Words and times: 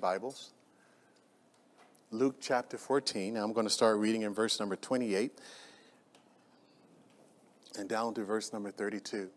Bibles. 0.00 0.50
Luke 2.12 2.36
chapter 2.40 2.78
14. 2.78 3.36
I'm 3.36 3.52
going 3.52 3.66
to 3.66 3.72
start 3.72 3.98
reading 3.98 4.22
in 4.22 4.32
verse 4.32 4.60
number 4.60 4.76
28 4.76 5.32
and 7.76 7.88
down 7.88 8.14
to 8.14 8.22
verse 8.22 8.52
number 8.52 8.70
32. 8.70 9.28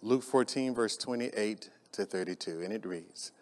Luke 0.00 0.22
14, 0.22 0.74
verse 0.74 0.96
28 0.96 1.68
to 1.92 2.06
32, 2.06 2.62
and 2.62 2.72
it 2.72 2.86
reads 2.86 3.32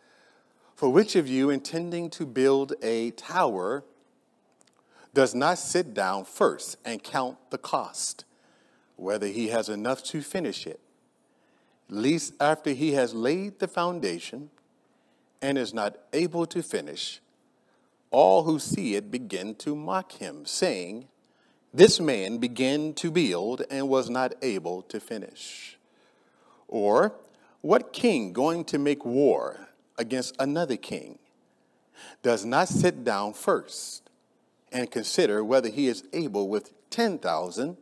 For 0.75 0.89
which 0.91 1.15
of 1.15 1.29
you 1.29 1.51
intending 1.51 2.11
to 2.11 2.27
build 2.27 2.73
a 2.83 3.13
tower 3.13 3.85
does 5.15 5.37
not 5.37 5.59
sit 5.59 5.95
down 5.95 6.25
first 6.25 6.79
and 6.85 7.01
count 7.01 7.37
the 7.51 7.59
cost, 7.59 8.25
whether 8.97 9.29
he 9.29 9.49
has 9.49 9.69
enough 9.69 10.03
to 10.05 10.21
finish 10.21 10.67
it? 10.67 10.81
Least 11.89 12.35
after 12.41 12.71
he 12.71 12.95
has 12.95 13.15
laid 13.15 13.61
the 13.61 13.69
foundation, 13.69 14.51
and 15.45 15.59
is 15.59 15.75
not 15.75 15.99
able 16.15 16.47
to 16.47 16.63
finish, 16.63 17.21
all 18.11 18.45
who 18.45 18.59
see 18.59 18.95
it 18.95 19.11
begin 19.11 19.55
to 19.55 19.77
mock 19.77 20.13
him, 20.13 20.47
saying, 20.47 21.07
This 21.75 22.01
man 22.01 22.39
began 22.39 22.95
to 22.95 23.11
build 23.11 23.63
and 23.71 23.87
was 23.87 24.09
not 24.09 24.33
able 24.41 24.81
to 24.85 24.99
finish. 24.99 25.77
Or, 26.67 27.13
what 27.61 27.93
king 27.93 28.33
going 28.33 28.65
to 28.65 28.79
make 28.79 29.05
war 29.05 29.69
against 29.99 30.35
another 30.39 30.77
king 30.77 31.19
does 32.23 32.47
not 32.47 32.69
sit 32.69 33.05
down 33.05 33.35
first 33.35 34.09
and 34.73 34.91
consider 34.91 35.45
whether 35.45 35.69
he 35.69 35.89
is 35.89 36.05
able 36.15 36.49
with 36.49 36.73
10,000 36.89 37.77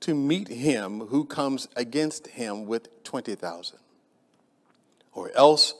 to 0.00 0.14
meet 0.16 0.48
him 0.48 1.06
who 1.06 1.24
comes 1.24 1.68
against 1.76 2.26
him 2.26 2.66
with 2.66 3.04
20,000? 3.04 3.78
Or 5.12 5.30
else, 5.36 5.74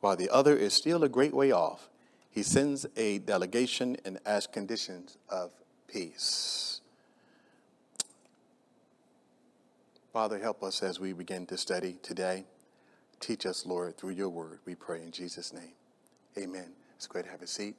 while 0.00 0.16
the 0.16 0.30
other 0.30 0.56
is 0.56 0.74
still 0.74 1.04
a 1.04 1.08
great 1.08 1.34
way 1.34 1.52
off, 1.52 1.88
he 2.30 2.42
sends 2.42 2.86
a 2.96 3.18
delegation 3.18 3.96
and 4.04 4.18
asks 4.24 4.52
conditions 4.52 5.18
of 5.28 5.52
peace. 5.88 6.80
Father, 10.12 10.38
help 10.38 10.62
us 10.62 10.82
as 10.82 10.98
we 10.98 11.12
begin 11.12 11.46
to 11.46 11.56
study 11.56 11.96
today. 12.02 12.44
Teach 13.20 13.46
us, 13.46 13.66
Lord, 13.66 13.96
through 13.96 14.10
your 14.10 14.28
word. 14.28 14.60
We 14.64 14.74
pray 14.74 15.02
in 15.02 15.12
Jesus' 15.12 15.52
name. 15.52 15.72
Amen. 16.38 16.72
It's 16.96 17.06
great 17.06 17.26
to 17.26 17.30
have 17.30 17.42
a 17.42 17.46
seat. 17.46 17.76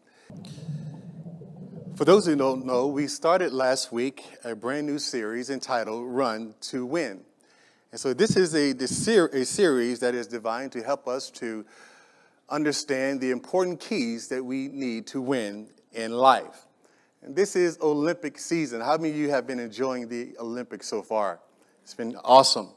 For 1.96 2.06
those 2.06 2.26
who 2.26 2.36
don't 2.36 2.66
know, 2.66 2.88
we 2.88 3.08
started 3.08 3.52
last 3.52 3.92
week 3.92 4.24
a 4.44 4.56
brand 4.56 4.88
new 4.88 4.98
series 4.98 5.50
entitled 5.50 6.08
Run 6.08 6.56
to 6.62 6.86
Win. 6.86 7.22
And 7.92 8.00
so 8.00 8.14
this 8.14 8.38
is 8.38 8.56
a, 8.56 8.72
a 8.72 9.46
series 9.46 10.00
that 10.00 10.16
is 10.16 10.28
designed 10.28 10.72
to 10.72 10.84
help 10.84 11.08
us 11.08 11.30
to 11.32 11.66
understand 12.52 13.22
the 13.22 13.32
important 13.32 13.80
keys 13.80 14.28
that 14.28 14.44
we 14.44 14.68
need 14.68 15.08
to 15.08 15.22
win 15.22 15.70
in 15.94 16.12
life. 16.12 16.68
And 17.24 17.36
this 17.36 17.56
is 17.56 17.78
Olympic 17.82 18.38
season. 18.38 18.82
How 18.82 18.98
many 18.98 19.12
of 19.12 19.16
you 19.16 19.30
have 19.30 19.48
been 19.48 19.60
enjoying 19.60 20.10
the 20.10 20.36
Olympics 20.40 20.88
so 20.88 21.02
far? 21.02 21.40
It's 21.84 21.94
been 21.94 22.16
awesome. 22.24 22.70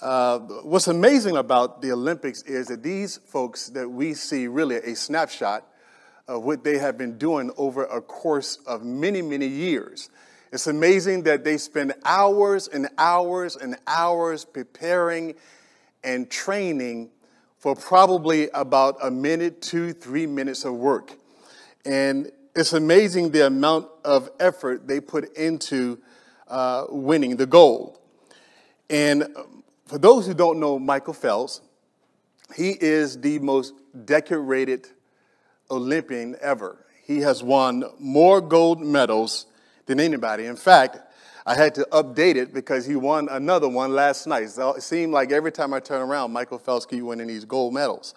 Uh, 0.00 0.38
what's 0.64 0.88
amazing 0.88 1.36
about 1.36 1.80
the 1.80 1.92
Olympics 1.92 2.42
is 2.42 2.66
that 2.66 2.82
these 2.82 3.18
folks 3.18 3.68
that 3.68 3.88
we 3.88 4.14
see 4.14 4.48
really 4.48 4.76
a 4.76 4.96
snapshot 4.96 5.66
of 6.28 6.42
what 6.42 6.64
they 6.64 6.78
have 6.78 6.98
been 6.98 7.18
doing 7.18 7.50
over 7.56 7.84
a 7.84 8.00
course 8.00 8.56
of 8.66 8.84
many, 8.84 9.22
many 9.22 9.46
years. 9.46 10.10
It's 10.52 10.66
amazing 10.66 11.22
that 11.22 11.44
they 11.44 11.56
spend 11.56 11.94
hours 12.04 12.68
and 12.68 12.88
hours 12.98 13.56
and 13.56 13.76
hours 13.86 14.44
preparing 14.44 15.34
and 16.04 16.28
training 16.28 17.10
for 17.62 17.76
probably 17.76 18.50
about 18.54 18.96
a 19.00 19.08
minute, 19.08 19.62
two, 19.62 19.92
three 19.92 20.26
minutes 20.26 20.64
of 20.64 20.74
work. 20.74 21.12
And 21.84 22.32
it's 22.56 22.72
amazing 22.72 23.30
the 23.30 23.46
amount 23.46 23.86
of 24.04 24.28
effort 24.40 24.88
they 24.88 25.00
put 25.00 25.36
into 25.36 26.00
uh, 26.48 26.86
winning 26.88 27.36
the 27.36 27.46
gold. 27.46 28.00
And 28.90 29.28
for 29.86 29.96
those 29.96 30.26
who 30.26 30.34
don't 30.34 30.58
know 30.58 30.76
Michael 30.80 31.14
Phelps, 31.14 31.60
he 32.56 32.70
is 32.80 33.20
the 33.20 33.38
most 33.38 33.74
decorated 34.06 34.88
Olympian 35.70 36.34
ever. 36.40 36.84
He 37.04 37.20
has 37.20 37.44
won 37.44 37.84
more 38.00 38.40
gold 38.40 38.80
medals 38.80 39.46
than 39.86 40.00
anybody. 40.00 40.46
In 40.46 40.56
fact, 40.56 40.98
I 41.44 41.56
had 41.56 41.74
to 41.74 41.86
update 41.90 42.36
it 42.36 42.54
because 42.54 42.86
he 42.86 42.96
won 42.96 43.28
another 43.28 43.68
one 43.68 43.92
last 43.92 44.26
night. 44.26 44.50
So 44.50 44.74
it 44.74 44.82
seemed 44.82 45.12
like 45.12 45.32
every 45.32 45.50
time 45.50 45.74
I 45.74 45.80
turn 45.80 46.02
around, 46.02 46.32
Michael 46.32 46.58
keep 46.88 47.02
winning 47.02 47.26
these 47.26 47.44
gold 47.44 47.74
medals. 47.74 48.14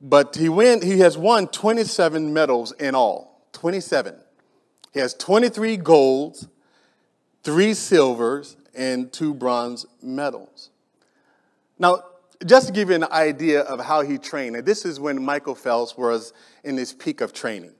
But 0.00 0.34
he 0.34 0.48
win, 0.48 0.82
he 0.82 0.98
has 0.98 1.16
won 1.16 1.46
27 1.48 2.32
medals 2.32 2.72
in 2.72 2.94
all. 2.94 3.48
27. 3.52 4.16
He 4.92 5.00
has 5.00 5.14
23 5.14 5.76
golds, 5.76 6.48
three 7.42 7.74
silvers, 7.74 8.56
and 8.74 9.12
two 9.12 9.32
bronze 9.32 9.86
medals. 10.02 10.70
Now, 11.78 12.02
just 12.44 12.66
to 12.66 12.72
give 12.72 12.90
you 12.90 12.96
an 12.96 13.04
idea 13.04 13.62
of 13.62 13.80
how 13.80 14.02
he 14.02 14.18
trained, 14.18 14.56
and 14.56 14.66
this 14.66 14.84
is 14.84 15.00
when 15.00 15.22
Michael 15.22 15.54
Phelps 15.54 15.96
was 15.96 16.32
in 16.62 16.76
his 16.76 16.92
peak 16.92 17.20
of 17.20 17.32
training. 17.32 17.72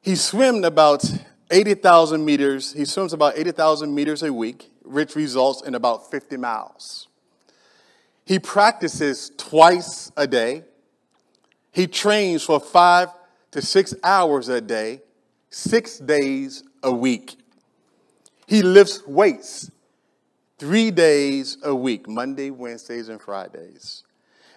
He 0.00 0.16
swam 0.16 0.64
about 0.64 1.04
80,000 1.50 2.24
meters. 2.24 2.72
He 2.72 2.84
swims 2.84 3.12
about 3.12 3.38
80,000 3.38 3.94
meters 3.94 4.22
a 4.22 4.32
week, 4.32 4.70
which 4.84 5.14
results 5.14 5.62
in 5.62 5.74
about 5.74 6.10
50 6.10 6.36
miles. 6.36 7.08
He 8.24 8.38
practices 8.38 9.32
twice 9.36 10.12
a 10.16 10.26
day. 10.26 10.64
He 11.72 11.86
trains 11.86 12.42
for 12.42 12.60
five 12.60 13.08
to 13.52 13.62
six 13.62 13.94
hours 14.04 14.48
a 14.48 14.60
day, 14.60 15.00
six 15.50 15.98
days 15.98 16.62
a 16.82 16.92
week. 16.92 17.36
He 18.46 18.62
lifts 18.62 19.06
weights 19.06 19.70
three 20.58 20.90
days 20.90 21.56
a 21.62 21.74
week 21.74 22.08
Monday, 22.08 22.50
Wednesdays, 22.50 23.08
and 23.08 23.20
Fridays. 23.20 24.04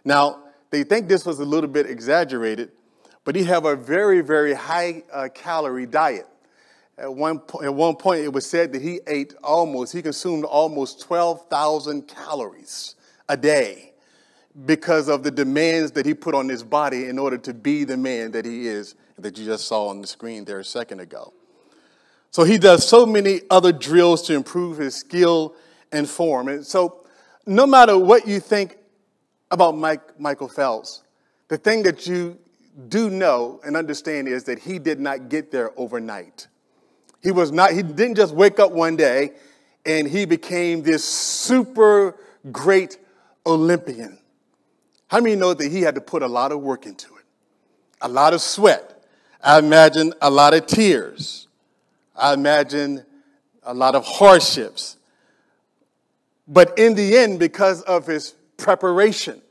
Now, 0.04 0.44
they 0.70 0.84
think 0.84 1.08
this 1.08 1.26
was 1.26 1.40
a 1.40 1.46
little 1.46 1.70
bit 1.70 1.90
exaggerated, 1.90 2.72
but 3.24 3.36
he 3.36 3.44
have 3.44 3.66
a 3.66 3.76
very, 3.76 4.22
very 4.22 4.54
high 4.54 5.04
uh, 5.14 5.30
calorie 5.34 5.86
diet. 5.86 6.28
At 6.98 7.14
one, 7.14 7.42
at 7.64 7.74
one 7.74 7.96
point, 7.96 8.22
it 8.22 8.34
was 8.34 8.46
said 8.46 8.74
that 8.74 8.82
he 8.82 9.00
ate 9.08 9.34
almost, 9.44 9.94
he 9.94 10.02
consumed 10.02 10.44
almost 10.44 11.02
12,000 11.02 12.08
calories 12.08 12.96
a 13.28 13.38
day 13.38 13.94
because 14.66 15.08
of 15.08 15.24
the 15.24 15.32
demands 15.32 15.92
that 15.92 16.06
he 16.06 16.14
put 16.14 16.36
on 16.36 16.50
his 16.50 16.64
body 16.64 17.06
in 17.06 17.18
order 17.18 17.38
to 17.38 17.54
be 17.54 17.84
the 17.84 17.98
man 17.98 18.32
that 18.32 18.46
he 18.46 18.68
is, 18.68 18.96
that 19.18 19.38
you 19.38 19.46
just 19.46 19.68
saw 19.68 19.88
on 19.88 20.02
the 20.02 20.08
screen 20.08 20.46
there 20.46 20.60
a 20.60 20.66
second 20.66 21.00
ago. 21.00 21.34
So 22.32 22.44
he 22.44 22.58
does 22.58 22.88
so 22.88 23.06
many 23.06 23.42
other 23.50 23.72
drills 23.72 24.22
to 24.24 24.34
improve 24.34 24.78
his 24.78 24.96
skill 24.96 25.56
and 25.92 26.10
form. 26.10 26.48
And 26.48 26.66
so, 26.66 27.06
no 27.46 27.66
matter 27.66 27.98
what 27.98 28.28
you 28.28 28.40
think 28.40 28.78
about 29.50 29.76
Mike, 29.76 30.20
Michael 30.20 30.48
Phelps, 30.48 31.04
the 31.48 31.58
thing 31.58 31.84
that 31.84 32.08
you 32.08 32.38
do 32.88 33.10
know 33.10 33.60
and 33.66 33.76
understand 33.76 34.28
is 34.28 34.46
that 34.46 34.60
he 34.60 34.80
did 34.80 35.00
not 35.00 35.28
get 35.28 35.52
there 35.52 35.72
overnight. 35.78 36.48
He 37.22 37.32
was 37.32 37.52
not, 37.52 37.72
he 37.72 37.84
didn't 37.84 38.16
just 38.16 38.34
wake 38.34 38.60
up 38.60 38.72
one 38.72 38.96
day 38.96 39.32
and 39.86 40.08
he 40.08 40.26
became 40.26 40.84
this 40.84 41.04
super 41.04 42.16
great 42.52 42.98
Olympian. 43.46 44.18
How 45.08 45.20
many 45.20 45.36
know 45.36 45.54
that 45.54 45.72
he 45.72 45.82
had 45.82 45.96
to 45.96 46.02
put 46.02 46.24
a 46.24 46.28
lot 46.28 46.52
of 46.52 46.62
work 46.62 46.86
into 46.86 47.08
it? 47.16 47.26
A 48.02 48.08
lot 48.08 48.34
of 48.34 48.42
sweat. 48.42 49.04
I 49.44 49.60
imagine 49.60 50.14
a 50.22 50.30
lot 50.30 50.54
of 50.54 50.66
tears. 50.66 51.48
I 52.16 52.34
imagine 52.34 53.06
a 53.64 53.74
lot 53.74 53.96
of 53.96 54.06
hardships. 54.06 54.98
But 56.48 56.78
in 56.78 56.96
the 56.96 57.18
end, 57.18 57.40
because 57.40 57.82
of 57.84 58.08
his 58.08 58.36
preparation 58.58 59.42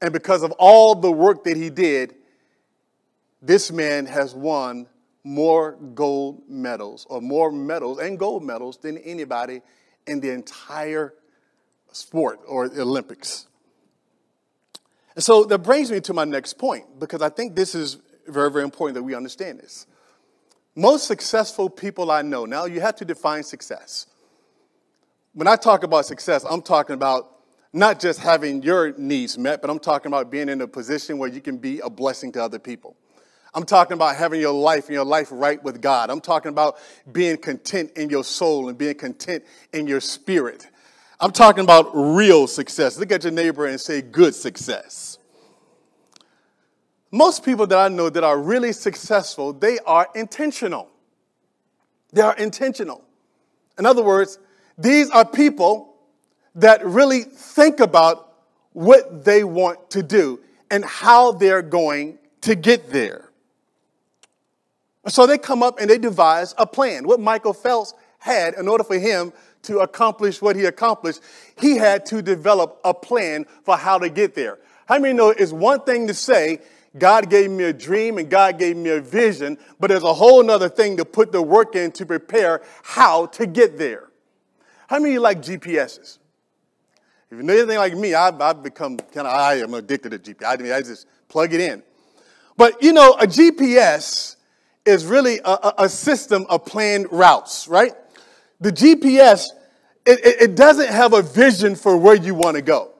and 0.00 0.12
because 0.12 0.42
of 0.42 0.52
all 0.52 0.94
the 0.94 1.10
work 1.10 1.44
that 1.44 1.56
he 1.56 1.70
did, 1.70 2.14
this 3.40 3.70
man 3.70 4.06
has 4.06 4.34
won 4.34 4.86
more 5.24 5.72
gold 5.94 6.42
medals 6.48 7.06
or 7.08 7.20
more 7.20 7.50
medals 7.50 7.98
and 7.98 8.18
gold 8.18 8.44
medals 8.44 8.76
than 8.76 8.98
anybody 8.98 9.62
in 10.06 10.20
the 10.20 10.30
entire 10.30 11.14
sport 11.92 12.40
or 12.46 12.66
Olympics. 12.66 13.46
And 15.14 15.24
so 15.24 15.44
that 15.44 15.58
brings 15.58 15.90
me 15.90 16.00
to 16.00 16.12
my 16.12 16.24
next 16.24 16.58
point 16.58 17.00
because 17.00 17.22
I 17.22 17.30
think 17.30 17.56
this 17.56 17.74
is 17.74 17.98
very, 18.26 18.50
very 18.50 18.64
important 18.64 18.94
that 18.96 19.02
we 19.02 19.14
understand 19.14 19.60
this. 19.60 19.86
Most 20.76 21.06
successful 21.06 21.70
people 21.70 22.10
I 22.10 22.22
know, 22.22 22.44
now 22.44 22.64
you 22.66 22.80
have 22.80 22.96
to 22.96 23.04
define 23.04 23.44
success. 23.44 24.06
When 25.32 25.46
I 25.46 25.56
talk 25.56 25.84
about 25.84 26.04
success, 26.04 26.44
I'm 26.48 26.62
talking 26.62 26.94
about 26.94 27.30
not 27.72 27.98
just 27.98 28.20
having 28.20 28.62
your 28.62 28.92
needs 28.98 29.38
met, 29.38 29.60
but 29.60 29.70
I'm 29.70 29.78
talking 29.78 30.08
about 30.08 30.30
being 30.30 30.48
in 30.48 30.60
a 30.60 30.68
position 30.68 31.18
where 31.18 31.28
you 31.28 31.40
can 31.40 31.58
be 31.58 31.80
a 31.80 31.88
blessing 31.88 32.32
to 32.32 32.42
other 32.42 32.58
people. 32.58 32.96
I'm 33.54 33.64
talking 33.64 33.94
about 33.94 34.16
having 34.16 34.40
your 34.40 34.52
life 34.52 34.86
and 34.86 34.94
your 34.94 35.04
life 35.04 35.28
right 35.30 35.62
with 35.62 35.80
God. 35.80 36.10
I'm 36.10 36.20
talking 36.20 36.48
about 36.48 36.76
being 37.12 37.36
content 37.36 37.92
in 37.96 38.10
your 38.10 38.24
soul 38.24 38.68
and 38.68 38.76
being 38.76 38.96
content 38.96 39.44
in 39.72 39.86
your 39.86 40.00
spirit. 40.00 40.66
I'm 41.20 41.30
talking 41.30 41.62
about 41.62 41.90
real 41.94 42.46
success. 42.48 42.98
Look 42.98 43.12
at 43.12 43.22
your 43.22 43.32
neighbor 43.32 43.66
and 43.66 43.80
say, 43.80 44.02
good 44.02 44.34
success. 44.34 45.18
most 47.12 47.44
people 47.44 47.64
that 47.68 47.78
I 47.78 47.86
know 47.88 48.10
that 48.10 48.24
are 48.24 48.38
really 48.38 48.72
successful, 48.72 49.52
they 49.52 49.78
are 49.86 50.08
intentional. 50.16 50.88
They 52.12 52.22
are 52.22 52.36
intentional. 52.36 53.04
In 53.78 53.86
other 53.86 54.02
words, 54.02 54.38
these 54.76 55.10
are 55.10 55.24
people 55.24 55.94
that 56.56 56.84
really 56.84 57.20
think 57.22 57.78
about 57.78 58.32
what 58.72 59.24
they 59.24 59.44
want 59.44 59.90
to 59.90 60.02
do 60.02 60.40
and 60.70 60.84
how 60.84 61.30
they're 61.30 61.62
going 61.62 62.18
to 62.40 62.56
get 62.56 62.90
there. 62.90 63.30
So 65.08 65.26
they 65.26 65.38
come 65.38 65.62
up 65.62 65.80
and 65.80 65.88
they 65.88 65.98
devise 65.98 66.54
a 66.58 66.66
plan. 66.66 67.06
What 67.06 67.20
Michael 67.20 67.52
Phelps 67.52 67.94
had 68.18 68.54
in 68.54 68.68
order 68.68 68.84
for 68.84 68.98
him 68.98 69.32
to 69.62 69.80
accomplish 69.80 70.40
what 70.40 70.56
he 70.56 70.64
accomplished, 70.64 71.20
he 71.60 71.76
had 71.76 72.06
to 72.06 72.22
develop 72.22 72.80
a 72.84 72.94
plan 72.94 73.46
for 73.64 73.76
how 73.76 73.98
to 73.98 74.08
get 74.08 74.34
there. 74.34 74.58
How 74.86 74.98
many 74.98 75.14
know 75.14 75.30
it's 75.30 75.52
one 75.52 75.80
thing 75.80 76.06
to 76.06 76.14
say, 76.14 76.60
God 76.96 77.28
gave 77.28 77.50
me 77.50 77.64
a 77.64 77.72
dream 77.72 78.18
and 78.18 78.30
God 78.30 78.58
gave 78.58 78.76
me 78.76 78.90
a 78.90 79.00
vision, 79.00 79.58
but 79.80 79.88
there's 79.88 80.04
a 80.04 80.14
whole 80.14 80.48
other 80.50 80.68
thing 80.68 80.96
to 80.98 81.04
put 81.04 81.32
the 81.32 81.42
work 81.42 81.74
in 81.74 81.90
to 81.92 82.06
prepare 82.06 82.62
how 82.82 83.26
to 83.26 83.46
get 83.46 83.78
there. 83.78 84.08
How 84.86 84.98
many 84.98 85.10
of 85.10 85.14
you 85.14 85.20
like 85.20 85.42
GPSs? 85.42 86.18
If 87.30 87.38
you 87.38 87.42
know 87.42 87.54
anything 87.54 87.78
like 87.78 87.96
me, 87.96 88.14
I've, 88.14 88.40
I've 88.40 88.62
become 88.62 88.96
kind 88.96 89.26
of, 89.26 89.34
I 89.34 89.54
am 89.54 89.74
addicted 89.74 90.10
to 90.10 90.34
GPS. 90.34 90.46
I, 90.46 90.62
mean, 90.62 90.72
I 90.72 90.82
just 90.82 91.08
plug 91.28 91.52
it 91.52 91.60
in. 91.60 91.82
But 92.56 92.80
you 92.82 92.92
know, 92.92 93.14
a 93.14 93.26
GPS 93.26 94.36
is 94.84 95.06
really 95.06 95.40
a, 95.44 95.74
a 95.78 95.88
system 95.88 96.46
of 96.48 96.64
planned 96.64 97.06
routes, 97.10 97.68
right? 97.68 97.92
The 98.60 98.70
GPS, 98.70 99.48
it, 100.06 100.20
it 100.24 100.56
doesn't 100.56 100.88
have 100.88 101.12
a 101.12 101.22
vision 101.22 101.74
for 101.74 101.96
where 101.96 102.14
you 102.14 102.34
want 102.34 102.56
to 102.56 102.62
go. 102.62 102.92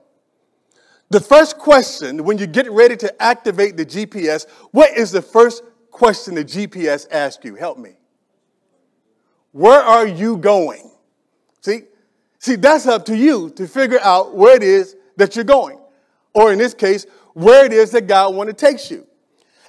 The 1.11 1.21
first 1.21 1.59
question, 1.59 2.25
when 2.25 2.39
you 2.39 2.47
get 2.47 2.71
ready 2.71 2.97
to 2.97 3.23
activate 3.23 3.77
the 3.77 3.87
GPS, 3.87 4.49
what 4.73 4.97
is 4.97 5.13
the 5.13 5.23
first 5.23 5.63
question 5.91 6.35
the 6.35 6.45
GPS 6.45 7.07
asks 7.11 7.45
you? 7.45 7.55
Help 7.55 7.79
me. 7.79 7.93
Where 9.53 9.81
are 9.81 10.07
you 10.07 10.37
going? 10.37 10.91
See, 11.61 11.83
see, 12.41 12.57
that's 12.57 12.87
up 12.87 13.05
to 13.05 13.17
you 13.17 13.51
to 13.51 13.69
figure 13.69 14.01
out 14.01 14.35
where 14.35 14.57
it 14.57 14.65
is 14.65 14.97
that 15.17 15.37
you're 15.37 15.45
going, 15.45 15.79
or 16.35 16.53
in 16.53 16.59
this 16.59 16.75
case, 16.75 17.07
where 17.35 17.65
it 17.65 17.73
is 17.73 17.93
that 17.93 18.09
God 18.09 18.35
wants 18.35 18.53
to 18.53 18.67
take 18.67 18.91
you. 18.91 19.07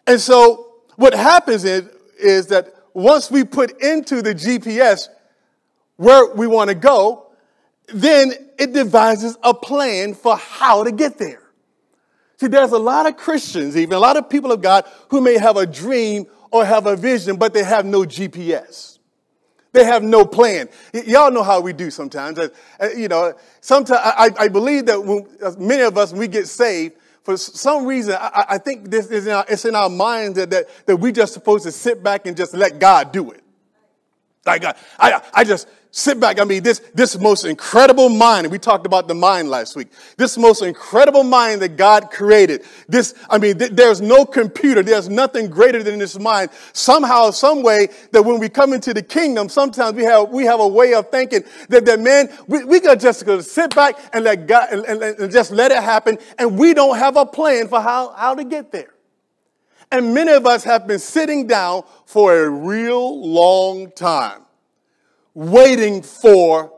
And 0.07 0.19
so, 0.19 0.81
what 0.95 1.13
happens 1.13 1.63
is, 1.65 1.87
is 2.19 2.47
that 2.47 2.73
once 2.93 3.29
we 3.29 3.43
put 3.43 3.81
into 3.81 4.21
the 4.21 4.33
GPS 4.33 5.09
where 5.97 6.33
we 6.33 6.47
want 6.47 6.69
to 6.69 6.75
go, 6.75 7.27
then 7.87 8.33
it 8.57 8.73
devises 8.73 9.37
a 9.43 9.53
plan 9.53 10.13
for 10.13 10.35
how 10.37 10.83
to 10.83 10.91
get 10.91 11.17
there. 11.17 11.41
See, 12.37 12.47
there's 12.47 12.71
a 12.71 12.79
lot 12.79 13.07
of 13.07 13.15
Christians, 13.15 13.77
even 13.77 13.93
a 13.93 13.99
lot 13.99 14.17
of 14.17 14.29
people 14.29 14.51
of 14.51 14.61
God, 14.61 14.85
who 15.09 15.21
may 15.21 15.37
have 15.37 15.57
a 15.57 15.65
dream 15.65 16.25
or 16.51 16.65
have 16.65 16.85
a 16.85 16.95
vision, 16.95 17.37
but 17.37 17.53
they 17.53 17.63
have 17.63 17.85
no 17.85 18.01
GPS. 18.01 18.99
They 19.71 19.83
have 19.83 20.03
no 20.03 20.25
plan. 20.25 20.69
Y- 20.93 21.03
y'all 21.07 21.31
know 21.31 21.43
how 21.43 21.59
we 21.59 21.73
do 21.73 21.91
sometimes. 21.91 22.39
Uh, 22.39 22.47
uh, 22.79 22.89
you 22.95 23.07
know, 23.07 23.33
sometimes 23.61 23.99
I, 24.03 24.29
I 24.39 24.47
believe 24.47 24.85
that 24.85 25.03
when, 25.03 25.27
uh, 25.43 25.51
many 25.57 25.83
of 25.83 25.97
us, 25.97 26.11
when 26.11 26.21
we 26.21 26.27
get 26.27 26.47
saved, 26.47 26.95
for 27.25 27.37
some 27.37 27.87
reason, 27.87 28.15
I, 28.19 28.45
I 28.49 28.57
think 28.59 28.91
this 28.91 29.07
is 29.07 29.25
in 29.25 29.33
our, 29.33 29.45
it's 29.49 29.65
in 29.65 29.75
our 29.75 29.89
minds 29.89 30.35
that, 30.35 30.51
that, 30.51 30.69
that 30.85 30.97
we 30.97 31.11
just 31.11 31.33
supposed 31.33 31.63
to 31.63 31.71
sit 31.71 32.03
back 32.03 32.27
and 32.27 32.37
just 32.37 32.53
let 32.53 32.79
God 32.79 33.11
do 33.11 33.31
it. 33.31 33.43
Like 34.45 34.63
I, 34.63 34.75
I, 34.99 35.21
I 35.33 35.43
just 35.43 35.67
sit 35.95 36.19
back. 36.19 36.41
I 36.41 36.43
mean, 36.43 36.61
this, 36.61 36.79
this 36.93 37.17
most 37.17 37.45
incredible 37.45 38.09
mind, 38.09 38.51
we 38.51 38.59
talked 38.59 38.85
about 38.85 39.07
the 39.07 39.15
mind 39.15 39.49
last 39.49 39.77
week. 39.77 39.87
This 40.17 40.37
most 40.37 40.61
incredible 40.61 41.23
mind 41.23 41.61
that 41.61 41.77
God 41.77 42.11
created. 42.11 42.65
This, 42.89 43.15
I 43.29 43.37
mean, 43.37 43.57
th- 43.57 43.71
there's 43.71 44.01
no 44.01 44.25
computer. 44.25 44.83
There's 44.83 45.07
nothing 45.07 45.49
greater 45.49 45.81
than 45.81 45.97
this 45.97 46.19
mind. 46.19 46.51
Somehow, 46.73 47.31
some 47.31 47.63
way 47.63 47.87
that 48.11 48.21
when 48.21 48.39
we 48.39 48.49
come 48.49 48.73
into 48.73 48.93
the 48.93 49.01
kingdom, 49.01 49.47
sometimes 49.47 49.95
we 49.95 50.03
have, 50.03 50.29
we 50.29 50.43
have 50.43 50.59
a 50.59 50.67
way 50.67 50.93
of 50.93 51.09
thinking 51.09 51.45
that, 51.69 51.85
that 51.85 52.01
man, 52.01 52.29
we, 52.47 52.65
we 52.65 52.81
got 52.81 52.99
just 52.99 53.25
to 53.25 53.41
sit 53.41 53.73
back 53.73 53.97
and 54.11 54.25
let 54.25 54.47
God, 54.47 54.73
and, 54.73 54.85
and, 54.85 55.01
and 55.01 55.31
just 55.31 55.51
let 55.51 55.71
it 55.71 55.81
happen. 55.81 56.17
And 56.37 56.59
we 56.59 56.73
don't 56.73 56.97
have 56.97 57.15
a 57.15 57.25
plan 57.25 57.69
for 57.69 57.79
how, 57.79 58.11
how 58.11 58.35
to 58.35 58.43
get 58.43 58.69
there. 58.71 58.94
And 59.91 60.13
many 60.13 60.31
of 60.31 60.45
us 60.45 60.63
have 60.63 60.87
been 60.87 60.99
sitting 60.99 61.47
down 61.47 61.83
for 62.05 62.45
a 62.45 62.49
real 62.49 63.25
long 63.25 63.91
time, 63.91 64.41
waiting 65.33 66.01
for 66.01 66.73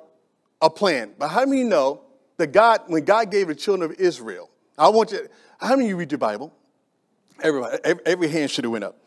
a 0.62 0.69
plan. 0.69 1.13
But 1.18 1.30
how 1.30 1.45
many 1.45 1.63
know 1.63 2.01
that 2.38 2.51
God, 2.51 2.81
when 2.88 3.06
God 3.06 3.31
gave 3.31 3.48
the 3.48 3.56
children 3.56 3.89
of 3.89 4.00
Israel, 4.00 4.50
I 4.77 4.89
want 4.89 5.12
you, 5.12 5.27
how 5.59 5.69
many 5.69 5.86
of 5.86 5.89
you 5.89 5.98
read 5.98 6.12
your 6.12 6.19
Bible? 6.19 6.54
Everybody, 7.42 7.77
every, 7.83 8.06
every 8.06 8.27
hand 8.27 8.51
should 8.51 8.63
have 8.63 8.71
went 8.71 8.83
up. 8.83 8.98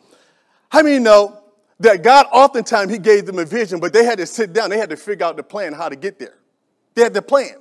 How 0.70 0.82
many 0.82 0.98
know 0.98 1.42
that 1.80 2.02
God 2.02 2.26
oftentimes 2.32 2.92
He 2.92 2.98
gave 2.98 3.26
them 3.26 3.38
a 3.38 3.44
vision, 3.44 3.80
but 3.80 3.92
they 3.92 4.04
had 4.04 4.18
to 4.18 4.26
sit 4.26 4.52
down, 4.52 4.70
they 4.70 4.78
had 4.78 4.90
to 4.90 4.96
figure 4.96 5.26
out 5.26 5.36
the 5.36 5.42
plan 5.42 5.72
how 5.72 5.88
to 5.88 5.96
get 5.96 6.18
there. 6.18 6.38
They 6.94 7.02
had 7.02 7.14
the 7.14 7.22
plan. 7.22 7.54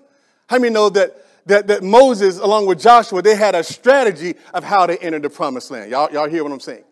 How 0.48 0.58
many 0.58 0.74
know 0.74 0.90
that 0.90 1.16
that, 1.50 1.68
that 1.68 1.84
Moses, 1.84 2.40
along 2.40 2.66
with 2.68 2.80
Joshua, 2.80 3.22
they 3.22 3.36
had 3.36 3.56
a 3.56 3.64
strategy 3.64 4.36
of 4.54 4.64
how 4.64 4.86
to 4.86 5.02
enter 5.02 5.20
the 5.20 5.30
promised 5.30 5.70
land. 5.70 5.92
Y'all, 5.92 6.12
y'all 6.12 6.30
hear 6.30 6.44
what 6.44 6.54
I'm 6.54 6.60
saying? 6.60 6.84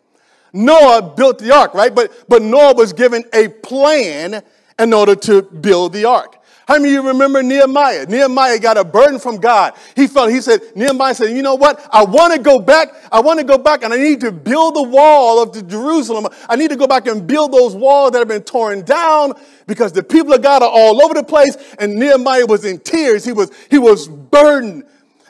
Noah 0.52 1.14
built 1.16 1.38
the 1.38 1.54
ark, 1.54 1.74
right? 1.74 1.94
But, 1.94 2.28
but 2.28 2.42
Noah 2.42 2.74
was 2.74 2.92
given 2.92 3.24
a 3.32 3.48
plan 3.48 4.42
in 4.78 4.92
order 4.92 5.14
to 5.14 5.42
build 5.42 5.92
the 5.92 6.04
ark. 6.04 6.37
How 6.68 6.74
many 6.74 6.88
of 6.94 7.02
you 7.02 7.08
remember 7.08 7.42
Nehemiah? 7.42 8.04
Nehemiah 8.04 8.58
got 8.58 8.76
a 8.76 8.84
burden 8.84 9.18
from 9.18 9.38
God. 9.38 9.72
He 9.96 10.06
felt, 10.06 10.30
he 10.30 10.42
said, 10.42 10.60
Nehemiah 10.76 11.14
said, 11.14 11.34
you 11.34 11.40
know 11.40 11.54
what? 11.54 11.82
I 11.90 12.04
want 12.04 12.34
to 12.34 12.38
go 12.38 12.58
back. 12.58 12.88
I 13.10 13.20
want 13.20 13.40
to 13.40 13.44
go 13.46 13.56
back 13.56 13.82
and 13.82 13.94
I 13.94 13.96
need 13.96 14.20
to 14.20 14.30
build 14.30 14.76
the 14.76 14.82
wall 14.82 15.42
of 15.42 15.54
the 15.54 15.62
Jerusalem. 15.62 16.26
I 16.46 16.56
need 16.56 16.68
to 16.68 16.76
go 16.76 16.86
back 16.86 17.06
and 17.06 17.26
build 17.26 17.52
those 17.52 17.74
walls 17.74 18.10
that 18.10 18.18
have 18.18 18.28
been 18.28 18.42
torn 18.42 18.82
down 18.82 19.32
because 19.66 19.94
the 19.94 20.02
people 20.02 20.34
of 20.34 20.42
God 20.42 20.62
are 20.62 20.68
all 20.68 21.02
over 21.02 21.14
the 21.14 21.22
place. 21.22 21.56
And 21.78 21.96
Nehemiah 21.96 22.44
was 22.44 22.66
in 22.66 22.80
tears. 22.80 23.24
He 23.24 23.32
was, 23.32 23.50
he 23.70 23.78
was 23.78 24.06
burdened. 24.06 24.84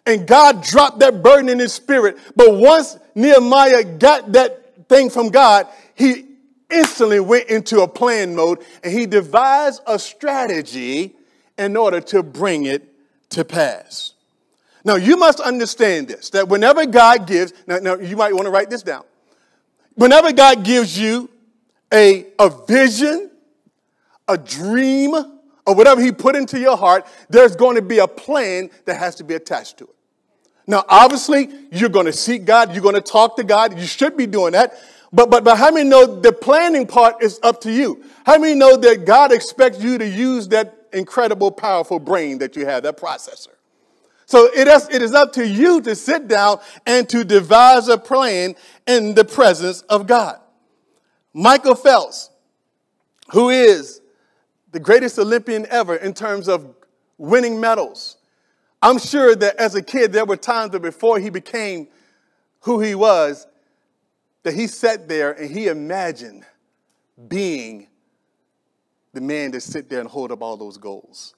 And 0.07 0.27
God 0.27 0.65
dropped 0.65 0.99
that 0.99 1.23
burden 1.23 1.49
in 1.49 1.61
his 1.61 1.73
spirit. 1.73 2.19
But 2.35 2.55
once 2.57 2.99
Nehemiah 3.15 3.85
got 3.85 4.33
that 4.33 4.89
thing 4.89 5.09
from 5.09 5.29
God, 5.29 5.69
he 5.95 6.27
instantly 6.69 7.21
went 7.21 7.49
into 7.49 7.83
a 7.83 7.87
plan 7.87 8.35
mode 8.35 8.59
and 8.83 8.93
he 8.93 9.07
devised 9.07 9.83
a 9.87 10.01
strategy 10.01 11.15
in 11.59 11.77
order 11.77 12.01
to 12.01 12.23
bring 12.23 12.67
it 12.67 12.95
to 13.31 13.45
pass. 13.45 14.15
Now, 14.85 14.97
you 14.97 15.17
must 15.17 15.41
understand 15.41 16.09
this 16.09 16.31
that 16.31 16.49
whenever 16.49 16.87
God 16.87 17.27
gives, 17.27 17.53
now, 17.67 17.79
now 17.79 17.97
you 17.97 18.17
might 18.17 18.33
want 18.33 18.47
to 18.47 18.51
write 18.51 18.71
this 18.71 18.83
down. 18.83 19.05
Whenever 19.95 20.33
God 20.33 20.65
gives 20.65 20.99
you 20.99 21.29
a, 21.93 22.27
a 22.39 22.49
vision, 22.67 23.31
a 24.29 24.39
dream, 24.39 25.15
or 25.15 25.75
whatever 25.75 26.01
He 26.01 26.13
put 26.13 26.37
into 26.37 26.59
your 26.59 26.77
heart, 26.77 27.07
there's 27.29 27.57
going 27.57 27.77
to 27.77 27.83
be 27.83 27.99
a 27.99 28.07
plan 28.09 28.71
that 28.85 28.97
has 28.97 29.17
to 29.17 29.25
be 29.25 29.35
attached 29.35 29.79
to 29.79 29.85
it. 29.85 29.95
Now, 30.67 30.85
obviously, 30.89 31.49
you're 31.73 31.89
going 31.89 32.07
to 32.07 32.13
seek 32.13 32.45
God, 32.45 32.73
you're 32.73 32.83
going 32.83 32.95
to 32.95 33.01
talk 33.01 33.37
to 33.37 33.45
God, 33.45 33.79
you 33.79 33.87
should 33.87 34.17
be 34.17 34.27
doing 34.27 34.53
that. 34.53 34.75
But, 35.13 35.31
but, 35.31 35.43
but 35.43 35.57
how 35.57 35.71
many 35.71 35.89
know 35.89 36.21
the 36.21 36.33
planning 36.33 36.87
part 36.87 37.23
is 37.23 37.41
up 37.43 37.63
to 37.63 37.73
you? 37.73 38.05
How 38.27 38.39
many 38.39 38.55
know 38.55 38.77
that 38.77 39.07
God 39.07 39.33
expects 39.33 39.83
you 39.83 39.97
to 39.97 40.07
use 40.07 40.49
that 40.49 40.78
incredible, 40.93 41.51
powerful 41.51 41.99
brain 41.99 42.39
that 42.39 42.57
you 42.57 42.67
have, 42.67 42.83
that 42.83 42.97
processor. 42.97 43.49
So 44.27 44.51
it 44.55 44.69
is, 44.69 44.89
it 44.91 45.01
is 45.01 45.15
up 45.15 45.33
to 45.35 45.47
you 45.47 45.81
to 45.81 45.95
sit 45.95 46.29
down 46.29 46.61
and 46.87 47.09
to 47.09 47.25
devise 47.25 47.89
a 47.89 47.97
plan 47.97 48.57
in 48.87 49.15
the 49.15 49.25
presence 49.25 49.83
of 49.83 50.07
God. 50.07 50.39
Michael 51.33 51.75
Phelps, 51.75 52.31
who 53.31 53.49
is 53.49 54.03
the 54.73 54.81
greatest 54.81 55.19
Olympian 55.19 55.67
ever 55.71 55.97
in 55.97 56.13
terms 56.13 56.49
of 56.49 56.75
winning 57.17 57.61
medals. 57.61 58.19
I'm 58.81 58.99
sure 58.99 59.35
that 59.35 59.57
as 59.57 59.75
a 59.75 59.83
kid, 59.83 60.13
there 60.13 60.25
were 60.25 60.37
times 60.37 60.73
that 60.73 60.83
before 60.83 61.19
he 61.19 61.31
became 61.31 61.89
who 62.61 62.81
he 62.81 62.95
was, 62.95 63.47
that 64.43 64.55
he 64.55 64.67
sat 64.67 65.09
there 65.09 65.33
and 65.33 65.51
he 65.51 65.67
imagined 65.67 66.45
being 67.29 67.88
the 69.19 69.25
man 69.27 69.51
to 69.51 69.61
sit 69.61 69.89
there 69.89 69.99
and 69.99 70.09
hold 70.09 70.31
up 70.31 70.43
all 70.43 70.57
those 70.57 70.79
goals. 70.79 71.35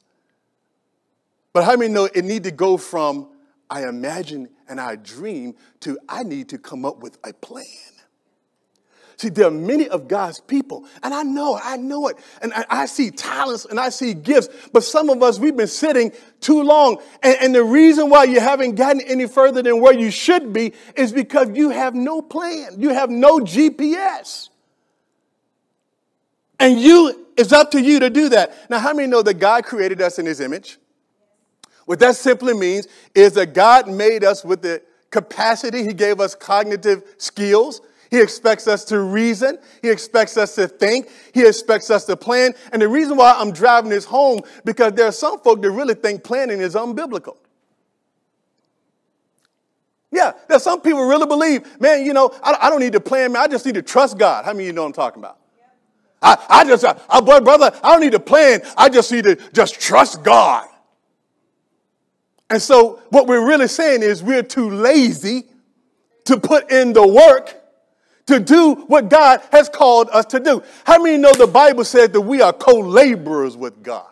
But 1.54 1.64
how 1.64 1.76
many 1.76 1.90
know 1.92 2.04
it 2.04 2.24
need 2.26 2.44
to 2.44 2.50
go 2.50 2.76
from 2.76 3.30
I 3.70 3.88
imagine 3.88 4.50
and 4.68 4.78
I 4.78 4.96
dream 4.96 5.54
to 5.80 5.98
I 6.06 6.22
need 6.22 6.50
to 6.50 6.58
come 6.58 6.84
up 6.84 6.98
with 6.98 7.16
a 7.24 7.32
plan. 7.32 7.64
See, 9.16 9.30
there 9.30 9.46
are 9.46 9.50
many 9.50 9.88
of 9.88 10.08
God's 10.08 10.40
people, 10.40 10.86
and 11.02 11.12
I 11.12 11.22
know 11.22 11.56
it, 11.56 11.62
I 11.64 11.76
know 11.76 12.08
it, 12.08 12.16
and 12.40 12.52
I, 12.54 12.64
I, 12.70 12.86
see 12.86 13.10
talents 13.10 13.66
and 13.66 13.78
I 13.78 13.90
see 13.90 14.14
gifts, 14.14 14.48
but 14.72 14.82
some 14.82 15.10
of 15.10 15.22
us, 15.22 15.38
we've 15.38 15.56
been 15.56 15.66
sitting 15.66 16.12
too 16.40 16.62
long. 16.62 17.02
And, 17.22 17.36
and 17.38 17.54
the 17.54 17.62
reason 17.62 18.08
why 18.08 18.24
you 18.24 18.40
haven't 18.40 18.76
gotten 18.76 19.02
any 19.02 19.26
further 19.26 19.62
than 19.62 19.80
where 19.82 19.92
you 19.92 20.10
should 20.10 20.54
be 20.54 20.72
is 20.96 21.12
because 21.12 21.48
you 21.54 21.68
have 21.68 21.94
no 21.94 22.22
plan, 22.22 22.80
you 22.80 22.90
have 22.90 23.10
no 23.10 23.40
GPS. 23.40 24.49
And 26.60 26.78
you, 26.78 27.26
it's 27.36 27.52
up 27.52 27.70
to 27.72 27.80
you 27.80 27.98
to 28.00 28.10
do 28.10 28.28
that. 28.28 28.70
Now, 28.70 28.78
how 28.78 28.92
many 28.92 29.08
know 29.08 29.22
that 29.22 29.34
God 29.34 29.64
created 29.64 30.00
us 30.00 30.18
in 30.18 30.26
his 30.26 30.40
image? 30.40 30.78
What 31.86 31.98
that 31.98 32.14
simply 32.14 32.54
means 32.54 32.86
is 33.14 33.32
that 33.32 33.54
God 33.54 33.88
made 33.88 34.22
us 34.22 34.44
with 34.44 34.62
the 34.62 34.82
capacity, 35.10 35.82
He 35.82 35.92
gave 35.92 36.20
us 36.20 36.36
cognitive 36.36 37.02
skills. 37.18 37.80
He 38.10 38.20
expects 38.20 38.68
us 38.68 38.84
to 38.86 39.00
reason. 39.00 39.58
He 39.82 39.88
expects 39.88 40.36
us 40.36 40.54
to 40.56 40.68
think. 40.68 41.08
He 41.32 41.46
expects 41.46 41.90
us 41.90 42.04
to 42.04 42.16
plan. 42.16 42.54
And 42.72 42.82
the 42.82 42.88
reason 42.88 43.16
why 43.16 43.34
I'm 43.36 43.52
driving 43.52 43.90
this 43.90 44.04
home, 44.04 44.40
because 44.64 44.92
there 44.92 45.06
are 45.06 45.12
some 45.12 45.40
folk 45.40 45.62
that 45.62 45.70
really 45.70 45.94
think 45.94 46.22
planning 46.24 46.60
is 46.60 46.74
unbiblical. 46.76 47.38
Yeah, 50.12 50.32
there's 50.48 50.62
some 50.62 50.80
people 50.80 51.04
really 51.04 51.26
believe, 51.26 51.80
man, 51.80 52.04
you 52.04 52.12
know, 52.12 52.32
I, 52.42 52.56
I, 52.62 52.70
don't 52.70 52.80
need 52.80 52.92
to 52.92 53.00
plan, 53.00 53.32
man. 53.32 53.42
I 53.42 53.48
just 53.48 53.64
need 53.64 53.76
to 53.76 53.82
trust 53.82 54.18
God. 54.18 54.44
How 54.44 54.52
many 54.52 54.64
of 54.64 54.66
you 54.68 54.72
know 54.72 54.82
what 54.82 54.88
I'm 54.88 54.92
talking 54.92 55.20
about? 55.20 55.39
I, 56.22 56.44
I 56.48 56.64
just, 56.64 56.84
uh, 56.84 56.94
uh, 57.08 57.20
I, 57.24 57.36
I, 57.36 57.40
brother, 57.40 57.72
I 57.82 57.92
don't 57.92 58.00
need 58.00 58.12
to 58.12 58.20
plan. 58.20 58.62
I 58.76 58.88
just 58.88 59.10
need 59.10 59.24
to 59.24 59.36
just 59.52 59.80
trust 59.80 60.22
God. 60.22 60.68
And 62.50 62.60
so 62.60 63.00
what 63.10 63.26
we're 63.26 63.46
really 63.46 63.68
saying 63.68 64.02
is 64.02 64.22
we're 64.22 64.42
too 64.42 64.70
lazy 64.70 65.44
to 66.24 66.38
put 66.38 66.70
in 66.70 66.92
the 66.92 67.06
work 67.06 67.54
to 68.26 68.40
do 68.40 68.74
what 68.86 69.08
God 69.08 69.40
has 69.52 69.68
called 69.68 70.08
us 70.10 70.26
to 70.26 70.40
do. 70.40 70.62
How 70.84 71.02
many 71.02 71.16
know 71.16 71.32
the 71.32 71.46
Bible 71.46 71.84
says 71.84 72.10
that 72.10 72.20
we 72.20 72.42
are 72.42 72.52
co-laborers 72.52 73.56
with 73.56 73.82
God? 73.82 74.06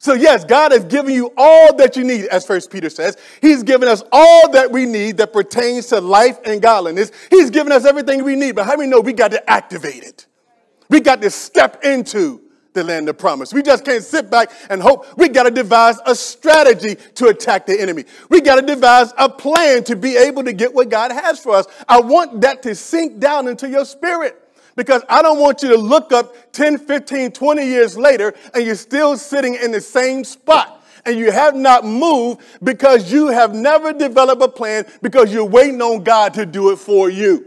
So 0.00 0.14
yes, 0.14 0.44
God 0.44 0.70
has 0.70 0.84
given 0.84 1.12
you 1.12 1.32
all 1.36 1.74
that 1.76 1.96
you 1.96 2.04
need, 2.04 2.26
as 2.26 2.46
First 2.46 2.70
Peter 2.70 2.88
says. 2.88 3.16
He's 3.42 3.64
given 3.64 3.88
us 3.88 4.04
all 4.12 4.50
that 4.52 4.70
we 4.70 4.86
need 4.86 5.16
that 5.16 5.32
pertains 5.32 5.86
to 5.86 6.00
life 6.00 6.38
and 6.44 6.62
godliness. 6.62 7.10
He's 7.30 7.50
given 7.50 7.72
us 7.72 7.84
everything 7.84 8.22
we 8.22 8.36
need, 8.36 8.54
but 8.54 8.64
how 8.64 8.76
many 8.76 8.88
know 8.88 9.00
we 9.00 9.12
got 9.12 9.32
to 9.32 9.50
activate 9.50 10.04
it? 10.04 10.27
We 10.88 11.00
got 11.00 11.20
to 11.22 11.30
step 11.30 11.84
into 11.84 12.40
the 12.74 12.84
land 12.84 13.08
of 13.08 13.18
promise. 13.18 13.52
We 13.52 13.62
just 13.62 13.84
can't 13.84 14.02
sit 14.02 14.30
back 14.30 14.50
and 14.70 14.80
hope. 14.80 15.06
We 15.18 15.28
got 15.28 15.44
to 15.44 15.50
devise 15.50 15.98
a 16.06 16.14
strategy 16.14 16.96
to 17.16 17.28
attack 17.28 17.66
the 17.66 17.78
enemy. 17.80 18.04
We 18.28 18.40
got 18.40 18.56
to 18.56 18.62
devise 18.62 19.12
a 19.18 19.28
plan 19.28 19.84
to 19.84 19.96
be 19.96 20.16
able 20.16 20.44
to 20.44 20.52
get 20.52 20.72
what 20.72 20.88
God 20.88 21.10
has 21.12 21.40
for 21.40 21.54
us. 21.54 21.66
I 21.88 22.00
want 22.00 22.40
that 22.42 22.62
to 22.62 22.74
sink 22.74 23.18
down 23.18 23.48
into 23.48 23.68
your 23.68 23.84
spirit 23.84 24.40
because 24.76 25.02
I 25.08 25.22
don't 25.22 25.40
want 25.40 25.62
you 25.62 25.70
to 25.70 25.76
look 25.76 26.12
up 26.12 26.52
10, 26.52 26.78
15, 26.78 27.32
20 27.32 27.66
years 27.66 27.96
later 27.96 28.34
and 28.54 28.64
you're 28.64 28.76
still 28.76 29.16
sitting 29.16 29.54
in 29.56 29.72
the 29.72 29.80
same 29.80 30.24
spot 30.24 30.84
and 31.04 31.18
you 31.18 31.32
have 31.32 31.56
not 31.56 31.84
moved 31.84 32.42
because 32.62 33.10
you 33.10 33.28
have 33.28 33.54
never 33.54 33.92
developed 33.92 34.42
a 34.42 34.48
plan 34.48 34.86
because 35.02 35.32
you're 35.32 35.44
waiting 35.44 35.82
on 35.82 36.04
God 36.04 36.34
to 36.34 36.46
do 36.46 36.70
it 36.70 36.76
for 36.76 37.10
you. 37.10 37.44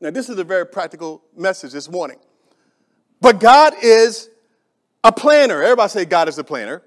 Now, 0.00 0.10
this 0.10 0.28
is 0.28 0.38
a 0.38 0.44
very 0.44 0.66
practical 0.66 1.22
message 1.36 1.72
this 1.72 1.88
morning. 1.88 2.18
But 3.24 3.40
God 3.40 3.72
is 3.82 4.28
a 5.02 5.10
planner. 5.10 5.62
Everybody 5.62 5.88
say, 5.88 6.04
God 6.04 6.28
is 6.28 6.36
a 6.36 6.44
planner. 6.44 6.82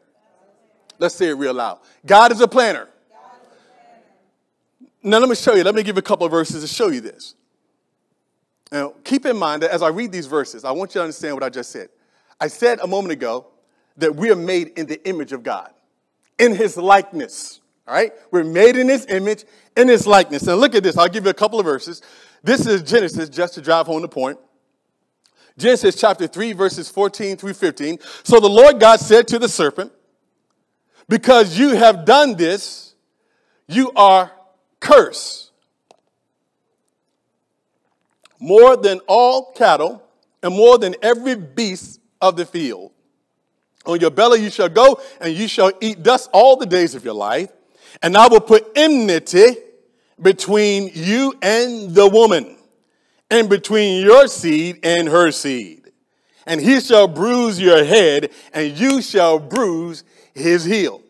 Let's 0.99 1.15
say 1.15 1.29
it 1.29 1.33
real 1.33 1.55
loud. 1.55 1.79
God 2.05 2.31
is 2.31 2.41
a 2.41 2.47
planner. 2.47 2.87
Now, 5.01 5.17
let 5.17 5.29
me 5.29 5.33
show 5.33 5.55
you. 5.55 5.63
Let 5.63 5.73
me 5.73 5.81
give 5.81 5.95
you 5.95 5.99
a 5.99 6.03
couple 6.03 6.27
of 6.27 6.31
verses 6.31 6.61
to 6.61 6.67
show 6.67 6.89
you 6.89 7.01
this. 7.01 7.33
Now, 8.71 8.93
keep 9.03 9.25
in 9.25 9.35
mind 9.35 9.63
that 9.63 9.71
as 9.71 9.81
I 9.81 9.87
read 9.87 10.11
these 10.11 10.27
verses, 10.27 10.63
I 10.63 10.69
want 10.69 10.91
you 10.91 10.99
to 10.99 11.05
understand 11.05 11.33
what 11.33 11.41
I 11.41 11.49
just 11.49 11.71
said. 11.71 11.89
I 12.39 12.49
said 12.49 12.81
a 12.83 12.87
moment 12.87 13.13
ago 13.13 13.47
that 13.97 14.15
we 14.15 14.29
are 14.29 14.35
made 14.35 14.77
in 14.77 14.85
the 14.85 15.03
image 15.09 15.31
of 15.31 15.41
God, 15.41 15.71
in 16.37 16.53
his 16.53 16.77
likeness. 16.77 17.61
All 17.87 17.95
right? 17.95 18.11
We're 18.29 18.43
made 18.43 18.77
in 18.77 18.89
his 18.89 19.07
image, 19.07 19.45
in 19.75 19.87
his 19.87 20.05
likeness. 20.05 20.45
And 20.45 20.61
look 20.61 20.75
at 20.75 20.83
this. 20.83 20.99
I'll 20.99 21.09
give 21.09 21.23
you 21.23 21.31
a 21.31 21.33
couple 21.33 21.59
of 21.59 21.65
verses. 21.65 22.03
This 22.43 22.67
is 22.67 22.83
Genesis, 22.83 23.27
just 23.27 23.55
to 23.55 23.61
drive 23.61 23.87
home 23.87 24.03
the 24.03 24.07
point. 24.07 24.37
Genesis 25.57 25.95
chapter 25.95 26.27
3, 26.27 26.53
verses 26.53 26.89
14 26.89 27.37
through 27.37 27.53
15. 27.53 27.99
So 28.23 28.39
the 28.39 28.49
Lord 28.49 28.79
God 28.79 28.99
said 28.99 29.27
to 29.29 29.39
the 29.39 29.49
serpent, 29.49 29.91
Because 31.09 31.57
you 31.57 31.69
have 31.69 32.05
done 32.05 32.35
this, 32.35 32.93
you 33.67 33.91
are 33.95 34.31
cursed 34.79 35.47
more 38.39 38.77
than 38.77 38.99
all 39.07 39.51
cattle 39.53 40.03
and 40.43 40.55
more 40.55 40.77
than 40.77 40.95
every 41.01 41.35
beast 41.35 41.99
of 42.21 42.35
the 42.35 42.45
field. 42.45 42.91
On 43.85 43.99
your 43.99 44.11
belly 44.11 44.41
you 44.41 44.49
shall 44.49 44.69
go, 44.69 44.99
and 45.21 45.33
you 45.33 45.47
shall 45.47 45.71
eat 45.81 46.03
dust 46.03 46.29
all 46.33 46.57
the 46.57 46.65
days 46.65 46.93
of 46.93 47.05
your 47.05 47.13
life. 47.13 47.49
And 48.01 48.15
I 48.17 48.27
will 48.27 48.41
put 48.41 48.67
enmity 48.75 49.55
between 50.21 50.91
you 50.93 51.33
and 51.41 51.95
the 51.95 52.07
woman, 52.07 52.56
and 53.29 53.49
between 53.49 54.03
your 54.03 54.27
seed 54.27 54.79
and 54.83 55.07
her 55.07 55.31
seed. 55.31 55.91
And 56.45 56.61
he 56.61 56.79
shall 56.79 57.07
bruise 57.07 57.59
your 57.59 57.83
head, 57.83 58.31
and 58.53 58.77
you 58.77 59.01
shall 59.01 59.37
bruise 59.37 60.03
his 60.33 60.63
heel. 60.63 61.01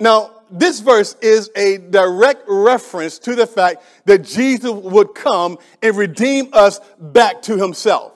Now, 0.00 0.30
this 0.50 0.80
verse 0.80 1.16
is 1.20 1.50
a 1.56 1.78
direct 1.78 2.44
reference 2.46 3.18
to 3.20 3.34
the 3.34 3.46
fact 3.46 3.82
that 4.06 4.22
Jesus 4.22 4.70
would 4.70 5.14
come 5.14 5.58
and 5.82 5.96
redeem 5.96 6.48
us 6.52 6.80
back 6.98 7.42
to 7.42 7.56
himself. 7.56 8.12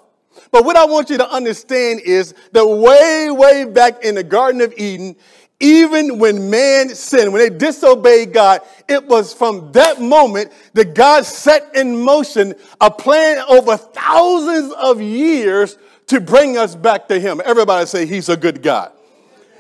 But 0.51 0.65
what 0.65 0.77
I 0.77 0.85
want 0.87 1.11
you 1.11 1.19
to 1.19 1.31
understand 1.31 2.01
is 2.01 2.35
that 2.53 2.67
way, 2.67 3.31
way 3.31 3.65
back 3.65 4.05
in 4.05 4.15
the 4.15 4.25
Garden 4.25 4.61
of 4.61 4.73
Eden, 4.77 5.17
even 5.61 6.19
when 6.19 6.51
man 6.51 6.91
sinned, 6.91 7.33
when 7.33 7.43
they 7.43 7.57
disobeyed 7.57 8.33
God, 8.33 8.61
it 8.89 9.05
was 9.07 9.35
from 9.35 9.73
that 9.73 10.01
moment 10.01 10.53
that 10.75 10.95
God 10.95 11.25
set 11.25 11.75
in 11.75 12.01
motion 12.01 12.55
a 12.81 12.91
plan 12.91 13.39
over 13.49 13.77
thousands 13.77 14.73
of 14.75 15.01
years 15.01 15.77
to 16.07 16.21
bring 16.21 16.57
us 16.57 16.77
back 16.77 17.09
to 17.09 17.19
Him. 17.19 17.41
Everybody 17.45 17.87
say 17.87 18.07
He's 18.07 18.29
a 18.29 18.37
good 18.37 18.63
God. 18.63 18.93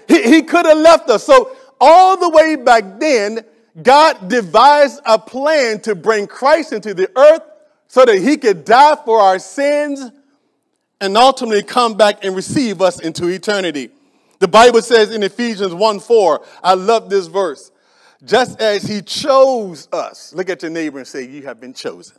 He, 0.06 0.22
he 0.22 0.42
could 0.42 0.66
have 0.66 0.78
left 0.78 1.10
us. 1.10 1.24
So 1.24 1.56
all 1.80 2.16
the 2.16 2.30
way 2.30 2.56
back 2.56 2.98
then, 2.98 3.44
God 3.82 4.28
devised 4.28 5.00
a 5.04 5.18
plan 5.18 5.80
to 5.82 5.94
bring 5.94 6.26
Christ 6.26 6.72
into 6.72 6.94
the 6.94 7.10
earth 7.16 7.42
so 7.86 8.04
that 8.04 8.18
he 8.18 8.36
could 8.36 8.64
die 8.64 8.96
for 9.04 9.20
our 9.20 9.38
sins 9.38 10.10
and 11.00 11.16
ultimately 11.16 11.62
come 11.62 11.96
back 11.96 12.24
and 12.24 12.34
receive 12.34 12.82
us 12.82 13.00
into 13.00 13.28
eternity. 13.28 13.90
The 14.38 14.48
Bible 14.48 14.82
says 14.82 15.14
in 15.14 15.22
Ephesians 15.22 15.74
1 15.74 16.00
4, 16.00 16.44
I 16.62 16.74
love 16.74 17.10
this 17.10 17.26
verse. 17.26 17.70
Just 18.24 18.60
as 18.60 18.82
he 18.82 19.02
chose 19.02 19.88
us, 19.92 20.32
look 20.34 20.48
at 20.48 20.62
your 20.62 20.70
neighbor 20.70 20.98
and 20.98 21.06
say, 21.06 21.26
You 21.26 21.42
have 21.42 21.60
been 21.60 21.74
chosen. 21.74 22.16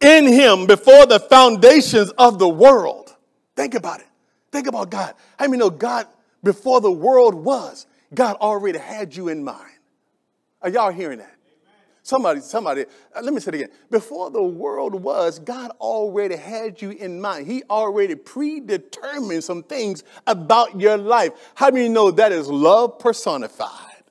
In 0.00 0.26
him 0.26 0.66
before 0.66 1.06
the 1.06 1.18
foundations 1.18 2.10
of 2.12 2.38
the 2.38 2.48
world. 2.48 3.14
Think 3.56 3.74
about 3.74 4.00
it. 4.00 4.06
Think 4.52 4.66
about 4.66 4.90
God. 4.90 5.14
How 5.38 5.46
many 5.46 5.58
know 5.58 5.70
God 5.70 6.06
before 6.42 6.80
the 6.80 6.92
world 6.92 7.34
was, 7.34 7.86
God 8.14 8.36
already 8.36 8.78
had 8.78 9.14
you 9.14 9.28
in 9.28 9.42
mind. 9.42 9.72
Are 10.62 10.70
y'all 10.70 10.92
hearing 10.92 11.18
that? 11.18 11.37
Somebody, 12.08 12.40
somebody, 12.40 12.86
uh, 13.14 13.20
let 13.20 13.34
me 13.34 13.38
say 13.38 13.50
it 13.50 13.54
again. 13.56 13.68
Before 13.90 14.30
the 14.30 14.42
world 14.42 14.94
was, 14.94 15.38
God 15.38 15.72
already 15.78 16.36
had 16.36 16.80
you 16.80 16.92
in 16.92 17.20
mind. 17.20 17.46
He 17.46 17.64
already 17.68 18.14
predetermined 18.14 19.44
some 19.44 19.62
things 19.62 20.04
about 20.26 20.80
your 20.80 20.96
life. 20.96 21.32
How 21.54 21.68
do 21.68 21.78
you 21.78 21.90
know 21.90 22.10
that 22.12 22.32
is 22.32 22.48
love 22.48 22.98
personified? 22.98 24.02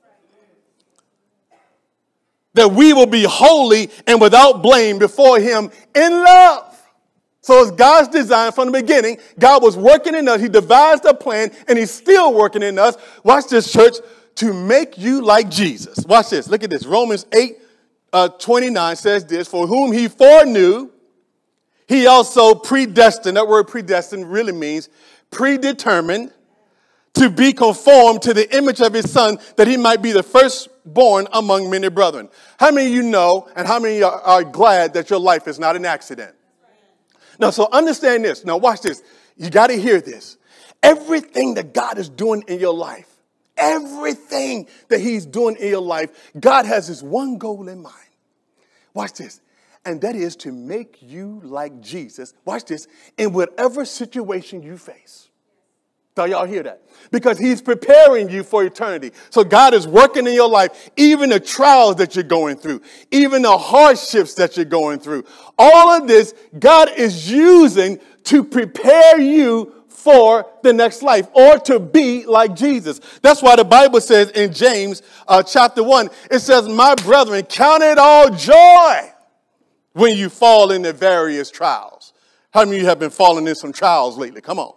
That 2.53 2.71
we 2.71 2.93
will 2.93 3.07
be 3.07 3.23
holy 3.23 3.89
and 4.05 4.21
without 4.21 4.61
blame 4.61 4.99
before 4.99 5.39
Him 5.39 5.71
in 5.95 6.11
love. 6.11 6.79
So 7.41 7.63
it's 7.63 7.71
God's 7.71 8.09
design 8.09 8.51
from 8.51 8.71
the 8.71 8.79
beginning. 8.79 9.17
God 9.39 9.63
was 9.63 9.75
working 9.75 10.13
in 10.13 10.27
us. 10.27 10.39
He 10.39 10.49
devised 10.49 11.03
a 11.05 11.15
plan 11.15 11.49
and 11.67 11.79
he's 11.79 11.89
still 11.89 12.31
working 12.31 12.61
in 12.61 12.77
us. 12.77 12.95
Watch 13.23 13.47
this, 13.47 13.71
church, 13.73 13.95
to 14.35 14.53
make 14.53 14.99
you 14.99 15.23
like 15.23 15.49
Jesus. 15.49 16.05
Watch 16.05 16.29
this. 16.29 16.47
Look 16.47 16.63
at 16.63 16.69
this. 16.69 16.85
Romans 16.85 17.25
8, 17.33 17.57
uh, 18.17 18.29
29 18.29 18.95
says 18.95 19.25
this, 19.25 19.47
for 19.47 19.67
whom 19.67 19.91
he 19.91 20.07
foreknew, 20.07 20.89
he 21.87 22.07
also 22.07 22.55
predestined. 22.55 23.37
That 23.37 23.47
word 23.47 23.67
predestined 23.67 24.31
really 24.31 24.53
means 24.53 24.89
predetermined 25.29 26.33
to 27.13 27.29
be 27.29 27.53
conformed 27.53 28.21
to 28.23 28.33
the 28.33 28.55
image 28.55 28.81
of 28.81 28.93
his 28.93 29.11
son 29.11 29.37
that 29.55 29.67
he 29.67 29.77
might 29.77 30.01
be 30.01 30.11
the 30.11 30.23
firstborn 30.23 31.27
among 31.33 31.69
many 31.69 31.89
brethren. 31.89 32.29
How 32.59 32.71
many 32.71 32.87
of 32.87 32.93
you 32.93 33.03
know 33.03 33.49
and 33.55 33.67
how 33.67 33.79
many 33.79 34.01
are, 34.01 34.19
are 34.21 34.43
glad 34.43 34.93
that 34.95 35.09
your 35.09 35.19
life 35.19 35.47
is 35.47 35.59
not 35.59 35.75
an 35.75 35.85
accident? 35.85 36.35
Now, 37.39 37.51
so 37.51 37.69
understand 37.71 38.25
this. 38.25 38.43
Now, 38.43 38.57
watch 38.57 38.81
this. 38.81 39.03
You 39.35 39.51
got 39.51 39.67
to 39.67 39.79
hear 39.79 40.01
this. 40.01 40.37
Everything 40.81 41.53
that 41.53 41.73
God 41.73 41.99
is 41.99 42.09
doing 42.09 42.43
in 42.47 42.59
your 42.59 42.73
life, 42.73 43.09
everything 43.57 44.67
that 44.89 45.01
He's 45.01 45.25
doing 45.25 45.55
in 45.57 45.69
your 45.69 45.81
life, 45.81 46.31
God 46.39 46.65
has 46.65 46.87
His 46.87 47.03
one 47.03 47.37
goal 47.37 47.67
in 47.67 47.81
mind. 47.81 48.06
Watch 48.97 49.13
this. 49.13 49.41
And 49.85 50.01
that 50.01 50.15
is 50.15 50.35
to 50.37 50.51
make 50.51 50.97
you 51.03 51.39
like 51.43 51.81
Jesus. 51.81 52.33
Watch 52.45 52.65
this. 52.65 52.87
In 53.15 53.31
whatever 53.31 53.85
situation 53.85 54.63
you 54.63 54.75
face. 54.75 55.29
Do 56.15 56.27
y'all 56.27 56.47
hear 56.47 56.63
that? 56.63 56.81
Because 57.11 57.37
he's 57.37 57.61
preparing 57.61 58.27
you 58.27 58.43
for 58.43 58.63
eternity. 58.63 59.11
So 59.29 59.43
God 59.43 59.75
is 59.75 59.87
working 59.87 60.25
in 60.25 60.33
your 60.33 60.49
life, 60.49 60.89
even 60.97 61.29
the 61.29 61.39
trials 61.39 61.97
that 61.97 62.15
you're 62.15 62.23
going 62.23 62.57
through, 62.57 62.81
even 63.11 63.43
the 63.43 63.55
hardships 63.55 64.33
that 64.33 64.57
you're 64.57 64.65
going 64.65 64.97
through. 64.97 65.25
All 65.59 65.91
of 65.91 66.07
this, 66.07 66.33
God 66.57 66.89
is 66.97 67.31
using 67.31 67.99
to 68.23 68.43
prepare 68.43 69.21
you 69.21 69.76
for 69.97 70.45
the 70.61 70.71
next 70.71 71.01
life 71.01 71.27
or 71.33 71.57
to 71.57 71.79
be 71.79 72.23
like 72.25 72.55
Jesus. 72.55 73.01
That's 73.23 73.41
why 73.41 73.55
the 73.55 73.65
Bible 73.65 73.99
says 73.99 74.29
in 74.29 74.53
James 74.53 75.01
uh, 75.27 75.41
chapter 75.41 75.83
1, 75.83 76.09
it 76.29 76.39
says, 76.39 76.69
My 76.69 76.93
brethren, 76.93 77.43
count 77.45 77.81
it 77.81 77.97
all 77.97 78.29
joy 78.29 79.11
when 79.93 80.15
you 80.15 80.29
fall 80.29 80.69
into 80.69 80.93
various 80.93 81.49
trials. 81.49 82.13
How 82.51 82.63
many 82.63 82.77
of 82.77 82.83
you 82.83 82.87
have 82.89 82.99
been 82.99 83.09
falling 83.09 83.47
in 83.47 83.55
some 83.55 83.73
trials 83.73 84.19
lately? 84.19 84.39
Come 84.39 84.59
on. 84.59 84.75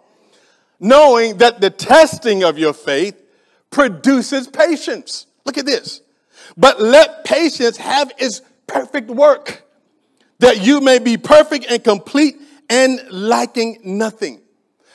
Knowing 0.79 1.37
that 1.37 1.61
the 1.61 1.69
testing 1.69 2.43
of 2.43 2.57
your 2.57 2.73
faith 2.73 3.15
produces 3.69 4.47
patience. 4.47 5.27
Look 5.45 5.59
at 5.59 5.67
this. 5.67 6.01
But 6.57 6.81
let 6.81 7.25
patience 7.25 7.77
have 7.77 8.11
its 8.17 8.41
perfect 8.65 9.09
work, 9.11 9.63
that 10.39 10.65
you 10.65 10.81
may 10.81 10.97
be 10.97 11.15
perfect 11.15 11.67
and 11.69 11.83
complete 11.83 12.37
and 12.71 12.99
lacking 13.11 13.81
nothing. 13.83 14.40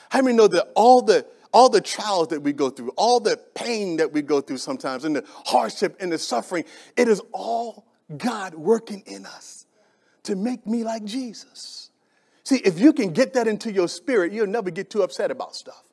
How 0.09 0.21
many 0.21 0.35
know 0.35 0.47
that 0.47 0.71
all 0.75 1.01
the 1.01 1.25
all 1.53 1.69
the 1.69 1.81
trials 1.81 2.27
that 2.27 2.41
we 2.41 2.53
go 2.53 2.69
through, 2.69 2.91
all 2.97 3.19
the 3.19 3.37
pain 3.55 3.97
that 3.97 4.11
we 4.11 4.21
go 4.21 4.41
through 4.41 4.57
sometimes, 4.57 5.05
and 5.05 5.15
the 5.15 5.23
hardship 5.45 5.95
and 5.99 6.11
the 6.11 6.17
suffering, 6.17 6.65
it 6.95 7.07
is 7.07 7.21
all 7.31 7.85
God 8.15 8.53
working 8.53 9.01
in 9.05 9.25
us 9.25 9.65
to 10.23 10.35
make 10.35 10.67
me 10.67 10.83
like 10.83 11.03
Jesus. 11.03 11.89
See, 12.43 12.57
if 12.57 12.79
you 12.79 12.93
can 12.93 13.11
get 13.11 13.33
that 13.33 13.47
into 13.47 13.71
your 13.71 13.87
spirit, 13.87 14.31
you'll 14.31 14.47
never 14.47 14.69
get 14.69 14.89
too 14.89 15.03
upset 15.03 15.31
about 15.31 15.55
stuff 15.55 15.83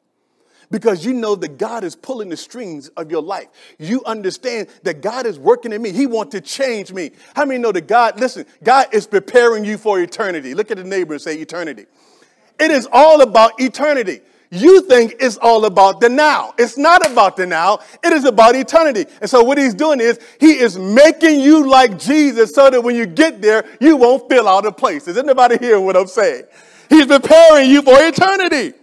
because 0.70 1.04
you 1.04 1.12
know 1.12 1.34
that 1.36 1.58
God 1.58 1.84
is 1.84 1.96
pulling 1.96 2.28
the 2.28 2.36
strings 2.36 2.88
of 2.90 3.10
your 3.10 3.22
life. 3.22 3.48
You 3.78 4.02
understand 4.04 4.68
that 4.82 5.02
God 5.02 5.26
is 5.26 5.38
working 5.38 5.72
in 5.72 5.82
me. 5.82 5.92
He 5.92 6.06
wants 6.06 6.32
to 6.32 6.40
change 6.40 6.92
me. 6.92 7.12
How 7.34 7.44
many 7.44 7.58
know 7.58 7.72
that 7.72 7.86
God, 7.86 8.18
listen, 8.20 8.46
God 8.62 8.86
is 8.92 9.06
preparing 9.06 9.64
you 9.64 9.78
for 9.78 10.00
eternity? 10.00 10.54
Look 10.54 10.70
at 10.70 10.76
the 10.76 10.84
neighbor 10.84 11.14
and 11.14 11.22
say 11.22 11.36
eternity. 11.36 11.86
It 12.58 12.70
is 12.70 12.88
all 12.92 13.22
about 13.22 13.60
eternity. 13.60 14.20
You 14.50 14.82
think 14.82 15.16
it's 15.18 15.36
all 15.38 15.64
about 15.64 16.00
the 16.00 16.08
now. 16.08 16.54
It's 16.56 16.78
not 16.78 17.10
about 17.10 17.36
the 17.36 17.44
now. 17.44 17.80
It 18.04 18.12
is 18.12 18.24
about 18.24 18.54
eternity. 18.54 19.06
And 19.20 19.28
so 19.28 19.42
what 19.42 19.58
he's 19.58 19.74
doing 19.74 20.00
is 20.00 20.20
he 20.38 20.52
is 20.58 20.78
making 20.78 21.40
you 21.40 21.68
like 21.68 21.98
Jesus 21.98 22.54
so 22.54 22.70
that 22.70 22.80
when 22.80 22.94
you 22.94 23.04
get 23.06 23.42
there, 23.42 23.64
you 23.80 23.96
won't 23.96 24.28
feel 24.28 24.46
out 24.46 24.64
of 24.64 24.76
place. 24.76 25.08
Is 25.08 25.18
anybody 25.18 25.58
hearing 25.58 25.84
what 25.84 25.96
I'm 25.96 26.06
saying? 26.06 26.44
He's 26.88 27.06
preparing 27.06 27.68
you 27.68 27.82
for 27.82 27.94
eternity. 27.96 28.74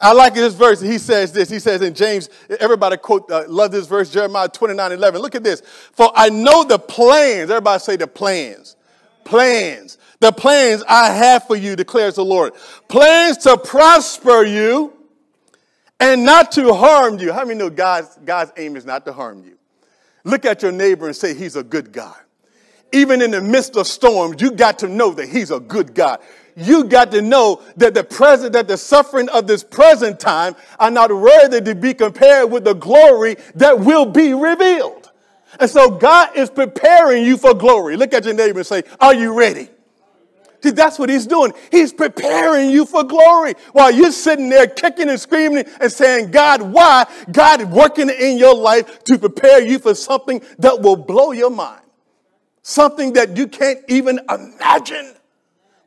I 0.00 0.12
like 0.12 0.32
this 0.32 0.54
verse. 0.54 0.80
He 0.80 0.96
says 0.96 1.32
this. 1.32 1.50
He 1.50 1.58
says 1.58 1.82
in 1.82 1.94
James, 1.94 2.30
everybody 2.58 2.96
quote, 2.96 3.30
uh, 3.30 3.44
love 3.48 3.70
this 3.70 3.86
verse, 3.86 4.10
Jeremiah 4.10 4.48
29, 4.48 4.92
11. 4.92 5.20
Look 5.20 5.34
at 5.34 5.44
this. 5.44 5.60
For 5.92 6.10
I 6.14 6.30
know 6.30 6.64
the 6.64 6.78
plans. 6.78 7.50
Everybody 7.50 7.78
say 7.80 7.96
the 7.96 8.06
plans. 8.06 8.76
Plans 9.24 9.98
the 10.22 10.32
plans 10.32 10.84
I 10.88 11.10
have 11.10 11.48
for 11.48 11.56
you, 11.56 11.74
declares 11.74 12.14
the 12.14 12.24
Lord. 12.24 12.54
Plans 12.88 13.38
to 13.38 13.58
prosper 13.58 14.44
you 14.44 14.92
and 15.98 16.24
not 16.24 16.52
to 16.52 16.72
harm 16.72 17.18
you. 17.18 17.32
How 17.32 17.44
many 17.44 17.58
know 17.58 17.68
God's, 17.68 18.16
God's 18.24 18.52
aim 18.56 18.76
is 18.76 18.86
not 18.86 19.04
to 19.06 19.12
harm 19.12 19.42
you? 19.44 19.58
Look 20.22 20.44
at 20.46 20.62
your 20.62 20.70
neighbor 20.70 21.06
and 21.08 21.16
say, 21.16 21.34
He's 21.34 21.56
a 21.56 21.64
good 21.64 21.92
God. 21.92 22.16
Even 22.92 23.20
in 23.20 23.32
the 23.32 23.40
midst 23.40 23.76
of 23.76 23.88
storms, 23.88 24.40
you 24.40 24.52
got 24.52 24.78
to 24.78 24.88
know 24.88 25.10
that 25.10 25.28
He's 25.28 25.50
a 25.50 25.58
good 25.58 25.92
God. 25.92 26.20
You 26.54 26.84
got 26.84 27.10
to 27.12 27.20
know 27.20 27.60
that 27.78 27.94
the 27.94 28.04
present, 28.04 28.52
that 28.52 28.68
the 28.68 28.76
suffering 28.76 29.28
of 29.30 29.48
this 29.48 29.64
present 29.64 30.20
time 30.20 30.54
are 30.78 30.90
not 30.90 31.10
worthy 31.12 31.60
to 31.62 31.74
be 31.74 31.94
compared 31.94 32.48
with 32.52 32.62
the 32.62 32.74
glory 32.74 33.38
that 33.56 33.80
will 33.80 34.06
be 34.06 34.34
revealed. 34.34 35.10
And 35.58 35.68
so 35.68 35.90
God 35.90 36.36
is 36.36 36.48
preparing 36.48 37.24
you 37.24 37.36
for 37.36 37.54
glory. 37.54 37.96
Look 37.96 38.14
at 38.14 38.24
your 38.24 38.34
neighbor 38.34 38.60
and 38.60 38.66
say, 38.66 38.84
Are 39.00 39.14
you 39.14 39.36
ready? 39.36 39.68
See, 40.62 40.70
that's 40.70 40.98
what 40.98 41.10
he's 41.10 41.26
doing. 41.26 41.52
He's 41.72 41.92
preparing 41.92 42.70
you 42.70 42.86
for 42.86 43.02
glory 43.02 43.54
while 43.72 43.90
you're 43.90 44.12
sitting 44.12 44.48
there 44.48 44.68
kicking 44.68 45.08
and 45.08 45.18
screaming 45.18 45.64
and 45.80 45.90
saying, 45.90 46.30
God, 46.30 46.62
why? 46.62 47.06
God 47.32 47.64
working 47.64 48.08
in 48.08 48.38
your 48.38 48.54
life 48.54 49.02
to 49.04 49.18
prepare 49.18 49.60
you 49.60 49.80
for 49.80 49.94
something 49.94 50.40
that 50.58 50.80
will 50.80 50.96
blow 50.96 51.32
your 51.32 51.50
mind. 51.50 51.82
Something 52.62 53.14
that 53.14 53.36
you 53.36 53.48
can't 53.48 53.80
even 53.88 54.20
imagine. 54.30 55.14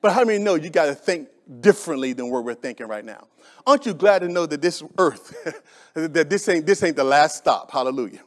But 0.02 0.12
how 0.12 0.26
many 0.26 0.44
know 0.44 0.56
you 0.56 0.70
got 0.70 0.88
to 0.88 0.96
think 0.96 1.30
differently 1.62 2.12
than 2.12 2.30
what 2.30 2.44
we're 2.44 2.54
thinking 2.54 2.88
right 2.88 3.06
now? 3.06 3.28
Aren't 3.66 3.86
you 3.86 3.94
glad 3.94 4.20
to 4.20 4.28
know 4.28 4.46
that 4.46 4.62
this 4.62 4.84
earth, 4.98 5.64
that 5.94 6.30
this 6.30 6.50
ain't, 6.50 6.66
this 6.66 6.84
ain't 6.84 6.98
the 6.98 7.04
last 7.06 7.38
stop? 7.38 7.72
Hallelujah. 7.72 8.20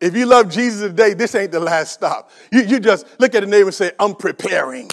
If 0.00 0.14
you 0.14 0.26
love 0.26 0.50
Jesus 0.50 0.82
today, 0.82 1.14
this 1.14 1.34
ain't 1.34 1.50
the 1.50 1.60
last 1.60 1.94
stop. 1.94 2.30
You, 2.52 2.60
you 2.60 2.78
just 2.78 3.06
look 3.18 3.34
at 3.34 3.40
the 3.40 3.46
neighbor 3.46 3.68
and 3.68 3.74
say, 3.74 3.92
I'm 3.98 4.14
preparing. 4.14 4.90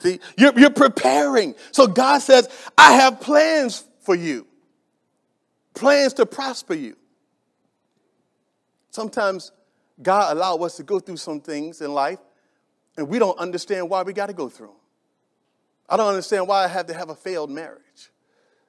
See, 0.00 0.20
you're, 0.36 0.58
you're 0.58 0.70
preparing. 0.70 1.54
So 1.72 1.86
God 1.86 2.20
says, 2.20 2.48
I 2.76 2.92
have 2.94 3.20
plans 3.20 3.84
for 4.00 4.14
you, 4.14 4.46
plans 5.74 6.14
to 6.14 6.26
prosper 6.26 6.74
you. 6.74 6.96
Sometimes 8.90 9.52
God 10.00 10.36
allows 10.36 10.60
us 10.62 10.76
to 10.76 10.82
go 10.82 11.00
through 11.00 11.16
some 11.16 11.40
things 11.40 11.80
in 11.80 11.92
life, 11.92 12.18
and 12.96 13.08
we 13.08 13.18
don't 13.18 13.38
understand 13.38 13.88
why 13.88 14.02
we 14.02 14.12
got 14.12 14.26
to 14.26 14.32
go 14.32 14.48
through 14.48 14.68
them. 14.68 14.76
I 15.88 15.96
don't 15.96 16.08
understand 16.08 16.46
why 16.46 16.64
I 16.64 16.68
have 16.68 16.86
to 16.86 16.94
have 16.94 17.08
a 17.08 17.14
failed 17.14 17.50
marriage. 17.50 18.10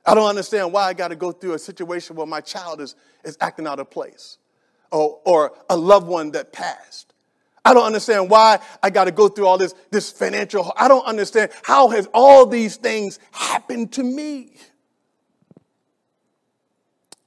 I 0.06 0.16
don't 0.16 0.28
understand 0.28 0.72
why 0.72 0.88
I 0.88 0.94
got 0.94 1.10
to 1.10 1.16
go 1.16 1.32
through 1.32 1.54
a 1.54 1.60
situation 1.60 2.16
where 2.16 2.26
my 2.26 2.42
child 2.42 2.82
is, 2.82 2.96
is 3.24 3.38
acting 3.42 3.68
out 3.68 3.80
of 3.80 3.90
place 3.90 4.38
or, 4.92 5.20
or 5.26 5.54
a 5.70 5.78
loved 5.78 6.08
one 6.08 6.32
that 6.32 6.54
passed. 6.54 7.14
I 7.70 7.74
don't 7.76 7.86
understand 7.86 8.32
why 8.32 8.58
I 8.82 8.90
got 8.90 9.04
to 9.04 9.12
go 9.12 9.28
through 9.28 9.46
all 9.46 9.60
this, 9.60 9.76
this 9.92 10.12
financial. 10.12 10.74
I 10.76 10.88
don't 10.88 11.06
understand 11.06 11.52
how 11.62 11.90
has 11.90 12.10
all 12.16 12.48
these 12.48 12.78
things 12.78 13.20
happened 13.32 13.92
to 13.92 14.02
me. 14.02 14.56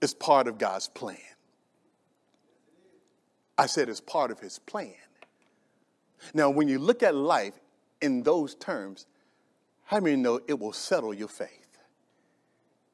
It's 0.01 0.15
part 0.15 0.49
of 0.49 0.59
God's 0.59 0.89
plan. 0.89 1.17
I 3.57 3.67
said 3.67 3.89
it's 3.89 4.01
part 4.01 4.33
of 4.33 4.41
his 4.41 4.59
plan. 4.59 4.95
Now, 6.35 6.51
when 6.51 6.67
you 6.67 6.81
look 6.81 7.05
at 7.05 7.15
life 7.15 7.55
in 8.01 8.25
those 8.25 8.57
terms, 8.57 9.07
how 9.85 10.01
many 10.01 10.17
know 10.17 10.41
it 10.49 10.59
will 10.59 10.73
settle 10.73 11.15
your 11.15 11.29
faith? 11.29 11.79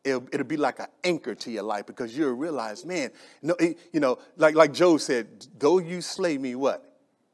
It'll, 0.04 0.28
it'll 0.30 0.46
be 0.46 0.58
like 0.58 0.80
an 0.80 0.88
anchor 1.02 1.34
to 1.34 1.50
your 1.50 1.62
life 1.62 1.86
because 1.86 2.14
you'll 2.14 2.34
realize, 2.34 2.84
man, 2.84 3.10
no, 3.40 3.56
you 3.58 4.00
know, 4.00 4.18
like, 4.36 4.54
like 4.54 4.74
Job 4.74 5.00
said, 5.00 5.46
though 5.58 5.78
you 5.78 6.02
slay 6.02 6.36
me, 6.36 6.54
what? 6.54 6.87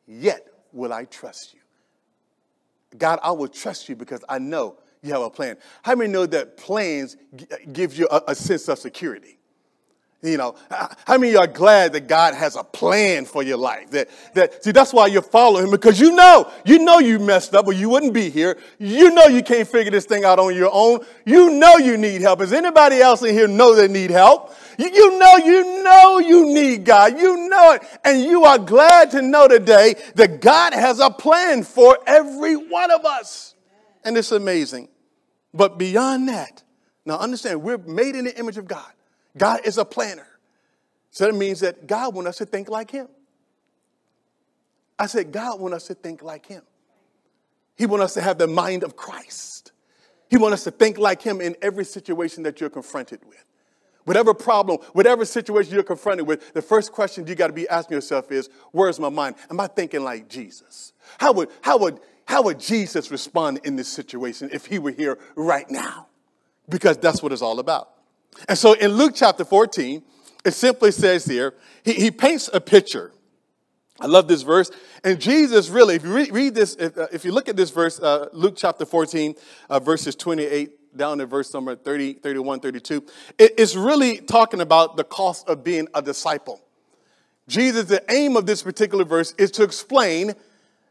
Yet 0.07 0.47
will 0.73 0.93
I 0.93 1.05
trust 1.05 1.55
you. 1.55 1.61
God, 2.97 3.19
I 3.23 3.33
will 3.33 3.49
trust 3.49 3.88
you 3.88 3.97
because 3.97 4.25
I 4.29 4.38
know 4.38 4.77
you 5.03 5.12
have 5.12 5.23
a 5.23 5.31
plan. 5.31 5.57
How 5.83 5.95
many 5.95 6.12
know 6.12 6.27
that 6.27 6.57
plans 6.57 7.17
give 7.73 7.99
you 7.99 8.09
a, 8.11 8.23
a 8.29 8.35
sense 8.35 8.69
of 8.69 8.79
security? 8.79 9.34
You 10.25 10.39
know, 10.39 10.55
how 11.07 11.19
many 11.19 11.37
are 11.37 11.47
glad 11.47 11.93
that 11.93 12.09
God 12.09 12.35
has 12.35 12.57
a 12.57 12.65
plan 12.65 13.27
for 13.27 13.43
your 13.43 13.59
life? 13.59 13.91
That, 13.91 14.09
that, 14.33 14.65
see, 14.65 14.73
that's 14.73 14.91
why 14.91 15.09
you 15.09 15.21
follow 15.21 15.61
him 15.61 15.71
because 15.71 16.01
you 16.01 16.13
know, 16.13 16.51
you 16.65 16.79
know 16.79 16.99
you 16.99 17.19
messed 17.19 17.55
up 17.55 17.67
or 17.67 17.75
you 17.75 17.91
wouldn't 17.91 18.15
be 18.15 18.31
here. 18.31 18.57
You 18.79 19.11
know 19.11 19.27
you 19.27 19.43
can't 19.43 19.69
figure 19.69 19.91
this 19.91 20.07
thing 20.07 20.25
out 20.25 20.39
on 20.39 20.57
your 20.57 20.71
own. 20.73 21.01
You 21.27 21.51
know 21.51 21.77
you 21.77 21.99
need 21.99 22.23
help. 22.23 22.39
Does 22.39 22.55
anybody 22.55 23.03
else 23.03 23.23
in 23.23 23.35
here 23.35 23.47
know 23.47 23.75
they 23.75 23.87
need 23.87 24.11
help? 24.11 24.55
You, 24.79 24.89
you 24.89 25.19
know, 25.19 25.37
you 25.37 25.85
know 25.85 26.19
you 26.21 26.47
need 26.47 26.87
God. 26.87 27.19
You 27.19 27.47
know 27.51 27.73
it. 27.73 27.83
And 28.03 28.23
you 28.23 28.45
are 28.45 28.59
glad 28.59 29.11
to 29.11 29.21
know 29.21 29.47
today 29.47 29.95
that 30.15 30.41
God 30.41 30.73
has 30.73 31.01
a 31.01 31.11
plan 31.11 31.65
for 31.65 31.99
every 32.07 32.57
one 32.57 32.91
of 32.91 33.05
us. 33.05 33.55
And 34.05 34.17
it's 34.17 34.33
amazing. 34.33 34.89
But 35.53 35.79
beyond 35.79 36.31
that, 36.31 36.63
now 37.05 37.19
understand, 37.19 37.63
we're 37.63 37.77
made 37.77 38.17
in 38.17 38.25
the 38.25 38.39
image 38.39 38.57
of 38.57 38.67
God. 38.67 38.91
God 39.37 39.61
is 39.64 39.79
a 39.79 39.85
planner. 39.85 40.27
So 41.11 41.27
that 41.27 41.35
means 41.35 41.61
that 41.61 41.87
God 41.87 42.14
wants 42.14 42.31
us 42.31 42.38
to 42.38 42.47
think 42.47 42.68
like 42.68 42.90
Him. 42.90 43.09
I 44.99 45.07
said, 45.07 45.33
God 45.33 45.61
wants 45.61 45.77
us 45.77 45.87
to 45.88 45.94
think 45.94 46.23
like 46.23 46.47
Him. 46.47 46.62
He 47.77 47.87
wants 47.87 48.05
us 48.05 48.14
to 48.14 48.20
have 48.20 48.38
the 48.38 48.47
mind 48.47 48.85
of 48.85 48.97
Christ. 48.97 49.73
He 50.29 50.37
wants 50.37 50.55
us 50.55 50.64
to 50.64 50.70
think 50.70 50.99
like 50.99 51.23
Him 51.23 51.40
in 51.40 51.57
every 51.62 51.85
situation 51.85 52.42
that 52.44 52.61
you're 52.61 52.70
confronted 52.70 53.20
with. 53.27 53.44
Whatever 54.05 54.35
problem, 54.35 54.79
whatever 54.92 55.25
situation 55.25 55.73
you're 55.73 55.83
confronted 55.83 56.27
with, 56.27 56.53
the 56.53 56.62
first 56.62 56.92
question 56.92 57.27
you 57.27 57.35
got 57.35 57.47
to 57.47 57.53
be 57.53 57.68
asking 57.68 57.97
yourself 57.97 58.31
is, 58.31 58.51
where's 58.73 59.01
my 59.01 59.09
mind? 59.09 59.37
Am 59.51 59.59
I 59.59 59.66
thinking 59.66 60.05
like 60.05 60.29
Jesus? 60.29 60.92
How 61.18 61.33
would, 61.33 61.49
how 61.62 61.79
would, 61.79 62.01
how 62.27 62.42
would 62.42 62.61
Jesus 62.61 63.11
respond 63.11 63.61
in 63.64 63.77
this 63.77 63.88
situation 63.88 64.51
if 64.53 64.66
he 64.66 64.79
were 64.79 64.90
here 64.90 65.18
right 65.37 65.68
now? 65.70 66.09
Because 66.68 66.99
that's 66.99 67.23
what 67.23 67.33
it's 67.33 67.42
all 67.42 67.61
about. 67.61 67.93
And 68.49 68.59
so 68.59 68.73
in 68.75 68.92
Luke 68.92 69.12
chapter 69.14 69.44
14, 69.44 70.03
it 70.44 70.53
simply 70.53 70.90
says 70.90 71.25
here, 71.25 71.55
he, 71.85 71.94
he 71.94 72.11
paints 72.11 72.51
a 72.53 72.61
picture. 72.61 73.12
I 74.01 74.07
love 74.07 74.29
this 74.29 74.42
verse. 74.42 74.70
And 75.05 75.20
Jesus 75.20 75.68
really, 75.68 75.97
if 75.97 76.05
you 76.05 76.12
read, 76.12 76.33
read 76.33 76.55
this, 76.55 76.75
if, 76.77 76.99
uh, 76.99 77.07
if, 77.12 77.25
you 77.25 77.33
look 77.33 77.49
at 77.49 77.57
this 77.57 77.70
verse, 77.70 78.01
uh, 78.01 78.29
Luke 78.33 78.55
chapter 78.57 78.85
14, 78.85 79.35
uh, 79.70 79.79
verses 79.79 80.14
28 80.16 80.97
down 80.97 81.18
to 81.18 81.27
verse 81.27 81.53
number 81.55 81.75
30, 81.75 82.14
31, 82.14 82.61
32, 82.61 83.05
it, 83.38 83.55
it's 83.57 83.77
really 83.77 84.18
talking 84.18 84.61
about 84.61 84.97
the 84.97 85.05
cost 85.05 85.49
of 85.49 85.64
being 85.64 85.88
a 85.94 86.03
disciple. 86.03 86.61
Jesus, 87.49 87.85
the 87.87 88.03
aim 88.11 88.37
of 88.37 88.47
this 88.47 88.62
particular 88.62 89.05
verse 89.05 89.35
is 89.38 89.51
to 89.53 89.62
explain 89.62 90.35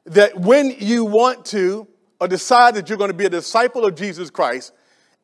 that 0.05 0.37
when 0.37 0.75
you 0.79 1.05
want 1.05 1.45
to 1.47 1.87
or 2.19 2.27
decide 2.27 2.75
that 2.75 2.89
you're 2.89 2.97
going 2.97 3.11
to 3.11 3.17
be 3.17 3.25
a 3.25 3.29
disciple 3.29 3.85
of 3.85 3.95
Jesus 3.95 4.29
Christ, 4.29 4.73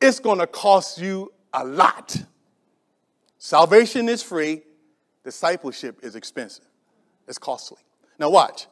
it's 0.00 0.18
going 0.18 0.38
to 0.38 0.46
cost 0.46 0.98
you 0.98 1.32
a 1.52 1.64
lot. 1.64 2.16
Salvation 3.38 4.08
is 4.08 4.22
free, 4.22 4.62
discipleship 5.24 5.98
is 6.02 6.14
expensive, 6.16 6.66
it's 7.26 7.38
costly. 7.38 7.78
Now, 8.18 8.30
watch. 8.30 8.66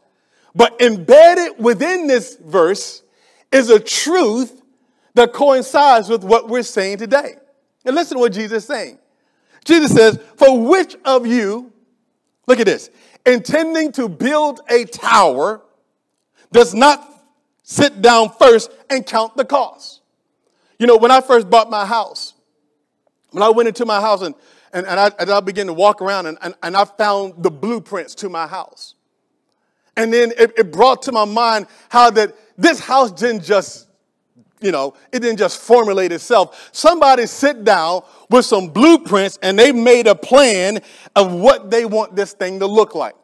But 0.54 0.80
embedded 0.80 1.62
within 1.62 2.06
this 2.06 2.36
verse 2.36 3.02
is 3.50 3.70
a 3.70 3.80
truth 3.80 4.62
that 5.14 5.32
coincides 5.32 6.08
with 6.08 6.22
what 6.22 6.48
we're 6.48 6.62
saying 6.62 6.98
today. 6.98 7.36
And 7.84 7.94
listen 7.94 8.16
to 8.16 8.20
what 8.20 8.32
Jesus 8.32 8.64
is 8.64 8.66
saying. 8.66 8.98
Jesus 9.64 9.92
says, 9.92 10.18
For 10.36 10.58
which 10.66 10.96
of 11.04 11.26
you, 11.26 11.72
look 12.46 12.60
at 12.60 12.66
this, 12.66 12.90
intending 13.24 13.92
to 13.92 14.08
build 14.08 14.60
a 14.68 14.84
tower, 14.84 15.62
does 16.52 16.74
not 16.74 17.24
sit 17.62 18.00
down 18.00 18.30
first 18.38 18.70
and 18.90 19.04
count 19.04 19.36
the 19.36 19.44
cost? 19.44 20.02
You 20.78 20.86
know, 20.86 20.96
when 20.96 21.10
I 21.10 21.20
first 21.20 21.50
bought 21.50 21.70
my 21.70 21.84
house, 21.84 22.34
when 23.30 23.42
I 23.42 23.50
went 23.50 23.68
into 23.68 23.84
my 23.84 24.00
house 24.00 24.22
and, 24.22 24.34
and, 24.72 24.86
and, 24.86 24.98
I, 24.98 25.10
and 25.18 25.30
I 25.30 25.40
began 25.40 25.66
to 25.66 25.72
walk 25.72 26.00
around 26.00 26.26
and, 26.26 26.38
and, 26.42 26.54
and 26.62 26.76
I 26.76 26.84
found 26.84 27.42
the 27.42 27.50
blueprints 27.50 28.14
to 28.16 28.28
my 28.28 28.46
house. 28.46 28.94
And 29.96 30.12
then 30.12 30.32
it, 30.38 30.52
it 30.56 30.72
brought 30.72 31.02
to 31.02 31.12
my 31.12 31.24
mind 31.24 31.66
how 31.88 32.10
that 32.10 32.34
this 32.56 32.78
house 32.78 33.10
didn't 33.10 33.42
just, 33.42 33.88
you 34.60 34.70
know, 34.70 34.94
it 35.12 35.20
didn't 35.20 35.38
just 35.38 35.60
formulate 35.60 36.12
itself. 36.12 36.70
Somebody 36.72 37.26
sit 37.26 37.64
down 37.64 38.02
with 38.30 38.44
some 38.44 38.68
blueprints 38.68 39.38
and 39.42 39.58
they 39.58 39.72
made 39.72 40.06
a 40.06 40.14
plan 40.14 40.80
of 41.16 41.32
what 41.32 41.70
they 41.70 41.84
want 41.84 42.14
this 42.14 42.32
thing 42.32 42.60
to 42.60 42.66
look 42.66 42.94
like. 42.94 43.14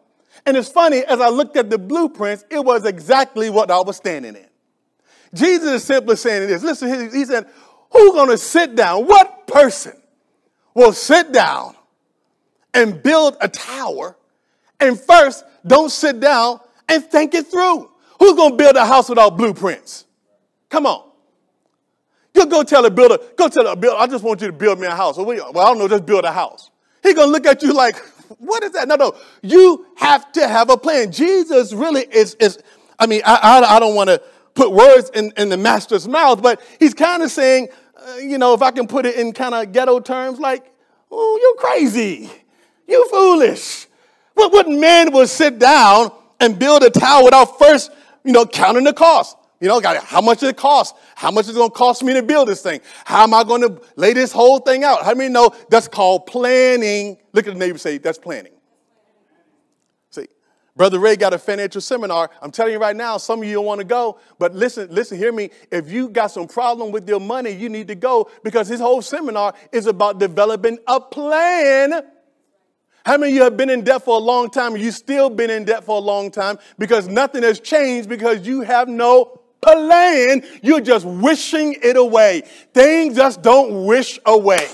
And 0.46 0.56
it's 0.56 0.68
funny, 0.68 0.98
as 1.04 1.20
I 1.20 1.28
looked 1.28 1.56
at 1.56 1.70
the 1.70 1.78
blueprints, 1.78 2.44
it 2.50 2.62
was 2.62 2.84
exactly 2.84 3.50
what 3.50 3.70
I 3.70 3.80
was 3.80 3.96
standing 3.96 4.34
in. 4.34 4.46
Jesus 5.32 5.70
is 5.70 5.84
simply 5.84 6.16
saying 6.16 6.48
this. 6.48 6.62
Listen, 6.62 7.10
he 7.10 7.24
said, 7.24 7.46
Who's 7.94 8.12
going 8.12 8.30
to 8.30 8.38
sit 8.38 8.74
down? 8.74 9.06
What 9.06 9.43
person 9.54 9.92
will 10.74 10.92
sit 10.92 11.32
down 11.32 11.76
and 12.74 13.00
build 13.02 13.36
a 13.40 13.48
tower 13.48 14.16
and 14.80 14.98
first 14.98 15.44
don't 15.64 15.90
sit 15.90 16.18
down 16.18 16.58
and 16.88 17.04
think 17.04 17.34
it 17.34 17.46
through? 17.46 17.88
Who's 18.18 18.34
going 18.34 18.50
to 18.50 18.56
build 18.56 18.74
a 18.74 18.84
house 18.84 19.08
without 19.08 19.36
blueprints? 19.36 20.06
Come 20.68 20.86
on. 20.86 21.08
You 22.34 22.46
go 22.46 22.64
tell 22.64 22.84
a 22.84 22.90
builder, 22.90 23.18
go 23.36 23.48
tell 23.48 23.66
a 23.68 23.76
builder, 23.76 23.96
I 23.96 24.08
just 24.08 24.24
want 24.24 24.40
you 24.40 24.48
to 24.48 24.52
build 24.52 24.80
me 24.80 24.88
a 24.88 24.94
house. 24.94 25.16
Well, 25.16 25.30
I 25.30 25.52
don't 25.52 25.78
know, 25.78 25.86
just 25.86 26.04
build 26.04 26.24
a 26.24 26.32
house. 26.32 26.70
He's 27.00 27.14
going 27.14 27.28
to 27.28 27.32
look 27.32 27.46
at 27.46 27.62
you 27.62 27.72
like, 27.72 27.96
what 28.38 28.64
is 28.64 28.72
that? 28.72 28.88
No, 28.88 28.96
no. 28.96 29.14
You 29.42 29.86
have 29.96 30.32
to 30.32 30.48
have 30.48 30.68
a 30.68 30.76
plan. 30.76 31.12
Jesus 31.12 31.72
really 31.72 32.02
is, 32.02 32.34
is 32.40 32.58
I 32.98 33.06
mean, 33.06 33.22
I, 33.24 33.36
I, 33.40 33.76
I 33.76 33.80
don't 33.80 33.94
want 33.94 34.10
to 34.10 34.20
put 34.54 34.72
words 34.72 35.10
in, 35.14 35.32
in 35.36 35.48
the 35.48 35.56
master's 35.56 36.08
mouth, 36.08 36.42
but 36.42 36.60
he's 36.80 36.94
kind 36.94 37.22
of 37.22 37.30
saying, 37.30 37.68
Uh, 38.04 38.16
you 38.16 38.36
know, 38.36 38.52
if 38.52 38.60
I 38.60 38.70
can 38.70 38.86
put 38.86 39.06
it 39.06 39.16
in 39.16 39.32
kind 39.32 39.54
of 39.54 39.72
ghetto 39.72 39.98
terms, 39.98 40.38
like, 40.38 40.70
oh, 41.10 41.38
you're 41.40 41.70
crazy. 41.70 42.30
You 42.86 43.08
foolish. 43.08 43.86
What, 44.34 44.52
what 44.52 44.68
man 44.68 45.12
would 45.12 45.28
sit 45.28 45.58
down 45.58 46.12
and 46.38 46.58
build 46.58 46.82
a 46.82 46.90
tower 46.90 47.24
without 47.24 47.58
first, 47.58 47.90
you 48.24 48.32
know, 48.32 48.44
counting 48.44 48.84
the 48.84 48.92
cost? 48.92 49.36
You 49.60 49.68
know, 49.68 49.80
how 49.80 50.20
much 50.20 50.40
does 50.40 50.50
it 50.50 50.56
cost? 50.58 50.94
How 51.14 51.30
much 51.30 51.44
is 51.44 51.50
it 51.50 51.54
going 51.54 51.70
to 51.70 51.74
cost 51.74 52.02
me 52.02 52.12
to 52.12 52.22
build 52.22 52.48
this 52.48 52.60
thing? 52.60 52.80
How 53.06 53.22
am 53.22 53.32
I 53.32 53.44
going 53.44 53.62
to 53.62 53.80
lay 53.96 54.12
this 54.12 54.32
whole 54.32 54.58
thing 54.58 54.84
out? 54.84 55.04
How 55.04 55.14
many 55.14 55.32
know 55.32 55.54
that's 55.70 55.88
called 55.88 56.26
planning? 56.26 57.16
Look 57.32 57.46
at 57.46 57.54
the 57.54 57.58
neighbor 57.58 57.78
say, 57.78 57.96
that's 57.96 58.18
planning. 58.18 58.52
Brother 60.76 60.98
Ray 60.98 61.16
got 61.16 61.32
a 61.32 61.38
financial 61.38 61.80
seminar. 61.80 62.30
I'm 62.42 62.50
telling 62.50 62.72
you 62.72 62.80
right 62.80 62.96
now, 62.96 63.16
some 63.16 63.40
of 63.40 63.48
you 63.48 63.54
don't 63.54 63.64
want 63.64 63.78
to 63.78 63.84
go, 63.84 64.18
but 64.38 64.54
listen, 64.54 64.88
listen, 64.90 65.18
hear 65.18 65.32
me. 65.32 65.50
If 65.70 65.90
you 65.90 66.08
got 66.08 66.28
some 66.28 66.48
problem 66.48 66.90
with 66.90 67.08
your 67.08 67.20
money, 67.20 67.50
you 67.50 67.68
need 67.68 67.88
to 67.88 67.94
go 67.94 68.28
because 68.42 68.66
his 68.66 68.80
whole 68.80 69.00
seminar 69.00 69.54
is 69.70 69.86
about 69.86 70.18
developing 70.18 70.78
a 70.86 71.00
plan 71.00 72.02
how 73.04 73.18
many 73.18 73.32
of 73.32 73.36
you 73.36 73.42
have 73.42 73.56
been 73.56 73.68
in 73.68 73.84
debt 73.84 74.02
for 74.02 74.16
a 74.16 74.22
long 74.22 74.48
time 74.48 74.78
you 74.78 74.90
still 74.90 75.28
been 75.28 75.50
in 75.50 75.64
debt 75.64 75.84
for 75.84 75.98
a 75.98 76.00
long 76.00 76.30
time 76.30 76.58
because 76.78 77.06
nothing 77.06 77.42
has 77.42 77.60
changed 77.60 78.08
because 78.08 78.46
you 78.46 78.62
have 78.62 78.88
no 78.88 79.40
plan, 79.60 80.42
you're 80.62 80.80
just 80.80 81.04
wishing 81.04 81.76
it 81.82 81.96
away. 81.96 82.42
Things 82.72 83.16
just 83.16 83.42
don't 83.42 83.86
wish 83.86 84.18
away. 84.24 84.68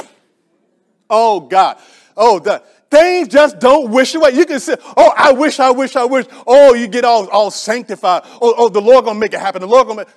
Oh, 1.09 1.41
God. 1.41 1.79
Oh, 2.17 2.39
the, 2.39 2.63
things 2.91 3.29
just 3.29 3.59
don't 3.59 3.91
wish 3.91 4.15
away. 4.15 4.31
You 4.33 4.45
can 4.45 4.61
say, 4.61 4.77
oh, 4.97 5.13
I 5.17 5.33
wish, 5.33 5.61
I 5.61 5.71
wish, 5.71 5.97
I 5.97 6.05
wish. 6.05 6.27
Oh, 6.47 6.75
you 6.75 6.89
get 6.89 7.05
all, 7.05 7.29
all 7.29 7.51
sanctified. 7.51 8.23
Oh, 8.41 8.55
oh, 8.57 8.69
the 8.69 8.81
Lord 8.81 9.05
gonna 9.05 9.19
make 9.19 9.33
it 9.33 9.41
happen. 9.41 9.61
The 9.61 9.69
Lord 9.69 9.87
gonna 9.87 10.01
make... 10.01 10.09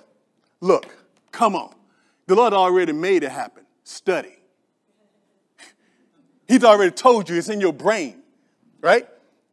Look, 0.60 0.88
come 1.32 1.56
on. 1.56 1.74
The 2.26 2.36
Lord 2.36 2.54
already 2.54 2.94
made 2.94 3.24
it 3.24 3.32
happen. 3.32 3.66
Study. 3.84 4.36
He's 6.48 6.64
already 6.64 6.92
told 6.92 7.30
you 7.30 7.38
it's 7.38 7.50
in 7.50 7.62
your 7.62 7.74
brain, 7.74 8.22
right? 8.82 9.08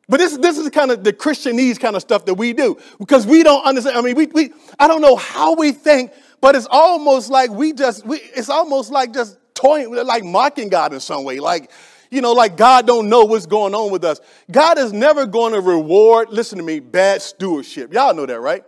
But 0.09 0.19
this, 0.19 0.37
this 0.39 0.59
is 0.59 0.69
kind 0.71 0.91
of 0.91 1.05
the 1.05 1.13
Christianese 1.13 1.79
kind 1.79 1.95
of 1.95 2.03
stuff 2.03 2.25
that 2.25 2.35
we 2.35 2.53
do 2.53 2.79
because 2.99 3.27
we 3.27 3.43
don't 3.43 3.65
understand. 3.65 3.97
I 3.97 4.03
mean, 4.03 4.17
we, 4.17 4.27
we 4.27 4.53
I 4.79 4.89
don't 4.89 5.01
know 5.01 5.15
how 5.15 5.55
we 5.55 5.73
think, 5.73 6.13
but 6.41 6.57
it's 6.57 6.67
almost 6.69 7.31
like 7.31 7.51
we 7.51 7.73
just, 7.73 8.05
we, 8.05 8.17
it's 8.17 8.49
almost 8.49 8.91
like 8.91 9.15
just 9.15 9.39
toying, 9.55 9.95
like 9.95 10.25
mocking 10.25 10.69
God 10.69 10.93
in 10.93 11.01
some 11.01 11.23
way. 11.23 11.39
Like, 11.39 11.71
you 12.11 12.21
know, 12.21 12.33
like 12.33 12.57
God 12.57 12.87
don't 12.87 13.09
know 13.09 13.25
what's 13.25 13.47
going 13.47 13.75
on 13.75 13.91
with 13.91 14.05
us. 14.05 14.21
God 14.51 14.79
is 14.79 14.93
never 14.93 15.27
going 15.27 15.53
to 15.53 15.61
reward, 15.61 16.31
listen 16.31 16.59
to 16.59 16.65
me, 16.65 16.81
bad 16.81 17.23
stewardship. 17.23 17.93
Y'all 17.93 18.15
know 18.15 18.27
that, 18.27 18.41
right? 18.41 18.65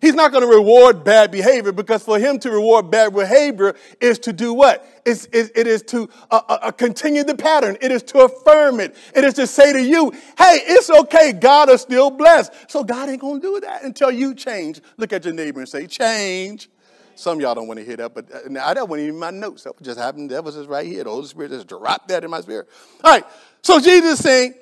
He's 0.00 0.14
not 0.14 0.30
going 0.30 0.42
to 0.42 0.48
reward 0.48 1.04
bad 1.04 1.30
behavior 1.30 1.72
because 1.72 2.02
for 2.02 2.18
him 2.18 2.38
to 2.40 2.50
reward 2.50 2.90
bad 2.90 3.14
behavior 3.14 3.74
is 4.00 4.18
to 4.20 4.32
do 4.32 4.52
what? 4.52 4.86
It's, 5.04 5.26
it, 5.32 5.52
it 5.54 5.66
is 5.66 5.82
to 5.84 6.08
uh, 6.30 6.42
uh, 6.48 6.58
uh, 6.62 6.70
continue 6.70 7.24
the 7.24 7.34
pattern. 7.34 7.76
It 7.80 7.90
is 7.90 8.02
to 8.04 8.20
affirm 8.20 8.80
it. 8.80 8.94
It 9.14 9.24
is 9.24 9.34
to 9.34 9.46
say 9.46 9.72
to 9.72 9.82
you, 9.82 10.10
hey, 10.38 10.60
it's 10.66 10.90
okay. 10.90 11.32
God 11.32 11.70
is 11.70 11.80
still 11.80 12.10
blessed. 12.10 12.52
So 12.68 12.84
God 12.84 13.08
ain't 13.08 13.20
going 13.20 13.40
to 13.40 13.46
do 13.46 13.60
that 13.60 13.84
until 13.84 14.10
you 14.10 14.34
change. 14.34 14.80
Look 14.96 15.12
at 15.12 15.24
your 15.24 15.34
neighbor 15.34 15.60
and 15.60 15.68
say, 15.68 15.86
change. 15.86 16.68
Some 17.16 17.40
y'all 17.40 17.54
don't 17.54 17.66
want 17.66 17.80
to 17.80 17.84
hear 17.84 17.96
that, 17.96 18.14
but 18.14 18.30
uh, 18.30 18.60
I 18.62 18.74
that 18.74 18.88
wasn't 18.88 19.08
even 19.08 19.20
my 19.20 19.30
notes. 19.30 19.64
That 19.64 19.80
just 19.82 19.98
happened. 19.98 20.30
That 20.30 20.44
was 20.44 20.54
just 20.54 20.68
right 20.68 20.86
here. 20.86 21.04
The 21.04 21.10
Holy 21.10 21.26
Spirit 21.26 21.50
just 21.50 21.66
dropped 21.66 22.08
that 22.08 22.24
in 22.24 22.30
my 22.30 22.40
spirit. 22.40 22.68
All 23.02 23.12
right. 23.12 23.24
So 23.62 23.80
Jesus 23.80 24.18
is 24.18 24.18
saying, 24.20 24.54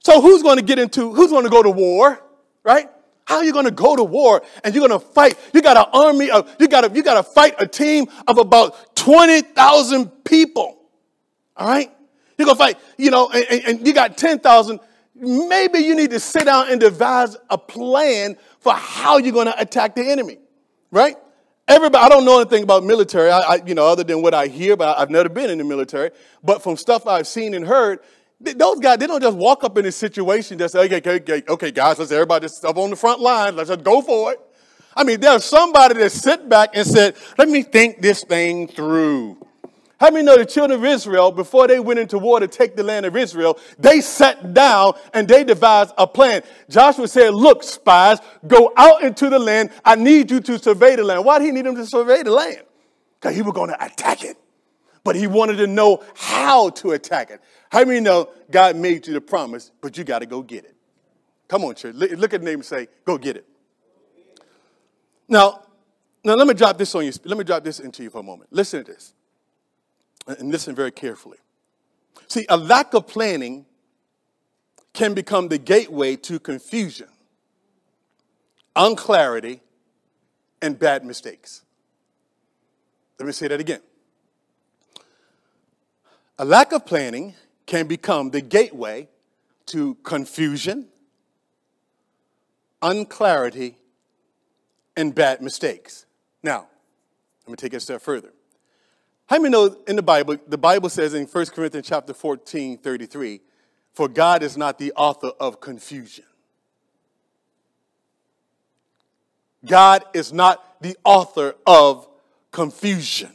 so 0.00 0.20
who's 0.20 0.42
going 0.42 0.56
to 0.56 0.64
get 0.64 0.78
into, 0.78 1.12
who's 1.12 1.30
going 1.30 1.44
to 1.44 1.50
go 1.50 1.62
to 1.62 1.70
war, 1.70 2.20
right? 2.64 2.88
How 3.24 3.38
are 3.38 3.44
you 3.44 3.52
going 3.52 3.64
to 3.64 3.72
go 3.72 3.96
to 3.96 4.04
war 4.04 4.42
and 4.62 4.74
you're 4.74 4.86
going 4.86 5.00
to 5.00 5.04
fight? 5.04 5.36
You 5.52 5.60
got 5.62 5.76
an 5.76 5.86
army 5.92 6.30
of, 6.30 6.54
you 6.60 6.68
got 6.68 6.82
to, 6.82 6.94
you 6.94 7.02
got 7.02 7.14
to 7.14 7.22
fight 7.22 7.56
a 7.58 7.66
team 7.66 8.06
of 8.28 8.38
about 8.38 8.94
20,000 8.94 10.24
people. 10.24 10.78
All 11.56 11.68
right? 11.68 11.90
You're 12.38 12.46
going 12.46 12.56
to 12.56 12.62
fight, 12.62 12.78
you 12.96 13.10
know, 13.10 13.30
and, 13.30 13.64
and 13.64 13.86
you 13.86 13.92
got 13.92 14.16
10,000. 14.16 14.78
Maybe 15.14 15.80
you 15.80 15.94
need 15.96 16.10
to 16.10 16.20
sit 16.20 16.44
down 16.44 16.70
and 16.70 16.80
devise 16.80 17.36
a 17.50 17.58
plan 17.58 18.36
for 18.60 18.74
how 18.74 19.18
you're 19.18 19.32
going 19.32 19.46
to 19.46 19.60
attack 19.60 19.96
the 19.96 20.08
enemy. 20.08 20.38
Right? 20.92 21.16
Everybody, 21.68 22.04
I 22.04 22.08
don't 22.08 22.24
know 22.24 22.40
anything 22.40 22.62
about 22.62 22.84
military, 22.84 23.28
I, 23.28 23.40
I, 23.40 23.54
you 23.66 23.74
know, 23.74 23.86
other 23.86 24.04
than 24.04 24.22
what 24.22 24.34
I 24.34 24.46
hear, 24.46 24.76
but 24.76 24.96
I've 24.98 25.10
never 25.10 25.28
been 25.28 25.50
in 25.50 25.58
the 25.58 25.64
military. 25.64 26.10
But 26.44 26.62
from 26.62 26.76
stuff 26.76 27.08
I've 27.08 27.26
seen 27.26 27.54
and 27.54 27.66
heard, 27.66 27.98
those 28.40 28.78
guys, 28.78 28.98
they 28.98 29.06
don't 29.08 29.20
just 29.20 29.36
walk 29.36 29.64
up 29.64 29.76
in 29.76 29.84
a 29.86 29.92
situation 29.92 30.58
just 30.58 30.74
say, 30.74 30.84
okay, 30.84 31.16
okay, 31.16 31.42
okay, 31.48 31.70
guys, 31.72 31.98
let's 31.98 32.12
everybody 32.12 32.44
just 32.44 32.64
up 32.64 32.76
on 32.76 32.90
the 32.90 32.96
front 32.96 33.20
line. 33.20 33.56
Let's 33.56 33.70
just 33.70 33.82
go 33.82 34.00
for 34.00 34.32
it. 34.32 34.40
I 34.94 35.02
mean, 35.04 35.20
there's 35.20 35.44
somebody 35.44 35.94
that 35.94 36.10
sit 36.10 36.48
back 36.48 36.70
and 36.74 36.86
said, 36.86 37.16
let 37.36 37.48
me 37.48 37.62
think 37.62 38.00
this 38.00 38.22
thing 38.22 38.68
through. 38.68 39.45
How 39.98 40.10
many 40.10 40.26
know 40.26 40.36
the 40.36 40.44
children 40.44 40.78
of 40.78 40.84
Israel, 40.84 41.32
before 41.32 41.66
they 41.66 41.80
went 41.80 41.98
into 41.98 42.18
war 42.18 42.38
to 42.38 42.46
take 42.46 42.76
the 42.76 42.82
land 42.82 43.06
of 43.06 43.16
Israel, 43.16 43.58
they 43.78 44.02
sat 44.02 44.52
down 44.52 44.92
and 45.14 45.26
they 45.26 45.42
devised 45.42 45.94
a 45.96 46.06
plan. 46.06 46.42
Joshua 46.68 47.08
said, 47.08 47.32
Look, 47.34 47.62
spies, 47.62 48.18
go 48.46 48.72
out 48.76 49.02
into 49.02 49.30
the 49.30 49.38
land. 49.38 49.70
I 49.84 49.94
need 49.94 50.30
you 50.30 50.40
to 50.40 50.58
survey 50.58 50.96
the 50.96 51.04
land. 51.04 51.24
Why 51.24 51.38
did 51.38 51.46
he 51.46 51.52
need 51.52 51.64
them 51.64 51.76
to 51.76 51.86
survey 51.86 52.22
the 52.22 52.30
land? 52.30 52.62
Because 53.18 53.34
he 53.34 53.40
was 53.40 53.54
going 53.54 53.70
to 53.70 53.84
attack 53.84 54.22
it. 54.22 54.36
But 55.02 55.16
he 55.16 55.26
wanted 55.26 55.56
to 55.58 55.66
know 55.66 56.02
how 56.14 56.68
to 56.70 56.90
attack 56.90 57.30
it. 57.30 57.40
How 57.70 57.84
many 57.84 58.00
know 58.00 58.28
God 58.50 58.76
made 58.76 59.06
you 59.06 59.14
the 59.14 59.20
promise, 59.20 59.70
but 59.80 59.96
you 59.96 60.04
got 60.04 60.18
to 60.18 60.26
go 60.26 60.42
get 60.42 60.64
it? 60.64 60.76
Come 61.48 61.64
on, 61.64 61.74
church. 61.74 61.94
Look 61.94 62.34
at 62.34 62.40
the 62.40 62.44
name 62.44 62.56
and 62.56 62.64
say, 62.64 62.88
go 63.04 63.16
get 63.16 63.36
it. 63.36 63.46
Now, 65.28 65.62
now 66.22 66.34
let 66.34 66.46
me 66.46 66.54
drop 66.54 66.76
this 66.76 66.94
on 66.94 67.04
you. 67.04 67.12
Let 67.24 67.38
me 67.38 67.44
drop 67.44 67.64
this 67.64 67.80
into 67.80 68.02
you 68.02 68.10
for 68.10 68.18
a 68.18 68.22
moment. 68.22 68.52
Listen 68.52 68.84
to 68.84 68.92
this. 68.92 69.14
And 70.26 70.50
listen 70.50 70.74
very 70.74 70.90
carefully. 70.90 71.38
See, 72.28 72.46
a 72.48 72.56
lack 72.56 72.94
of 72.94 73.06
planning 73.06 73.66
can 74.92 75.14
become 75.14 75.48
the 75.48 75.58
gateway 75.58 76.16
to 76.16 76.40
confusion, 76.40 77.08
unclarity, 78.74 79.60
and 80.60 80.78
bad 80.78 81.04
mistakes. 81.04 81.62
Let 83.18 83.26
me 83.26 83.32
say 83.32 83.48
that 83.48 83.60
again. 83.60 83.80
A 86.38 86.44
lack 86.44 86.72
of 86.72 86.84
planning 86.84 87.34
can 87.66 87.86
become 87.86 88.30
the 88.30 88.40
gateway 88.40 89.08
to 89.66 89.94
confusion, 89.96 90.88
unclarity, 92.82 93.76
and 94.96 95.14
bad 95.14 95.40
mistakes. 95.42 96.06
Now, 96.42 96.68
let 97.46 97.50
me 97.50 97.56
take 97.56 97.72
it 97.74 97.76
a 97.76 97.80
step 97.80 98.02
further. 98.02 98.32
How 99.26 99.38
many 99.38 99.50
know 99.50 99.76
in 99.88 99.96
the 99.96 100.02
Bible, 100.02 100.36
the 100.46 100.58
Bible 100.58 100.88
says 100.88 101.14
in 101.14 101.26
1 101.26 101.46
Corinthians 101.46 101.88
chapter 101.88 102.14
14, 102.14 102.78
33, 102.78 103.40
for 103.92 104.08
God 104.08 104.42
is 104.42 104.56
not 104.56 104.78
the 104.78 104.92
author 104.92 105.32
of 105.40 105.60
confusion. 105.60 106.24
God 109.64 110.04
is 110.14 110.32
not 110.32 110.80
the 110.80 110.96
author 111.02 111.56
of 111.66 112.06
confusion. 112.52 113.32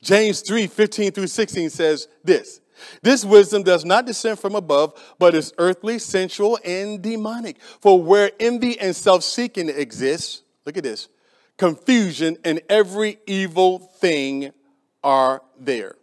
James 0.00 0.40
3, 0.40 0.66
15 0.66 1.12
through 1.12 1.26
16 1.26 1.68
says 1.68 2.08
this. 2.22 2.60
This 3.02 3.24
wisdom 3.24 3.62
does 3.62 3.84
not 3.84 4.06
descend 4.06 4.38
from 4.38 4.54
above, 4.54 4.94
but 5.18 5.34
is 5.34 5.52
earthly, 5.58 5.98
sensual, 5.98 6.58
and 6.64 7.02
demonic. 7.02 7.60
For 7.80 8.02
where 8.02 8.32
envy 8.40 8.78
and 8.80 8.96
self 8.96 9.22
seeking 9.22 9.68
exists, 9.68 10.42
look 10.64 10.76
at 10.76 10.82
this, 10.82 11.08
confusion 11.58 12.38
and 12.42 12.62
every 12.68 13.18
evil 13.26 13.78
thing 13.78 14.52
are 15.04 15.42
there. 15.58 15.96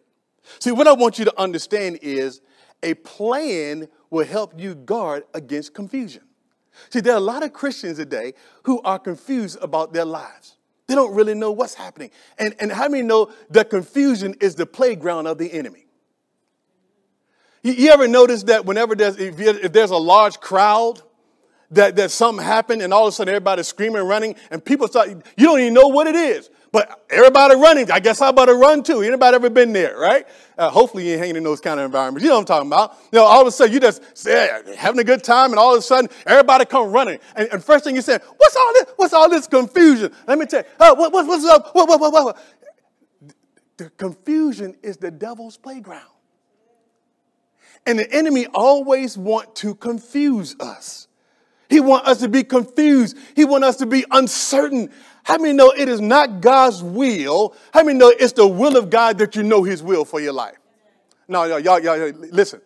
See, 0.59 0.71
what 0.71 0.87
I 0.87 0.93
want 0.93 1.19
you 1.19 1.25
to 1.25 1.39
understand 1.39 1.99
is 2.01 2.41
a 2.83 2.93
plan 2.93 3.87
will 4.09 4.25
help 4.25 4.53
you 4.59 4.75
guard 4.75 5.23
against 5.33 5.73
confusion. 5.73 6.23
See, 6.89 7.01
there 7.01 7.13
are 7.13 7.17
a 7.17 7.19
lot 7.19 7.43
of 7.43 7.51
Christians 7.51 7.97
today 7.97 8.33
who 8.63 8.81
are 8.81 8.99
confused 8.99 9.57
about 9.61 9.93
their 9.93 10.05
lives. 10.05 10.55
They 10.87 10.95
don't 10.95 11.13
really 11.13 11.33
know 11.33 11.51
what's 11.51 11.73
happening. 11.73 12.11
And, 12.37 12.55
and 12.59 12.71
how 12.71 12.87
many 12.87 13.03
know 13.03 13.31
that 13.49 13.69
confusion 13.69 14.35
is 14.39 14.55
the 14.55 14.65
playground 14.65 15.27
of 15.27 15.37
the 15.37 15.51
enemy? 15.51 15.85
You, 17.63 17.73
you 17.73 17.91
ever 17.91 18.07
notice 18.07 18.43
that 18.43 18.65
whenever 18.65 18.95
there's, 18.95 19.17
if, 19.17 19.39
if 19.39 19.71
there's 19.71 19.91
a 19.91 19.97
large 19.97 20.39
crowd, 20.39 21.01
that, 21.71 21.95
that 21.95 22.11
something 22.11 22.43
happened 22.43 22.81
and 22.81 22.93
all 22.93 23.07
of 23.07 23.09
a 23.09 23.11
sudden 23.13 23.33
everybody's 23.33 23.67
screaming, 23.67 24.01
and 24.01 24.09
running, 24.09 24.35
and 24.49 24.63
people 24.63 24.87
start, 24.87 25.09
you 25.09 25.45
don't 25.45 25.59
even 25.59 25.73
know 25.73 25.87
what 25.87 26.07
it 26.07 26.15
is. 26.15 26.49
But 26.71 27.05
everybody 27.09 27.55
running, 27.55 27.91
I 27.91 27.99
guess 27.99 28.21
I 28.21 28.31
better 28.31 28.55
run 28.55 28.81
too. 28.81 29.01
Anybody 29.01 29.35
ever 29.35 29.49
been 29.49 29.73
there, 29.73 29.97
right? 29.97 30.25
Uh, 30.57 30.69
hopefully 30.69 31.05
you 31.05 31.13
ain't 31.13 31.19
hanging 31.19 31.35
in 31.35 31.43
those 31.43 31.59
kind 31.59 31.79
of 31.79 31.85
environments. 31.85 32.23
You 32.23 32.29
know 32.29 32.35
what 32.35 32.41
I'm 32.41 32.45
talking 32.45 32.69
about. 32.69 32.97
You 33.11 33.19
know, 33.19 33.25
all 33.25 33.41
of 33.41 33.47
a 33.47 33.51
sudden 33.51 33.73
you 33.73 33.81
just 33.81 34.01
having 34.77 34.99
a 34.99 35.03
good 35.03 35.21
time 35.21 35.51
and 35.51 35.59
all 35.59 35.73
of 35.73 35.79
a 35.79 35.81
sudden 35.81 36.09
everybody 36.25 36.63
come 36.63 36.91
running. 36.91 37.19
And, 37.35 37.49
and 37.51 37.63
first 37.63 37.83
thing 37.83 37.95
you 37.95 38.01
say, 38.01 38.19
what's 38.37 38.55
all 38.55 38.73
this, 38.73 38.85
what's 38.95 39.13
all 39.13 39.29
this 39.29 39.47
confusion? 39.47 40.13
Let 40.27 40.39
me 40.39 40.45
tell 40.45 40.61
you, 40.61 40.67
uh, 40.79 40.95
what, 40.95 41.11
what, 41.11 41.27
what's 41.27 41.45
up? 41.45 41.75
What, 41.75 41.89
what, 41.89 41.99
what, 41.99 42.13
what? 42.13 42.37
The 43.75 43.89
confusion 43.89 44.77
is 44.81 44.95
the 44.95 45.11
devil's 45.11 45.57
playground. 45.57 46.05
And 47.85 47.99
the 47.99 48.09
enemy 48.13 48.47
always 48.53 49.17
want 49.17 49.55
to 49.57 49.75
confuse 49.75 50.55
us. 50.59 51.07
He 51.71 51.79
want 51.79 52.05
us 52.05 52.19
to 52.19 52.27
be 52.27 52.43
confused. 52.43 53.17
He 53.33 53.45
want 53.45 53.63
us 53.63 53.77
to 53.77 53.85
be 53.85 54.05
uncertain. 54.11 54.91
How 55.23 55.37
many 55.37 55.53
know 55.53 55.71
it 55.71 55.87
is 55.87 56.01
not 56.01 56.41
God's 56.41 56.81
will? 56.81 57.55
How 57.73 57.83
many 57.83 57.97
know 57.97 58.09
it's 58.09 58.33
the 58.33 58.47
will 58.47 58.77
of 58.77 58.89
God 58.89 59.17
that 59.19 59.35
you 59.35 59.43
know 59.43 59.63
His 59.63 59.83
will 59.83 60.05
for 60.05 60.19
your 60.19 60.33
life? 60.33 60.57
No, 61.27 61.47
no, 61.47 61.57
y'all, 61.57 61.79
y'all, 61.79 61.97
listen. 62.31 62.61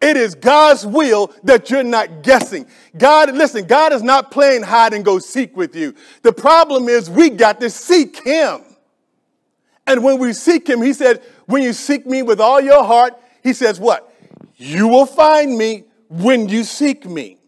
It 0.00 0.16
is 0.16 0.34
God's 0.34 0.86
will 0.86 1.32
that 1.42 1.70
you're 1.70 1.82
not 1.82 2.22
guessing. 2.22 2.66
God, 2.96 3.34
listen, 3.34 3.66
God 3.66 3.92
is 3.92 4.02
not 4.02 4.30
playing 4.30 4.62
hide 4.62 4.94
and 4.94 5.04
go 5.04 5.18
seek 5.18 5.56
with 5.56 5.74
you. 5.74 5.94
The 6.22 6.32
problem 6.32 6.88
is 6.88 7.10
we 7.10 7.30
got 7.30 7.60
to 7.60 7.70
seek 7.70 8.22
Him. 8.24 8.62
And 9.86 10.04
when 10.04 10.18
we 10.18 10.32
seek 10.32 10.68
Him, 10.68 10.82
He 10.82 10.92
said, 10.92 11.22
when 11.46 11.62
you 11.62 11.72
seek 11.72 12.06
me 12.06 12.22
with 12.22 12.40
all 12.40 12.60
your 12.60 12.84
heart, 12.84 13.20
He 13.42 13.52
says, 13.52 13.80
what? 13.80 14.14
You 14.56 14.86
will 14.88 15.06
find 15.06 15.56
me 15.58 15.84
when 16.08 16.48
you 16.48 16.64
seek 16.64 17.04
me. 17.04 17.38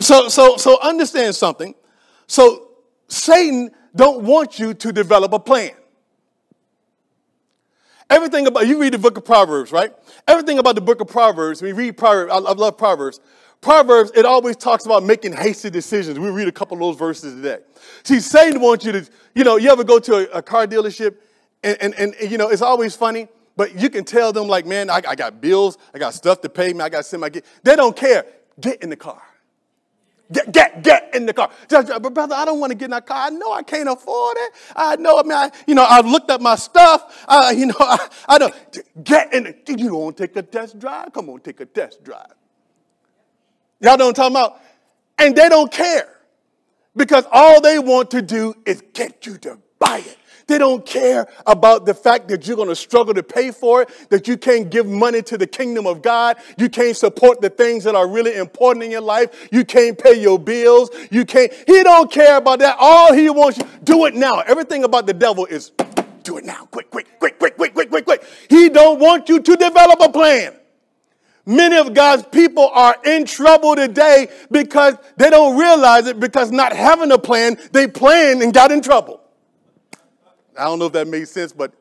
So, 0.00 0.28
so, 0.28 0.56
so 0.56 0.80
understand 0.80 1.34
something. 1.34 1.74
So 2.26 2.68
Satan 3.08 3.70
don't 3.94 4.22
want 4.24 4.58
you 4.58 4.74
to 4.74 4.92
develop 4.92 5.32
a 5.32 5.38
plan. 5.38 5.72
Everything 8.08 8.46
about, 8.48 8.66
you 8.66 8.80
read 8.80 8.92
the 8.92 8.98
book 8.98 9.16
of 9.16 9.24
Proverbs, 9.24 9.70
right? 9.70 9.92
Everything 10.26 10.58
about 10.58 10.74
the 10.74 10.80
book 10.80 11.00
of 11.00 11.06
Proverbs, 11.06 11.62
we 11.62 11.72
read 11.72 11.96
Proverbs, 11.96 12.32
I, 12.32 12.36
I 12.38 12.52
love 12.54 12.76
Proverbs. 12.76 13.20
Proverbs, 13.60 14.10
it 14.16 14.24
always 14.24 14.56
talks 14.56 14.84
about 14.86 15.04
making 15.04 15.32
hasty 15.32 15.70
decisions. 15.70 16.18
We 16.18 16.30
read 16.30 16.48
a 16.48 16.52
couple 16.52 16.76
of 16.76 16.80
those 16.80 16.96
verses 16.96 17.34
today. 17.34 17.58
See, 18.02 18.18
Satan 18.18 18.60
wants 18.60 18.84
you 18.84 18.92
to, 18.92 19.08
you 19.34 19.44
know, 19.44 19.56
you 19.56 19.70
ever 19.70 19.84
go 19.84 19.98
to 20.00 20.14
a, 20.14 20.38
a 20.38 20.42
car 20.42 20.66
dealership 20.66 21.16
and, 21.62 21.76
and, 21.80 21.94
and, 21.94 22.30
you 22.30 22.38
know, 22.38 22.48
it's 22.48 22.62
always 22.62 22.96
funny, 22.96 23.28
but 23.56 23.78
you 23.78 23.90
can 23.90 24.04
tell 24.04 24.32
them 24.32 24.48
like, 24.48 24.66
man, 24.66 24.90
I, 24.90 25.02
I 25.06 25.14
got 25.14 25.40
bills, 25.40 25.78
I 25.94 25.98
got 25.98 26.14
stuff 26.14 26.40
to 26.40 26.48
pay 26.48 26.72
me, 26.72 26.80
I 26.80 26.88
got 26.88 26.98
to 26.98 27.04
send 27.04 27.20
my, 27.20 27.28
they 27.28 27.76
don't 27.76 27.96
care. 27.96 28.24
Get 28.60 28.82
in 28.82 28.90
the 28.90 28.96
car. 28.96 29.22
Get, 30.32 30.52
get, 30.52 30.82
get 30.82 31.14
in 31.14 31.26
the 31.26 31.32
car. 31.32 31.50
But 31.68 32.14
brother, 32.14 32.36
I 32.36 32.44
don't 32.44 32.60
want 32.60 32.70
to 32.70 32.76
get 32.76 32.84
in 32.86 32.90
that 32.92 33.06
car. 33.06 33.26
I 33.26 33.30
know 33.30 33.52
I 33.52 33.62
can't 33.62 33.88
afford 33.88 34.36
it. 34.38 34.52
I 34.76 34.96
know, 34.96 35.18
I 35.18 35.22
mean, 35.22 35.32
I, 35.32 35.50
you 35.66 35.74
know, 35.74 35.84
I've 35.84 36.06
looked 36.06 36.30
at 36.30 36.40
my 36.40 36.54
stuff. 36.54 37.24
Uh, 37.26 37.52
you 37.54 37.66
know, 37.66 37.74
I, 37.80 38.08
I 38.28 38.38
don't, 38.38 38.54
get 39.02 39.32
in 39.34 39.46
it. 39.46 39.68
You 39.68 39.90
don't 39.90 40.16
take 40.16 40.36
a 40.36 40.42
test 40.42 40.78
drive? 40.78 41.12
Come 41.12 41.28
on, 41.30 41.40
take 41.40 41.60
a 41.60 41.66
test 41.66 42.04
drive. 42.04 42.34
Y'all 43.80 43.96
know 43.96 44.08
I'm 44.08 44.14
talking 44.14 44.36
about? 44.36 44.60
And 45.18 45.34
they 45.34 45.48
don't 45.48 45.72
care 45.72 46.08
because 46.94 47.24
all 47.30 47.60
they 47.60 47.78
want 47.78 48.10
to 48.12 48.22
do 48.22 48.54
is 48.66 48.82
get 48.92 49.26
you 49.26 49.36
to 49.38 49.58
buy 49.78 49.98
it. 49.98 50.16
They 50.50 50.58
don't 50.58 50.84
care 50.84 51.28
about 51.46 51.86
the 51.86 51.94
fact 51.94 52.26
that 52.26 52.44
you're 52.44 52.56
going 52.56 52.70
to 52.70 52.74
struggle 52.74 53.14
to 53.14 53.22
pay 53.22 53.52
for 53.52 53.82
it, 53.82 53.88
that 54.08 54.26
you 54.26 54.36
can't 54.36 54.68
give 54.68 54.84
money 54.84 55.22
to 55.22 55.38
the 55.38 55.46
kingdom 55.46 55.86
of 55.86 56.02
God, 56.02 56.38
you 56.58 56.68
can't 56.68 56.96
support 56.96 57.40
the 57.40 57.48
things 57.48 57.84
that 57.84 57.94
are 57.94 58.08
really 58.08 58.34
important 58.34 58.84
in 58.84 58.90
your 58.90 59.00
life, 59.00 59.48
you 59.52 59.64
can't 59.64 59.96
pay 59.96 60.20
your 60.20 60.40
bills, 60.40 60.90
you 61.12 61.24
can't. 61.24 61.52
He 61.68 61.84
don't 61.84 62.10
care 62.10 62.36
about 62.36 62.58
that. 62.58 62.76
All 62.80 63.12
he 63.12 63.30
wants 63.30 63.58
you 63.58 63.64
do 63.84 64.06
it 64.06 64.16
now. 64.16 64.40
Everything 64.40 64.82
about 64.82 65.06
the 65.06 65.14
devil 65.14 65.46
is 65.46 65.70
do 66.24 66.36
it 66.36 66.44
now. 66.44 66.64
Quick, 66.72 66.90
quick, 66.90 67.06
quick, 67.20 67.38
quick, 67.38 67.56
quick, 67.56 67.72
quick, 67.72 67.88
quick, 67.88 68.04
quick. 68.04 68.24
He 68.48 68.70
don't 68.70 68.98
want 68.98 69.28
you 69.28 69.38
to 69.38 69.54
develop 69.54 70.00
a 70.00 70.08
plan. 70.10 70.52
Many 71.46 71.76
of 71.76 71.94
God's 71.94 72.24
people 72.24 72.68
are 72.74 72.96
in 73.04 73.24
trouble 73.24 73.76
today 73.76 74.26
because 74.50 74.96
they 75.16 75.30
don't 75.30 75.56
realize 75.56 76.08
it 76.08 76.18
because 76.18 76.50
not 76.50 76.72
having 76.72 77.12
a 77.12 77.18
plan, 77.18 77.56
they 77.70 77.86
planned 77.86 78.42
and 78.42 78.52
got 78.52 78.72
in 78.72 78.82
trouble. 78.82 79.19
I 80.60 80.64
don't 80.64 80.78
know 80.78 80.86
if 80.86 80.92
that 80.92 81.08
makes 81.08 81.30
sense, 81.30 81.52
but 81.52 81.72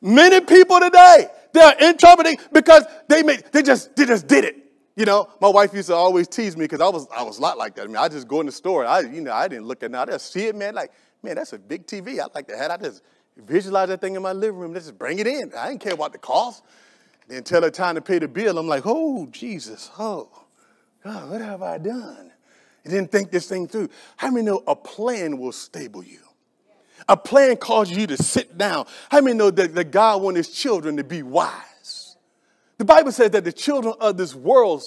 many 0.00 0.40
people 0.40 0.78
today, 0.80 1.26
they're 1.52 1.74
in 1.80 1.98
trouble 1.98 2.24
because 2.52 2.84
they 3.08 3.22
made, 3.22 3.44
they 3.52 3.62
just, 3.62 3.94
they 3.96 4.06
just 4.06 4.26
did 4.26 4.44
it. 4.44 4.56
You 4.96 5.04
know, 5.04 5.28
my 5.40 5.48
wife 5.48 5.72
used 5.72 5.88
to 5.88 5.94
always 5.94 6.28
tease 6.28 6.56
me 6.56 6.64
because 6.64 6.80
I 6.80 6.88
was, 6.88 7.06
I 7.16 7.22
was 7.22 7.38
a 7.38 7.42
lot 7.42 7.58
like 7.58 7.74
that. 7.76 7.84
I 7.84 7.86
mean, 7.86 7.96
I 7.96 8.08
just 8.08 8.28
go 8.28 8.40
in 8.40 8.46
the 8.46 8.52
store. 8.52 8.84
I, 8.84 9.00
you 9.00 9.20
know, 9.20 9.32
I 9.32 9.48
didn't 9.48 9.66
look 9.66 9.82
at 9.82 9.90
it. 9.90 9.96
I 9.96 10.04
just 10.04 10.32
see 10.32 10.46
it, 10.46 10.54
man. 10.54 10.74
Like, 10.74 10.92
man, 11.22 11.36
that's 11.36 11.52
a 11.52 11.58
big 11.58 11.86
TV. 11.86 12.20
I 12.20 12.26
like 12.34 12.46
to 12.48 12.56
have. 12.56 12.70
I 12.70 12.76
just 12.76 13.02
visualize 13.36 13.88
that 13.88 14.00
thing 14.00 14.14
in 14.14 14.22
my 14.22 14.32
living 14.32 14.60
room. 14.60 14.72
Let's 14.72 14.86
Just 14.86 14.98
bring 14.98 15.18
it 15.18 15.26
in. 15.26 15.52
I 15.56 15.68
didn't 15.68 15.80
care 15.80 15.94
about 15.94 16.12
the 16.12 16.18
cost. 16.18 16.62
Then 17.28 17.42
tell 17.44 17.62
her 17.62 17.70
time 17.70 17.94
to 17.94 18.00
pay 18.00 18.18
the 18.18 18.28
bill, 18.28 18.58
I'm 18.58 18.66
like, 18.66 18.82
oh 18.84 19.26
Jesus, 19.26 19.90
oh 19.98 20.28
God, 21.04 21.30
what 21.30 21.40
have 21.40 21.62
I 21.62 21.78
done? 21.78 22.32
I 22.84 22.88
didn't 22.88 23.12
think 23.12 23.30
this 23.30 23.48
thing 23.48 23.68
through. 23.68 23.88
How 24.16 24.30
many 24.30 24.44
know 24.46 24.62
a 24.66 24.74
plan 24.74 25.38
will 25.38 25.52
stable 25.52 26.02
you? 26.02 26.18
A 27.10 27.16
plan 27.16 27.56
causes 27.56 27.96
you 27.96 28.06
to 28.06 28.16
sit 28.16 28.56
down. 28.56 28.86
How 29.10 29.20
many 29.20 29.36
know 29.36 29.50
that, 29.50 29.74
that 29.74 29.90
God 29.90 30.22
wants 30.22 30.36
his 30.36 30.50
children 30.50 30.96
to 30.96 31.02
be 31.02 31.24
wise? 31.24 32.16
The 32.78 32.84
Bible 32.84 33.10
says 33.10 33.32
that 33.32 33.42
the 33.42 33.52
children 33.52 33.94
of 34.00 34.16
this 34.16 34.32
world, 34.32 34.84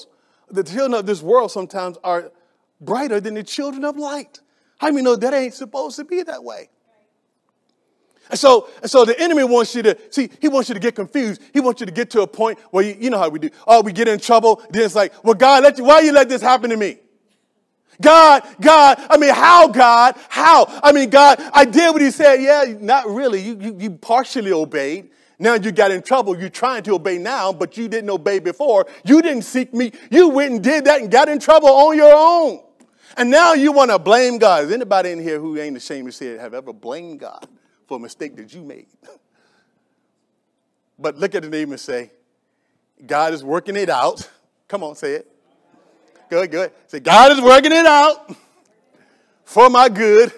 the 0.49 0.63
children 0.63 0.93
of 0.93 1.05
this 1.05 1.21
world 1.21 1.51
sometimes 1.51 1.97
are 2.01 2.31
brighter 2.79 3.19
than 3.19 3.33
the 3.33 3.43
children 3.43 3.83
of 3.83 3.97
light. 3.97 4.39
How 4.77 4.87
many 4.87 5.01
know 5.01 5.17
that 5.17 5.33
ain't 5.33 5.53
supposed 5.53 5.97
to 5.97 6.05
be 6.05 6.23
that 6.23 6.45
way? 6.45 6.69
And 8.29 8.39
so, 8.39 8.69
and 8.81 8.89
so 8.89 9.03
the 9.03 9.19
enemy 9.19 9.43
wants 9.43 9.75
you 9.75 9.83
to, 9.83 9.97
see, 10.09 10.29
he 10.39 10.47
wants 10.47 10.69
you 10.69 10.75
to 10.75 10.79
get 10.79 10.95
confused. 10.95 11.41
He 11.51 11.59
wants 11.59 11.81
you 11.81 11.87
to 11.87 11.91
get 11.91 12.09
to 12.11 12.21
a 12.21 12.27
point 12.27 12.57
where 12.71 12.85
you, 12.85 12.95
you 12.97 13.09
know 13.09 13.19
how 13.19 13.27
we 13.27 13.39
do. 13.39 13.49
Oh, 13.67 13.81
we 13.81 13.91
get 13.91 14.07
in 14.07 14.17
trouble. 14.17 14.63
Then 14.69 14.83
it's 14.83 14.95
like, 14.95 15.11
well, 15.25 15.33
God, 15.33 15.61
let 15.61 15.77
you, 15.77 15.83
why 15.83 15.99
you 15.99 16.13
let 16.13 16.29
this 16.29 16.41
happen 16.41 16.69
to 16.69 16.77
me? 16.77 16.99
God, 18.03 18.43
God, 18.61 19.03
I 19.09 19.17
mean, 19.17 19.33
how, 19.33 19.67
God? 19.69 20.15
How? 20.29 20.65
I 20.83 20.91
mean, 20.91 21.09
God, 21.09 21.41
I 21.53 21.65
did 21.65 21.91
what 21.91 22.01
he 22.01 22.11
said. 22.11 22.41
Yeah, 22.41 22.75
not 22.79 23.07
really. 23.07 23.41
You, 23.41 23.57
you, 23.59 23.77
you 23.79 23.91
partially 23.91 24.51
obeyed. 24.51 25.09
Now 25.39 25.55
you 25.55 25.71
got 25.71 25.91
in 25.91 26.03
trouble. 26.03 26.37
You're 26.37 26.49
trying 26.49 26.83
to 26.83 26.93
obey 26.93 27.17
now, 27.17 27.51
but 27.51 27.77
you 27.77 27.87
didn't 27.87 28.09
obey 28.09 28.39
before. 28.39 28.85
You 29.03 29.21
didn't 29.21 29.43
seek 29.43 29.73
me. 29.73 29.91
You 30.11 30.29
went 30.29 30.51
and 30.51 30.63
did 30.63 30.85
that 30.85 31.01
and 31.01 31.09
got 31.09 31.29
in 31.29 31.39
trouble 31.39 31.69
on 31.69 31.97
your 31.97 32.13
own. 32.13 32.61
And 33.17 33.31
now 33.31 33.53
you 33.53 33.71
want 33.71 33.91
to 33.91 33.99
blame 33.99 34.37
God. 34.37 34.65
Is 34.65 34.71
anybody 34.71 35.11
in 35.11 35.19
here 35.19 35.39
who 35.39 35.57
ain't 35.57 35.77
ashamed 35.77 36.07
to 36.07 36.11
say 36.11 36.27
it 36.27 36.39
have 36.39 36.53
ever 36.53 36.73
blamed 36.73 37.19
God 37.19 37.47
for 37.87 37.97
a 37.97 37.99
mistake 37.99 38.35
that 38.35 38.53
you 38.53 38.63
made? 38.63 38.87
but 40.99 41.17
look 41.17 41.35
at 41.35 41.43
the 41.43 41.49
neighbor 41.49 41.73
and 41.73 41.79
say, 41.79 42.11
God 43.05 43.33
is 43.33 43.43
working 43.43 43.75
it 43.75 43.89
out. 43.89 44.29
Come 44.67 44.83
on, 44.83 44.95
say 44.95 45.13
it. 45.13 45.32
Good, 46.29 46.51
good. 46.51 46.71
Say, 46.87 46.99
God 46.99 47.31
is 47.31 47.41
working 47.41 47.71
it 47.71 47.85
out 47.85 48.35
for 49.45 49.69
my 49.69 49.89
good 49.89 50.31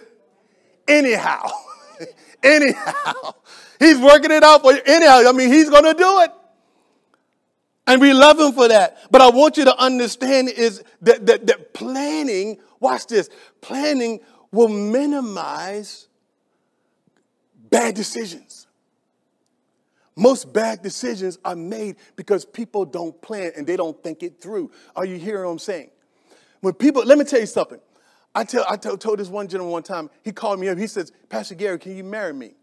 anyhow. 0.88 1.50
anyhow. 2.44 3.34
He's 3.80 3.98
working 3.98 4.32
it 4.32 4.44
out 4.44 4.62
for 4.62 4.74
you 4.74 4.82
anyhow. 4.86 5.24
I 5.28 5.32
mean, 5.32 5.52
he's 5.52 5.70
going 5.70 5.84
to 5.84 5.94
do 5.94 6.22
it. 6.22 6.32
And 7.88 8.02
we 8.02 8.14
love 8.14 8.40
him 8.40 8.52
for 8.54 8.68
that. 8.68 8.98
But 9.12 9.22
I 9.22 9.30
want 9.30 9.58
you 9.58 9.66
to 9.66 9.78
understand 9.78 10.50
is 10.50 10.84
that, 11.02 11.26
that, 11.28 11.46
that 11.48 11.74
planning, 11.74 12.58
watch 12.80 13.08
this, 13.08 13.30
planning 13.62 14.22
will 14.52 14.70
minimize 14.70 16.08
bad 17.70 17.96
decisions. 17.96 18.65
Most 20.16 20.54
bad 20.54 20.82
decisions 20.82 21.38
are 21.44 21.56
made 21.56 21.98
because 22.16 22.46
people 22.46 22.86
don't 22.86 23.20
plan 23.22 23.52
and 23.58 23.68
they 23.68 23.76
don't 23.76 24.02
think 24.02 24.24
it 24.24 24.40
through. 24.40 24.72
Are 24.96 25.06
you 25.06 25.18
hearing 25.18 25.46
what 25.46 25.52
I'm 25.52 25.60
saying? 25.60 25.90
When 26.62 26.74
people, 26.74 27.04
let 27.04 27.18
me 27.18 27.26
tell 27.26 27.40
you 27.40 27.46
something. 27.46 27.80
I, 28.34 28.44
tell, 28.44 28.66
I 28.70 28.78
told, 28.78 29.02
told 29.02 29.20
this 29.20 29.30
one 29.30 29.48
gentleman 29.48 29.72
one 29.72 29.84
time, 29.84 30.10
he 30.24 30.32
called 30.32 30.60
me 30.60 30.70
up. 30.70 30.78
He 30.78 30.88
says, 30.88 31.12
Pastor 31.30 31.56
Gary, 31.56 31.80
can 31.80 31.96
you 31.96 32.04
marry 32.04 32.34
me? 32.34 32.54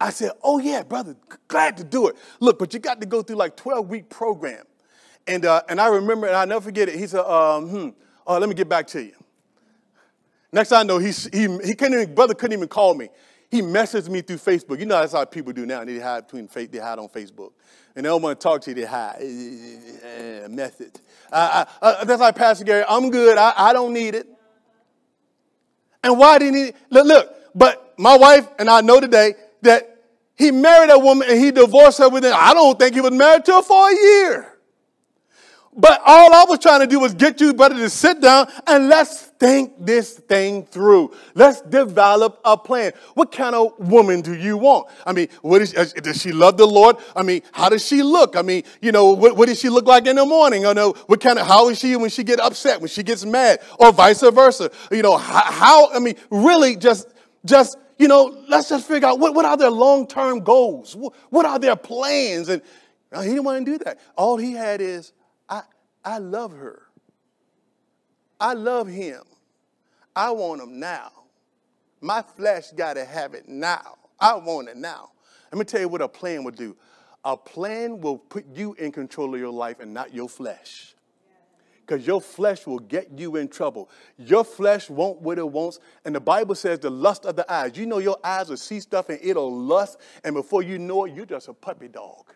I 0.00 0.10
said, 0.10 0.32
Oh, 0.42 0.58
yeah, 0.58 0.82
brother, 0.82 1.16
glad 1.48 1.76
to 1.78 1.84
do 1.84 2.08
it. 2.08 2.16
Look, 2.40 2.58
but 2.58 2.72
you 2.72 2.80
got 2.80 3.00
to 3.00 3.06
go 3.06 3.22
through 3.22 3.36
like 3.36 3.56
12 3.56 3.88
week 3.88 4.08
program. 4.08 4.64
And, 5.26 5.44
uh, 5.44 5.62
and 5.68 5.80
I 5.80 5.88
remember, 5.88 6.26
and 6.26 6.36
I'll 6.36 6.46
never 6.46 6.62
forget 6.62 6.88
it. 6.88 6.98
He 6.98 7.06
said, 7.06 7.24
um, 7.24 7.68
hmm, 7.68 7.88
oh, 8.26 8.38
let 8.38 8.48
me 8.48 8.54
get 8.54 8.68
back 8.68 8.86
to 8.88 9.02
you. 9.02 9.12
Next 10.52 10.72
I 10.72 10.82
know, 10.82 10.98
he, 10.98 11.12
he, 11.32 11.58
he 11.64 11.74
couldn't 11.74 11.94
even, 11.94 12.14
brother 12.14 12.34
couldn't 12.34 12.56
even 12.56 12.68
call 12.68 12.94
me. 12.94 13.08
He 13.50 13.62
messaged 13.62 14.08
me 14.08 14.20
through 14.20 14.36
Facebook. 14.36 14.78
You 14.78 14.86
know 14.86 15.00
that's 15.00 15.12
how 15.12 15.24
people 15.24 15.52
do 15.52 15.66
now. 15.66 15.84
They 15.84 15.98
hide 15.98 16.26
between 16.26 16.48
they 16.70 16.78
hide 16.78 16.98
on 17.00 17.08
Facebook, 17.08 17.50
and 17.96 18.04
they 18.04 18.08
don't 18.08 18.22
want 18.22 18.38
to 18.38 18.42
talk 18.42 18.60
to 18.62 18.70
you. 18.70 18.76
They 18.76 18.84
hide. 18.84 20.50
method. 20.50 21.00
Uh, 21.32 21.64
uh, 21.82 22.04
that's 22.04 22.20
like 22.20 22.36
Pastor 22.36 22.64
Gary. 22.64 22.84
I'm 22.88 23.10
good. 23.10 23.36
I, 23.36 23.52
I 23.56 23.72
don't 23.72 23.92
need 23.92 24.14
it. 24.14 24.28
And 26.04 26.16
why 26.18 26.38
didn't 26.38 26.54
he? 26.64 26.72
Look, 26.90 27.06
look. 27.06 27.36
But 27.54 27.94
my 27.98 28.16
wife 28.16 28.48
and 28.58 28.70
I 28.70 28.80
know 28.82 29.00
today 29.00 29.34
that 29.62 29.98
he 30.36 30.50
married 30.52 30.90
a 30.90 30.98
woman 30.98 31.28
and 31.28 31.38
he 31.38 31.50
divorced 31.50 31.98
her 31.98 32.08
within. 32.08 32.32
I 32.34 32.54
don't 32.54 32.78
think 32.78 32.94
he 32.94 33.00
was 33.00 33.12
married 33.12 33.44
to 33.46 33.52
her 33.54 33.62
for 33.62 33.90
a 33.90 33.94
year. 33.94 34.49
But 35.76 36.02
all 36.04 36.34
I 36.34 36.44
was 36.48 36.58
trying 36.58 36.80
to 36.80 36.86
do 36.88 36.98
was 36.98 37.14
get 37.14 37.40
you, 37.40 37.54
brother, 37.54 37.76
to 37.76 37.88
sit 37.88 38.20
down 38.20 38.48
and 38.66 38.88
let's 38.88 39.22
think 39.22 39.72
this 39.78 40.14
thing 40.18 40.64
through. 40.64 41.14
Let's 41.34 41.60
develop 41.60 42.40
a 42.44 42.56
plan. 42.56 42.92
What 43.14 43.30
kind 43.30 43.54
of 43.54 43.78
woman 43.78 44.20
do 44.20 44.34
you 44.34 44.56
want? 44.56 44.88
I 45.06 45.12
mean, 45.12 45.28
what 45.42 45.62
is, 45.62 45.74
uh, 45.76 45.86
does 46.02 46.20
she 46.20 46.32
love 46.32 46.56
the 46.56 46.66
Lord? 46.66 46.96
I 47.14 47.22
mean, 47.22 47.42
how 47.52 47.68
does 47.68 47.86
she 47.86 48.02
look? 48.02 48.34
I 48.34 48.42
mean, 48.42 48.64
you 48.82 48.90
know, 48.90 49.12
what, 49.12 49.36
what 49.36 49.46
does 49.46 49.60
she 49.60 49.68
look 49.68 49.86
like 49.86 50.08
in 50.08 50.16
the 50.16 50.26
morning? 50.26 50.66
I 50.66 50.72
know 50.72 50.92
what 51.06 51.20
kind 51.20 51.38
of, 51.38 51.46
how 51.46 51.68
is 51.68 51.78
she 51.78 51.94
when 51.94 52.10
she 52.10 52.24
get 52.24 52.40
upset, 52.40 52.80
when 52.80 52.88
she 52.88 53.04
gets 53.04 53.24
mad, 53.24 53.60
or 53.78 53.92
vice 53.92 54.22
versa? 54.22 54.72
You 54.90 55.02
know, 55.02 55.16
how, 55.16 55.42
how 55.44 55.92
I 55.92 56.00
mean, 56.00 56.16
really 56.30 56.74
just, 56.74 57.08
just, 57.44 57.78
you 57.96 58.08
know, 58.08 58.44
let's 58.48 58.68
just 58.68 58.88
figure 58.88 59.08
out 59.08 59.20
what, 59.20 59.36
what 59.36 59.44
are 59.44 59.56
their 59.56 59.70
long-term 59.70 60.40
goals? 60.40 60.96
What, 60.96 61.14
what 61.30 61.46
are 61.46 61.60
their 61.60 61.76
plans? 61.76 62.48
And 62.48 62.60
he 63.16 63.28
didn't 63.28 63.44
want 63.44 63.64
to 63.64 63.72
do 63.72 63.84
that. 63.84 64.00
All 64.16 64.36
he 64.36 64.52
had 64.52 64.80
is, 64.80 65.12
I 66.04 66.18
love 66.18 66.52
her. 66.52 66.82
I 68.40 68.54
love 68.54 68.88
him. 68.88 69.22
I 70.16 70.30
want 70.30 70.62
him 70.62 70.80
now. 70.80 71.10
My 72.00 72.22
flesh 72.22 72.70
got 72.72 72.94
to 72.94 73.04
have 73.04 73.34
it 73.34 73.48
now. 73.48 73.96
I 74.18 74.34
want 74.36 74.68
it 74.68 74.76
now. 74.76 75.10
Let 75.52 75.58
me 75.58 75.64
tell 75.64 75.80
you 75.80 75.88
what 75.88 76.00
a 76.00 76.08
plan 76.08 76.44
will 76.44 76.52
do. 76.52 76.76
A 77.24 77.36
plan 77.36 78.00
will 78.00 78.16
put 78.16 78.46
you 78.54 78.74
in 78.74 78.92
control 78.92 79.34
of 79.34 79.40
your 79.40 79.52
life 79.52 79.80
and 79.80 79.92
not 79.92 80.14
your 80.14 80.28
flesh. 80.28 80.94
Because 81.84 82.06
your 82.06 82.20
flesh 82.20 82.66
will 82.66 82.78
get 82.78 83.10
you 83.18 83.36
in 83.36 83.48
trouble. 83.48 83.90
Your 84.16 84.44
flesh 84.44 84.88
won't 84.88 85.20
what 85.20 85.38
it 85.38 85.48
wants. 85.48 85.80
And 86.04 86.14
the 86.14 86.20
Bible 86.20 86.54
says 86.54 86.78
the 86.78 86.88
lust 86.88 87.26
of 87.26 87.36
the 87.36 87.50
eyes. 87.52 87.76
You 87.76 87.84
know 87.84 87.98
your 87.98 88.16
eyes 88.22 88.48
will 88.48 88.56
see 88.56 88.80
stuff 88.80 89.08
and 89.08 89.18
it'll 89.22 89.52
lust. 89.52 89.98
And 90.22 90.34
before 90.34 90.62
you 90.62 90.78
know 90.78 91.04
it, 91.04 91.14
you're 91.14 91.26
just 91.26 91.48
a 91.48 91.52
puppy 91.52 91.88
dog. 91.88 92.32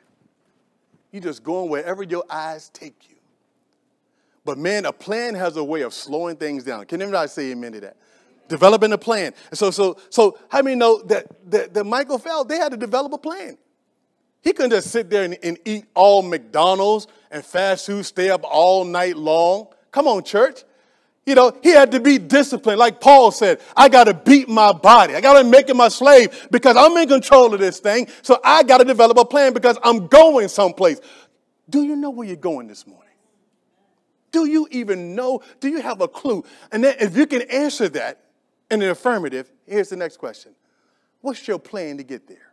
You're 1.12 1.22
just 1.22 1.44
going 1.44 1.70
wherever 1.70 2.02
your 2.02 2.24
eyes 2.28 2.68
take 2.70 3.08
you. 3.08 3.13
But 4.44 4.58
man, 4.58 4.84
a 4.84 4.92
plan 4.92 5.34
has 5.34 5.56
a 5.56 5.64
way 5.64 5.82
of 5.82 5.94
slowing 5.94 6.36
things 6.36 6.64
down. 6.64 6.84
Can 6.86 7.00
anybody 7.00 7.28
say 7.28 7.50
amen 7.52 7.72
to 7.72 7.80
that? 7.80 7.96
Developing 8.48 8.92
a 8.92 8.98
plan. 8.98 9.32
So, 9.52 9.70
so, 9.70 9.96
so 10.10 10.38
how 10.50 10.60
many 10.60 10.76
know 10.76 11.02
that, 11.04 11.26
that, 11.50 11.72
that 11.72 11.84
Michael 11.84 12.18
Phelps, 12.18 12.48
they 12.48 12.58
had 12.58 12.72
to 12.72 12.76
develop 12.76 13.12
a 13.14 13.18
plan. 13.18 13.56
He 14.42 14.52
couldn't 14.52 14.72
just 14.72 14.90
sit 14.90 15.08
there 15.08 15.24
and, 15.24 15.38
and 15.42 15.58
eat 15.64 15.86
all 15.94 16.20
McDonald's 16.22 17.06
and 17.30 17.42
fast 17.42 17.86
food, 17.86 18.04
stay 18.04 18.28
up 18.28 18.42
all 18.44 18.84
night 18.84 19.16
long. 19.16 19.68
Come 19.90 20.06
on, 20.06 20.22
church. 20.22 20.64
You 21.24 21.34
know, 21.34 21.58
he 21.62 21.70
had 21.70 21.92
to 21.92 22.00
be 22.00 22.18
disciplined. 22.18 22.78
Like 22.78 23.00
Paul 23.00 23.30
said, 23.30 23.62
I 23.74 23.88
got 23.88 24.04
to 24.04 24.12
beat 24.12 24.46
my 24.46 24.72
body. 24.72 25.14
I 25.14 25.22
got 25.22 25.40
to 25.40 25.48
make 25.48 25.70
it 25.70 25.76
my 25.76 25.88
slave 25.88 26.48
because 26.50 26.76
I'm 26.76 26.94
in 26.98 27.08
control 27.08 27.54
of 27.54 27.60
this 27.60 27.80
thing. 27.80 28.08
So 28.20 28.38
I 28.44 28.62
got 28.62 28.78
to 28.78 28.84
develop 28.84 29.16
a 29.16 29.24
plan 29.24 29.54
because 29.54 29.78
I'm 29.82 30.06
going 30.08 30.48
someplace. 30.48 31.00
Do 31.70 31.82
you 31.82 31.96
know 31.96 32.10
where 32.10 32.26
you're 32.26 32.36
going 32.36 32.66
this 32.66 32.86
morning? 32.86 33.03
Do 34.34 34.46
you 34.46 34.66
even 34.72 35.14
know? 35.14 35.42
Do 35.60 35.68
you 35.68 35.80
have 35.80 36.00
a 36.00 36.08
clue? 36.08 36.42
And 36.72 36.82
then 36.82 36.96
if 36.98 37.16
you 37.16 37.24
can 37.24 37.42
answer 37.42 37.88
that 37.90 38.24
in 38.68 38.82
an 38.82 38.90
affirmative, 38.90 39.48
here's 39.64 39.90
the 39.90 39.96
next 39.96 40.16
question 40.16 40.56
What's 41.20 41.46
your 41.46 41.60
plan 41.60 41.98
to 41.98 42.02
get 42.02 42.26
there? 42.26 42.50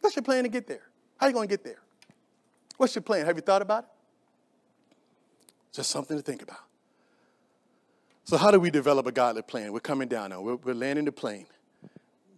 What's 0.00 0.16
your 0.16 0.24
plan 0.24 0.42
to 0.42 0.48
get 0.48 0.66
there? 0.66 0.82
How 1.16 1.26
are 1.26 1.28
you 1.28 1.34
going 1.34 1.46
to 1.46 1.52
get 1.52 1.62
there? 1.62 1.78
What's 2.76 2.92
your 2.96 3.02
plan? 3.02 3.24
Have 3.24 3.36
you 3.36 3.42
thought 3.42 3.62
about 3.62 3.84
it? 3.84 3.90
Just 5.72 5.92
something 5.92 6.16
to 6.16 6.22
think 6.24 6.42
about. 6.42 6.64
So, 8.24 8.36
how 8.36 8.50
do 8.50 8.58
we 8.58 8.72
develop 8.72 9.06
a 9.06 9.12
godly 9.12 9.42
plan? 9.42 9.72
We're 9.72 9.78
coming 9.78 10.08
down 10.08 10.30
now. 10.30 10.40
We're, 10.40 10.56
we're 10.56 10.74
landing 10.74 11.04
the 11.04 11.12
plane. 11.12 11.46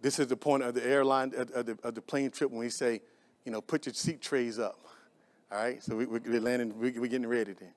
This 0.03 0.19
is 0.19 0.27
the 0.27 0.37
point 0.37 0.61
of 0.61 0.75
the 0.75 0.85
airline, 0.85 1.33
of 1.35 1.65
the, 1.65 1.75
of 1.83 1.95
the 1.95 2.01
plane 2.03 2.29
trip 2.29 2.51
when 2.51 2.59
we 2.59 2.69
say, 2.69 3.01
you 3.45 3.51
know, 3.51 3.61
put 3.61 3.87
your 3.87 3.95
seat 3.95 4.21
trays 4.21 4.59
up. 4.59 4.77
All 5.53 5.59
right, 5.59 5.83
so 5.83 5.95
we, 5.95 6.05
are 6.05 6.39
landing, 6.39 6.77
we, 6.79 6.87
are 6.89 7.07
getting 7.07 7.27
ready 7.27 7.53
then. 7.53 7.73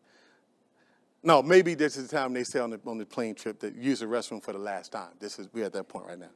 No, 1.22 1.42
maybe 1.42 1.74
this 1.74 1.98
is 1.98 2.08
the 2.08 2.16
time 2.16 2.32
they 2.32 2.44
say 2.44 2.58
on 2.58 2.70
the, 2.70 2.80
on 2.86 2.96
the 2.96 3.04
plane 3.04 3.34
trip 3.34 3.58
that 3.60 3.74
use 3.74 4.00
the 4.00 4.06
restroom 4.06 4.42
for 4.42 4.52
the 4.52 4.58
last 4.58 4.92
time. 4.92 5.10
This 5.20 5.38
is, 5.38 5.48
we're 5.52 5.66
at 5.66 5.74
that 5.74 5.86
point 5.86 6.06
right 6.06 6.18
now. 6.18 6.30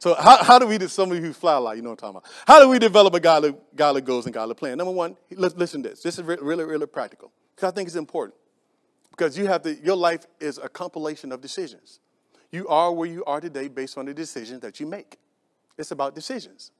So 0.00 0.14
how, 0.14 0.42
how 0.44 0.58
do 0.58 0.66
we, 0.66 0.78
somebody 0.88 1.22
who 1.22 1.32
fly 1.32 1.54
a 1.54 1.60
lot, 1.60 1.76
you 1.76 1.82
know 1.82 1.90
what 1.90 2.02
I'm 2.02 2.12
talking 2.12 2.16
about. 2.18 2.30
How 2.46 2.60
do 2.60 2.68
we 2.68 2.78
develop 2.78 3.14
a 3.14 3.20
godly, 3.20 3.54
godly 3.74 4.02
goals 4.02 4.26
and 4.26 4.34
godly 4.34 4.54
plan? 4.54 4.76
Number 4.76 4.92
one, 4.92 5.16
listen 5.30 5.82
to 5.82 5.88
this. 5.90 6.02
This 6.02 6.18
is 6.18 6.24
really, 6.24 6.64
really 6.64 6.86
practical 6.86 7.32
because 7.54 7.72
I 7.72 7.74
think 7.74 7.86
it's 7.86 7.96
important. 7.96 8.34
Because 9.10 9.38
you 9.38 9.46
have 9.46 9.62
to, 9.62 9.74
your 9.82 9.96
life 9.96 10.26
is 10.40 10.58
a 10.58 10.68
compilation 10.68 11.32
of 11.32 11.40
decisions. 11.40 12.00
You 12.50 12.68
are 12.68 12.92
where 12.92 13.08
you 13.08 13.24
are 13.24 13.40
today 13.40 13.68
based 13.68 13.96
on 13.96 14.04
the 14.04 14.12
decisions 14.12 14.60
that 14.60 14.78
you 14.78 14.86
make. 14.86 15.16
It's 15.78 15.90
about 15.90 16.14
decisions. 16.14 16.70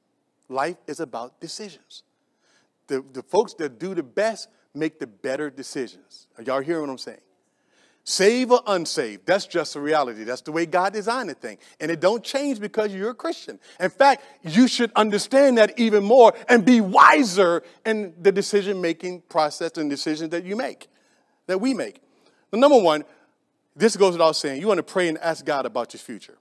Life 0.51 0.77
is 0.87 1.01
about 1.01 1.41
decisions 1.41 2.03
the, 2.93 3.03
the 3.15 3.23
folks 3.23 3.55
that 3.55 3.79
do 3.79 3.95
the 3.95 4.03
best 4.03 4.49
make 4.75 4.99
the 4.99 5.07
better 5.07 5.49
decisions. 5.49 6.29
Are 6.37 6.45
y'all 6.45 6.61
hearing 6.61 6.83
what 6.83 6.91
I'm 6.91 6.99
saying? 6.99 7.21
Save 8.05 8.51
or 8.51 8.61
unsaved, 8.67 9.25
that's 9.25 9.47
just 9.47 9.77
a 9.77 9.81
reality. 9.81 10.25
That's 10.25 10.43
the 10.43 10.53
way 10.53 10.67
God 10.67 10.93
designed 10.93 11.31
the 11.31 11.35
thing. 11.35 11.57
And 11.81 11.91
it 11.91 12.01
don't 12.01 12.23
change 12.23 12.61
because 12.61 12.93
you're 12.93 13.11
a 13.11 13.15
Christian. 13.15 13.59
In 13.81 13.89
fact, 13.91 14.25
you 14.43 14.69
should 14.69 14.91
understand 14.95 15.57
that 15.57 15.79
even 15.79 16.05
more 16.05 16.35
and 16.49 16.65
be 16.65 16.81
wiser 16.81 17.63
in 17.87 18.13
the 18.21 18.33
decision-making 18.33 19.23
process 19.23 19.79
and 19.79 19.89
decisions 19.89 20.31
that 20.31 20.45
you 20.45 20.57
make, 20.57 20.89
that 21.47 21.61
we 21.61 21.73
make. 21.73 22.03
The 22.51 22.59
number 22.59 22.79
one, 22.79 23.05
this 23.75 23.97
goes 23.97 24.13
without 24.13 24.37
saying, 24.37 24.61
you 24.61 24.67
want 24.67 24.79
to 24.79 24.83
pray 24.83 25.09
and 25.09 25.17
ask 25.19 25.47
God 25.47 25.65
about 25.65 25.95
your 25.95 26.01
future. 26.01 26.37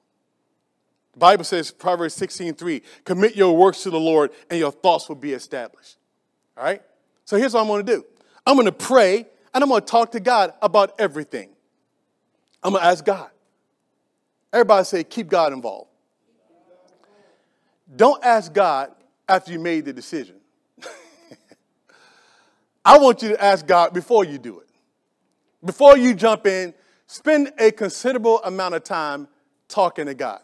The 1.14 1.20
Bible 1.20 1.44
says, 1.44 1.72
Proverbs 1.72 2.16
16, 2.16 2.56
3, 2.56 2.82
commit 3.06 3.36
your 3.36 3.56
works 3.56 3.84
to 3.84 3.90
the 3.90 4.00
Lord 4.00 4.32
and 4.50 4.60
your 4.60 4.72
thoughts 4.72 5.08
will 5.08 5.16
be 5.16 5.34
established. 5.34 5.98
All 6.58 6.64
right? 6.64 6.82
So 7.26 7.38
here's 7.38 7.54
what 7.54 7.62
I'm 7.62 7.68
going 7.68 7.86
to 7.86 7.96
do 7.96 8.06
I'm 8.46 8.56
going 8.56 8.66
to 8.66 8.72
pray 8.72 9.28
and 9.54 9.64
I'm 9.64 9.70
going 9.70 9.82
to 9.82 9.88
talk 9.88 10.12
to 10.12 10.20
God 10.20 10.54
about 10.62 11.00
everything. 11.00 11.50
I'm 12.64 12.72
going 12.74 12.84
to 12.84 12.88
ask 12.88 13.04
God. 13.04 13.30
Everybody 14.54 14.86
say, 14.86 15.04
keep 15.04 15.30
God 15.30 15.54
involved. 15.54 15.90
Don't 17.94 18.24
ask 18.24 18.54
God 18.54 18.92
after 19.28 19.52
you 19.52 19.60
made 19.60 19.86
the 19.86 19.94
decision. 19.94 20.36
I 22.86 22.98
want 22.98 23.22
you 23.22 23.30
to 23.30 23.44
ask 23.44 23.66
God 23.66 23.94
before 23.94 24.24
you 24.24 24.38
do 24.38 24.60
it. 24.60 24.68
Before 25.64 25.98
you 25.98 26.14
jump 26.14 26.48
in, 26.48 26.74
spend 27.08 27.52
a 27.60 27.72
considerable 27.72 28.42
amount 28.44 28.76
of 28.76 28.84
time 28.84 29.28
talking 29.68 30.06
to 30.06 30.14
God. 30.14 30.42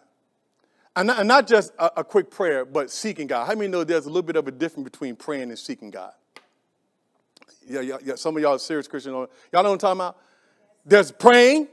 And 0.97 1.05
not, 1.05 1.19
and 1.19 1.27
not 1.27 1.45
just 1.45 1.73
a, 1.77 1.99
a, 1.99 2.03
quick 2.03 2.31
prayer, 2.31 2.65
but 2.65 2.89
seeking 2.89 3.27
God. 3.27 3.45
How 3.45 3.54
many 3.54 3.67
know 3.67 3.83
there's 3.83 4.06
a 4.06 4.10
little 4.10 4.23
bit 4.23 4.35
of 4.35 4.48
a 4.48 4.52
difference 4.52 4.89
between 4.89 5.15
praying 5.15 5.43
and 5.43 5.60
seeking 5.60 5.91
God? 5.91 6.12
Yeah, 7.69 7.81
yeah, 7.81 7.98
yeah. 8.04 8.15
Some 8.15 8.35
of 8.35 8.41
y'all 8.41 8.56
are 8.56 8.60
serious 8.60 8.87
Christians. 8.87 9.13
Y'all 9.13 9.27
know 9.52 9.69
what 9.69 9.73
I'm 9.73 9.77
talking 9.77 9.98
about? 10.00 10.17
There's 10.87 11.12
praying, 11.12 11.67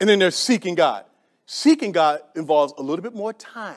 and 0.00 0.10
then 0.10 0.18
there's 0.18 0.34
seeking 0.34 0.74
God. 0.74 1.04
Seeking 1.46 1.92
God 1.92 2.18
involves 2.34 2.74
a 2.78 2.82
little 2.82 3.04
bit 3.04 3.14
more 3.14 3.32
time. 3.32 3.76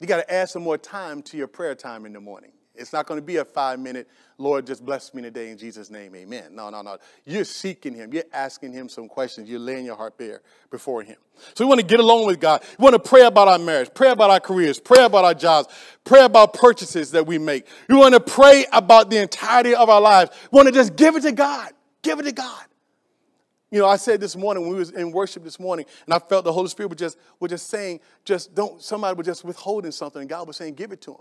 You 0.00 0.06
got 0.06 0.16
to 0.16 0.32
add 0.32 0.48
some 0.48 0.62
more 0.62 0.78
time 0.78 1.20
to 1.24 1.36
your 1.36 1.48
prayer 1.48 1.74
time 1.74 2.06
in 2.06 2.14
the 2.14 2.20
morning. 2.20 2.52
It's 2.80 2.92
not 2.92 3.06
going 3.06 3.20
to 3.20 3.24
be 3.24 3.36
a 3.36 3.44
five 3.44 3.78
minute, 3.78 4.08
Lord, 4.38 4.66
just 4.66 4.84
bless 4.84 5.12
me 5.12 5.20
today 5.20 5.50
in 5.50 5.58
Jesus' 5.58 5.90
name, 5.90 6.14
amen. 6.16 6.54
No, 6.54 6.70
no, 6.70 6.80
no. 6.80 6.96
You're 7.26 7.44
seeking 7.44 7.94
Him. 7.94 8.12
You're 8.12 8.24
asking 8.32 8.72
Him 8.72 8.88
some 8.88 9.06
questions. 9.06 9.50
You're 9.50 9.60
laying 9.60 9.84
your 9.84 9.96
heart 9.96 10.16
bare 10.16 10.40
before 10.70 11.02
Him. 11.02 11.16
So 11.54 11.64
we 11.64 11.68
want 11.68 11.80
to 11.80 11.86
get 11.86 12.00
along 12.00 12.26
with 12.26 12.40
God. 12.40 12.62
We 12.78 12.82
want 12.82 12.94
to 12.94 13.08
pray 13.08 13.26
about 13.26 13.48
our 13.48 13.58
marriage, 13.58 13.90
pray 13.94 14.10
about 14.10 14.30
our 14.30 14.40
careers, 14.40 14.80
pray 14.80 15.04
about 15.04 15.24
our 15.24 15.34
jobs, 15.34 15.68
pray 16.04 16.24
about 16.24 16.54
purchases 16.54 17.10
that 17.10 17.26
we 17.26 17.38
make. 17.38 17.66
We 17.88 17.96
want 17.96 18.14
to 18.14 18.20
pray 18.20 18.64
about 18.72 19.10
the 19.10 19.18
entirety 19.20 19.74
of 19.74 19.90
our 19.90 20.00
lives. 20.00 20.30
We 20.50 20.56
want 20.56 20.68
to 20.68 20.74
just 20.74 20.96
give 20.96 21.16
it 21.16 21.22
to 21.22 21.32
God. 21.32 21.72
Give 22.02 22.18
it 22.18 22.24
to 22.24 22.32
God. 22.32 22.64
You 23.70 23.78
know, 23.78 23.86
I 23.86 23.96
said 23.96 24.20
this 24.20 24.36
morning 24.36 24.64
when 24.64 24.72
we 24.72 24.78
was 24.78 24.90
in 24.90 25.12
worship 25.12 25.44
this 25.44 25.60
morning, 25.60 25.86
and 26.04 26.14
I 26.14 26.18
felt 26.18 26.44
the 26.44 26.52
Holy 26.52 26.68
Spirit 26.68 26.88
was 26.88 26.98
just 26.98 27.18
was 27.38 27.50
just 27.50 27.68
saying, 27.68 28.00
just 28.24 28.54
don't. 28.54 28.82
Somebody 28.82 29.16
was 29.16 29.26
just 29.26 29.44
withholding 29.44 29.92
something, 29.92 30.20
and 30.20 30.28
God 30.28 30.48
was 30.48 30.56
saying, 30.56 30.74
give 30.74 30.90
it 30.90 31.00
to 31.02 31.12
him, 31.12 31.20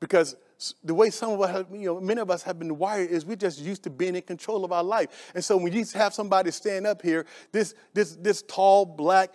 because 0.00 0.36
the 0.82 0.94
way 0.94 1.10
some 1.10 1.32
of 1.32 1.40
us, 1.40 1.50
have, 1.50 1.66
you 1.72 1.86
know, 1.86 2.00
many 2.00 2.20
of 2.20 2.30
us 2.30 2.42
have 2.42 2.58
been 2.58 2.78
wired 2.78 3.10
is 3.10 3.24
we're 3.24 3.36
just 3.36 3.60
used 3.60 3.84
to 3.84 3.90
being 3.90 4.16
in 4.16 4.22
control 4.22 4.64
of 4.64 4.72
our 4.72 4.82
life. 4.82 5.30
And 5.34 5.44
so 5.44 5.56
when 5.56 5.72
you 5.72 5.84
have 5.94 6.12
somebody 6.12 6.50
stand 6.50 6.86
up 6.86 7.00
here, 7.02 7.26
this 7.52 7.74
this 7.94 8.16
this 8.16 8.42
tall, 8.42 8.84
black, 8.84 9.32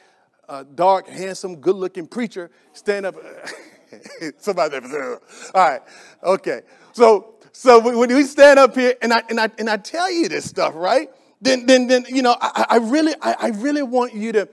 uh, 0.49 0.63
dark, 0.75 1.07
handsome, 1.07 1.57
good-looking 1.57 2.07
preacher 2.07 2.51
stand 2.73 3.05
up. 3.05 3.15
somebody, 4.37 4.79
there. 4.79 5.19
all 5.53 5.69
right, 5.69 5.81
okay. 6.23 6.61
So 6.91 7.35
so 7.51 7.79
when 7.79 8.13
we 8.13 8.23
stand 8.23 8.59
up 8.59 8.75
here 8.75 8.95
and 9.01 9.13
I 9.13 9.23
and 9.29 9.39
I 9.39 9.49
and 9.57 9.69
I 9.69 9.77
tell 9.77 10.11
you 10.11 10.27
this 10.27 10.49
stuff, 10.49 10.73
right? 10.75 11.09
Then 11.39 11.65
then 11.65 11.87
then 11.87 12.05
you 12.09 12.21
know 12.21 12.35
I, 12.41 12.65
I 12.69 12.77
really 12.77 13.13
I, 13.21 13.35
I 13.39 13.47
really 13.49 13.83
want 13.83 14.13
you 14.13 14.31
to, 14.33 14.49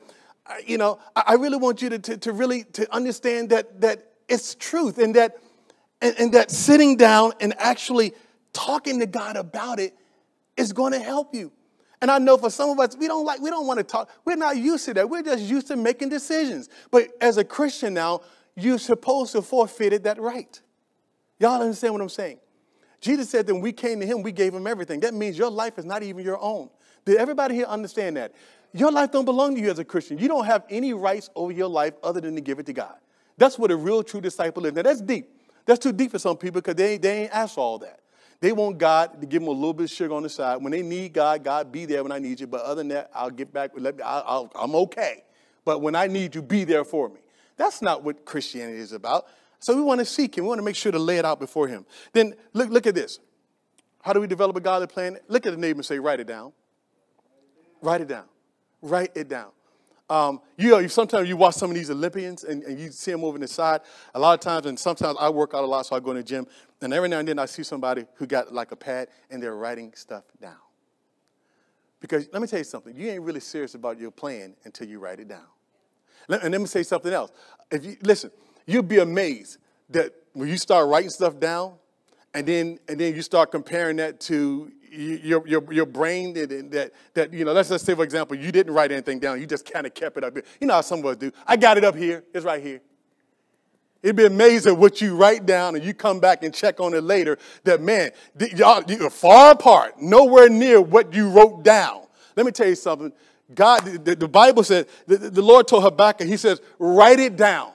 you 0.66 0.78
know 0.78 0.98
I 1.16 1.34
really 1.34 1.56
want 1.56 1.82
you 1.82 1.88
to, 1.90 1.98
to 1.98 2.16
to 2.18 2.32
really 2.32 2.64
to 2.74 2.92
understand 2.94 3.50
that 3.50 3.80
that 3.80 4.12
it's 4.28 4.54
truth 4.54 4.98
and 4.98 5.14
that 5.16 5.38
and, 6.00 6.14
and 6.18 6.32
that 6.34 6.50
sitting 6.50 6.96
down 6.96 7.32
and 7.40 7.54
actually 7.58 8.12
talking 8.52 9.00
to 9.00 9.06
God 9.06 9.36
about 9.36 9.78
it 9.78 9.94
is 10.56 10.72
going 10.72 10.92
to 10.92 10.98
help 10.98 11.34
you. 11.34 11.52
And 12.02 12.10
I 12.10 12.18
know 12.18 12.38
for 12.38 12.50
some 12.50 12.70
of 12.70 12.78
us, 12.80 12.96
we 12.96 13.06
don't 13.06 13.26
like, 13.26 13.40
we 13.40 13.50
don't 13.50 13.66
want 13.66 13.78
to 13.78 13.84
talk. 13.84 14.10
We're 14.24 14.36
not 14.36 14.56
used 14.56 14.86
to 14.86 14.94
that. 14.94 15.08
We're 15.08 15.22
just 15.22 15.42
used 15.42 15.66
to 15.68 15.76
making 15.76 16.08
decisions. 16.08 16.68
But 16.90 17.08
as 17.20 17.36
a 17.36 17.44
Christian 17.44 17.92
now, 17.92 18.22
you're 18.56 18.78
supposed 18.78 19.32
to 19.32 19.42
forfeit 19.42 20.02
that 20.04 20.18
right. 20.18 20.60
Y'all 21.38 21.60
understand 21.60 21.94
what 21.94 22.02
I'm 22.02 22.08
saying? 22.08 22.38
Jesus 23.00 23.30
said 23.30 23.46
that 23.46 23.54
when 23.54 23.62
we 23.62 23.72
came 23.72 24.00
to 24.00 24.06
him, 24.06 24.22
we 24.22 24.32
gave 24.32 24.54
him 24.54 24.66
everything. 24.66 25.00
That 25.00 25.14
means 25.14 25.38
your 25.38 25.50
life 25.50 25.78
is 25.78 25.84
not 25.84 26.02
even 26.02 26.24
your 26.24 26.40
own. 26.40 26.68
Did 27.04 27.16
everybody 27.16 27.54
here 27.54 27.64
understand 27.64 28.16
that? 28.16 28.34
Your 28.72 28.92
life 28.92 29.10
don't 29.10 29.24
belong 29.24 29.54
to 29.56 29.60
you 29.60 29.70
as 29.70 29.78
a 29.78 29.84
Christian. 29.84 30.18
You 30.18 30.28
don't 30.28 30.44
have 30.44 30.64
any 30.70 30.92
rights 30.92 31.30
over 31.34 31.50
your 31.50 31.68
life 31.68 31.94
other 32.02 32.20
than 32.20 32.34
to 32.34 32.40
give 32.40 32.58
it 32.58 32.66
to 32.66 32.72
God. 32.72 32.94
That's 33.36 33.58
what 33.58 33.70
a 33.70 33.76
real 33.76 34.02
true 34.02 34.20
disciple 34.20 34.66
is. 34.66 34.74
Now 34.74 34.82
that's 34.82 35.00
deep. 35.00 35.34
That's 35.70 35.78
too 35.78 35.92
deep 35.92 36.10
for 36.10 36.18
some 36.18 36.36
people 36.36 36.60
because 36.60 36.74
they, 36.74 36.98
they 36.98 37.22
ain't 37.22 37.32
asked 37.32 37.56
all 37.56 37.78
that. 37.78 38.00
They 38.40 38.50
want 38.50 38.78
God 38.78 39.20
to 39.20 39.24
give 39.24 39.40
them 39.40 39.46
a 39.46 39.52
little 39.52 39.72
bit 39.72 39.84
of 39.84 39.90
sugar 39.90 40.12
on 40.14 40.24
the 40.24 40.28
side. 40.28 40.60
When 40.60 40.72
they 40.72 40.82
need 40.82 41.12
God, 41.12 41.44
God 41.44 41.70
be 41.70 41.84
there 41.84 42.02
when 42.02 42.10
I 42.10 42.18
need 42.18 42.40
you. 42.40 42.48
But 42.48 42.62
other 42.62 42.80
than 42.80 42.88
that, 42.88 43.08
I'll 43.14 43.30
get 43.30 43.52
back. 43.52 43.70
Let 43.76 43.96
me, 43.96 44.02
i 44.02 44.40
am 44.60 44.74
okay. 44.74 45.22
But 45.64 45.80
when 45.80 45.94
I 45.94 46.08
need 46.08 46.34
you, 46.34 46.42
be 46.42 46.64
there 46.64 46.82
for 46.82 47.08
me. 47.08 47.20
That's 47.56 47.82
not 47.82 48.02
what 48.02 48.24
Christianity 48.24 48.80
is 48.80 48.92
about. 48.92 49.26
So 49.60 49.76
we 49.76 49.82
want 49.82 50.00
to 50.00 50.04
seek 50.04 50.36
Him. 50.36 50.42
We 50.42 50.48
want 50.48 50.58
to 50.58 50.64
make 50.64 50.74
sure 50.74 50.90
to 50.90 50.98
lay 50.98 51.18
it 51.18 51.24
out 51.24 51.38
before 51.38 51.68
Him. 51.68 51.86
Then 52.14 52.34
look, 52.52 52.68
look 52.68 52.88
at 52.88 52.96
this. 52.96 53.20
How 54.02 54.12
do 54.12 54.20
we 54.20 54.26
develop 54.26 54.56
a 54.56 54.60
godly 54.60 54.88
plan? 54.88 55.18
Look 55.28 55.46
at 55.46 55.52
the 55.52 55.56
neighbor 55.56 55.78
and 55.78 55.86
say, 55.86 56.00
write 56.00 56.18
it 56.18 56.26
down. 56.26 56.52
Write 57.80 58.00
it 58.00 58.08
down. 58.08 58.24
Write 58.82 59.12
it 59.14 59.28
down. 59.28 59.50
Um, 60.10 60.40
you 60.58 60.70
know, 60.70 60.84
sometimes 60.88 61.28
you 61.28 61.36
watch 61.36 61.54
some 61.54 61.70
of 61.70 61.76
these 61.76 61.88
Olympians 61.88 62.42
and, 62.42 62.64
and, 62.64 62.80
you 62.80 62.90
see 62.90 63.12
them 63.12 63.22
over 63.22 63.38
the 63.38 63.46
side. 63.46 63.82
A 64.12 64.18
lot 64.18 64.34
of 64.34 64.40
times, 64.40 64.66
and 64.66 64.76
sometimes 64.76 65.16
I 65.20 65.30
work 65.30 65.54
out 65.54 65.62
a 65.62 65.66
lot, 65.66 65.86
so 65.86 65.94
I 65.94 66.00
go 66.00 66.10
in 66.10 66.16
the 66.16 66.22
gym, 66.24 66.48
and 66.82 66.92
every 66.92 67.08
now 67.08 67.20
and 67.20 67.28
then 67.28 67.38
I 67.38 67.46
see 67.46 67.62
somebody 67.62 68.04
who 68.14 68.26
got 68.26 68.52
like 68.52 68.72
a 68.72 68.76
pad 68.76 69.06
and 69.30 69.40
they're 69.40 69.54
writing 69.54 69.92
stuff 69.94 70.24
down. 70.42 70.56
Because 72.00 72.28
let 72.32 72.42
me 72.42 72.48
tell 72.48 72.58
you 72.58 72.64
something, 72.64 72.96
you 72.96 73.08
ain't 73.08 73.22
really 73.22 73.38
serious 73.38 73.76
about 73.76 74.00
your 74.00 74.10
plan 74.10 74.56
until 74.64 74.88
you 74.88 74.98
write 74.98 75.20
it 75.20 75.28
down. 75.28 75.46
And 76.28 76.50
let 76.50 76.60
me 76.60 76.66
say 76.66 76.82
something 76.82 77.12
else. 77.12 77.30
If 77.70 77.84
you 77.84 77.96
listen, 78.02 78.32
you'll 78.66 78.82
be 78.82 78.98
amazed 78.98 79.58
that 79.90 80.12
when 80.32 80.48
you 80.48 80.56
start 80.56 80.88
writing 80.88 81.10
stuff 81.10 81.38
down, 81.38 81.74
and 82.34 82.46
then 82.46 82.78
and 82.88 82.98
then 82.98 83.14
you 83.14 83.22
start 83.22 83.52
comparing 83.52 83.96
that 83.96 84.20
to 84.22 84.72
your, 84.90 85.46
your, 85.46 85.72
your 85.72 85.86
brain 85.86 86.32
that, 86.34 86.70
that, 86.70 86.92
that, 87.14 87.32
you 87.32 87.44
know, 87.44 87.52
let's 87.52 87.68
just 87.68 87.86
say, 87.86 87.94
for 87.94 88.04
example, 88.04 88.36
you 88.36 88.50
didn't 88.50 88.74
write 88.74 88.92
anything 88.92 89.18
down. 89.18 89.40
You 89.40 89.46
just 89.46 89.70
kind 89.70 89.86
of 89.86 89.94
kept 89.94 90.16
it 90.16 90.24
up 90.24 90.34
here. 90.34 90.44
You 90.60 90.66
know 90.66 90.74
how 90.74 90.80
some 90.80 91.00
of 91.00 91.06
us 91.06 91.16
do. 91.16 91.32
I 91.46 91.56
got 91.56 91.78
it 91.78 91.84
up 91.84 91.94
here. 91.94 92.24
It's 92.34 92.44
right 92.44 92.62
here. 92.62 92.80
It'd 94.02 94.16
be 94.16 94.24
amazing 94.24 94.78
what 94.78 95.00
you 95.00 95.14
write 95.14 95.44
down 95.44 95.76
and 95.76 95.84
you 95.84 95.92
come 95.92 96.20
back 96.20 96.42
and 96.42 96.54
check 96.54 96.80
on 96.80 96.94
it 96.94 97.04
later 97.04 97.38
that, 97.64 97.82
man, 97.82 98.12
y'all, 98.54 98.82
you're 98.88 99.10
far 99.10 99.52
apart, 99.52 100.00
nowhere 100.00 100.48
near 100.48 100.80
what 100.80 101.12
you 101.12 101.28
wrote 101.28 101.62
down. 101.62 102.04
Let 102.34 102.46
me 102.46 102.52
tell 102.52 102.68
you 102.68 102.76
something. 102.76 103.12
God, 103.54 103.84
the, 103.84 104.16
the 104.16 104.28
Bible 104.28 104.64
said, 104.64 104.86
the, 105.06 105.18
the 105.18 105.42
Lord 105.42 105.68
told 105.68 105.82
Habakkuk, 105.82 106.26
he 106.26 106.36
says, 106.36 106.62
write 106.78 107.18
it 107.18 107.36
down. 107.36 107.72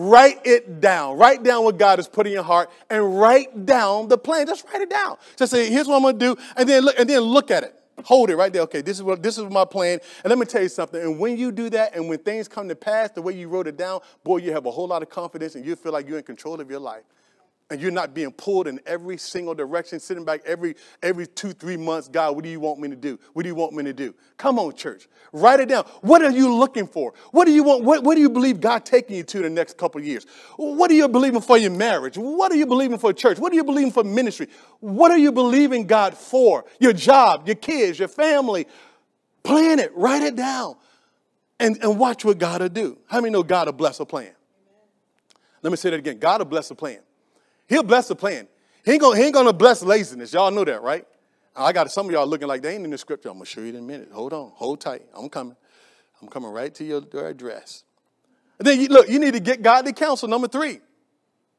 Write 0.00 0.46
it 0.46 0.80
down. 0.80 1.18
Write 1.18 1.42
down 1.42 1.64
what 1.64 1.76
God 1.76 1.98
has 1.98 2.06
put 2.06 2.28
in 2.28 2.32
your 2.32 2.44
heart 2.44 2.70
and 2.88 3.18
write 3.18 3.66
down 3.66 4.06
the 4.06 4.16
plan. 4.16 4.46
Just 4.46 4.64
write 4.68 4.80
it 4.80 4.90
down. 4.90 5.16
Just 5.34 5.50
say, 5.50 5.68
here's 5.68 5.88
what 5.88 5.96
I'm 5.96 6.02
gonna 6.02 6.16
do, 6.16 6.36
and 6.56 6.68
then 6.68 6.84
look, 6.84 6.94
and 6.96 7.10
then 7.10 7.18
look 7.18 7.50
at 7.50 7.64
it. 7.64 7.74
Hold 8.04 8.30
it 8.30 8.36
right 8.36 8.52
there. 8.52 8.62
Okay, 8.62 8.80
this 8.80 8.96
is 8.96 9.02
what 9.02 9.24
this 9.24 9.38
is 9.38 9.50
my 9.50 9.64
plan. 9.64 9.98
And 10.22 10.30
let 10.30 10.38
me 10.38 10.46
tell 10.46 10.62
you 10.62 10.68
something. 10.68 11.02
And 11.02 11.18
when 11.18 11.36
you 11.36 11.50
do 11.50 11.68
that, 11.70 11.96
and 11.96 12.08
when 12.08 12.20
things 12.20 12.46
come 12.46 12.68
to 12.68 12.76
pass 12.76 13.10
the 13.10 13.20
way 13.20 13.32
you 13.32 13.48
wrote 13.48 13.66
it 13.66 13.76
down, 13.76 13.98
boy, 14.22 14.36
you 14.36 14.52
have 14.52 14.66
a 14.66 14.70
whole 14.70 14.86
lot 14.86 15.02
of 15.02 15.10
confidence 15.10 15.56
and 15.56 15.66
you 15.66 15.74
feel 15.74 15.90
like 15.90 16.06
you're 16.06 16.18
in 16.18 16.22
control 16.22 16.60
of 16.60 16.70
your 16.70 16.78
life 16.78 17.02
and 17.70 17.82
you're 17.82 17.90
not 17.90 18.14
being 18.14 18.32
pulled 18.32 18.66
in 18.66 18.80
every 18.86 19.18
single 19.18 19.54
direction, 19.54 20.00
sitting 20.00 20.24
back 20.24 20.40
every 20.46 20.74
every 21.02 21.26
two, 21.26 21.52
three 21.52 21.76
months, 21.76 22.08
God, 22.08 22.34
what 22.34 22.42
do 22.42 22.50
you 22.50 22.60
want 22.60 22.80
me 22.80 22.88
to 22.88 22.96
do? 22.96 23.18
What 23.34 23.42
do 23.42 23.48
you 23.48 23.54
want 23.54 23.74
me 23.74 23.84
to 23.84 23.92
do? 23.92 24.14
Come 24.38 24.58
on, 24.58 24.74
church. 24.74 25.06
Write 25.32 25.60
it 25.60 25.68
down. 25.68 25.84
What 26.00 26.22
are 26.22 26.30
you 26.30 26.54
looking 26.54 26.86
for? 26.86 27.12
What 27.30 27.44
do 27.44 27.52
you 27.52 27.62
want? 27.62 27.84
What, 27.84 28.04
what 28.04 28.14
do 28.14 28.22
you 28.22 28.30
believe 28.30 28.60
God 28.60 28.86
taking 28.86 29.16
you 29.16 29.22
to 29.24 29.42
the 29.42 29.50
next 29.50 29.76
couple 29.76 30.00
years? 30.00 30.24
What 30.56 30.90
are 30.90 30.94
you 30.94 31.08
believing 31.08 31.42
for 31.42 31.58
your 31.58 31.70
marriage? 31.70 32.16
What 32.16 32.52
are 32.52 32.56
you 32.56 32.66
believing 32.66 32.98
for 32.98 33.12
church? 33.12 33.38
What 33.38 33.52
are 33.52 33.56
you 33.56 33.64
believing 33.64 33.92
for 33.92 34.02
ministry? 34.02 34.48
What 34.80 35.10
are 35.10 35.18
you 35.18 35.30
believing 35.30 35.86
God 35.86 36.16
for? 36.16 36.64
Your 36.80 36.94
job, 36.94 37.46
your 37.46 37.56
kids, 37.56 37.98
your 37.98 38.08
family. 38.08 38.66
Plan 39.42 39.78
it, 39.78 39.92
write 39.94 40.22
it 40.22 40.36
down, 40.36 40.76
and, 41.60 41.78
and 41.82 41.98
watch 41.98 42.24
what 42.24 42.38
God 42.38 42.60
will 42.60 42.68
do. 42.68 42.98
How 43.06 43.20
many 43.20 43.30
know 43.30 43.42
God 43.42 43.66
will 43.66 43.72
bless 43.72 44.00
a 44.00 44.04
plan? 44.04 44.32
Let 45.62 45.70
me 45.70 45.76
say 45.76 45.90
that 45.90 45.96
again. 45.96 46.18
God 46.18 46.40
will 46.40 46.46
bless 46.46 46.70
a 46.70 46.74
plan. 46.74 46.98
He'll 47.68 47.82
bless 47.82 48.08
the 48.08 48.16
plan. 48.16 48.48
He 48.84 48.92
ain't, 48.92 49.00
gonna, 49.00 49.16
he 49.16 49.24
ain't 49.24 49.34
gonna 49.34 49.52
bless 49.52 49.82
laziness. 49.82 50.32
Y'all 50.32 50.50
know 50.50 50.64
that, 50.64 50.82
right? 50.82 51.06
I 51.54 51.72
got 51.72 51.90
some 51.90 52.06
of 52.06 52.12
y'all 52.12 52.26
looking 52.26 52.48
like 52.48 52.62
they 52.62 52.74
ain't 52.74 52.84
in 52.84 52.90
the 52.90 52.98
scripture. 52.98 53.28
I'm 53.28 53.34
gonna 53.34 53.44
show 53.44 53.60
you 53.60 53.68
in 53.68 53.76
a 53.76 53.82
minute. 53.82 54.10
Hold 54.12 54.32
on, 54.32 54.52
hold 54.54 54.80
tight. 54.80 55.02
I'm 55.14 55.28
coming. 55.28 55.56
I'm 56.22 56.28
coming 56.28 56.50
right 56.50 56.74
to 56.74 56.84
your, 56.84 57.02
address. 57.26 57.84
And 58.58 58.66
then 58.66 58.80
you, 58.80 58.88
look, 58.88 59.08
you 59.08 59.18
need 59.18 59.34
to 59.34 59.40
get 59.40 59.62
godly 59.62 59.92
counsel. 59.92 60.28
Number 60.28 60.48
three, 60.48 60.80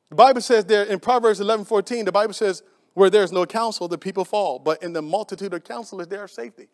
the 0.10 0.16
Bible 0.16 0.42
says 0.42 0.66
there 0.66 0.84
in 0.84 1.00
Proverbs 1.00 1.40
11, 1.40 1.66
14, 1.66 2.06
the 2.06 2.12
Bible 2.12 2.34
says, 2.34 2.64
where 2.94 3.10
there's 3.10 3.32
no 3.32 3.46
counsel, 3.46 3.88
the 3.88 3.98
people 3.98 4.26
fall. 4.26 4.60
But 4.60 4.84
in 4.84 4.92
the 4.92 5.02
multitude 5.02 5.54
of 5.54 5.64
counselors, 5.64 6.08
there 6.08 6.26
is 6.26 6.32
safety. 6.32 6.68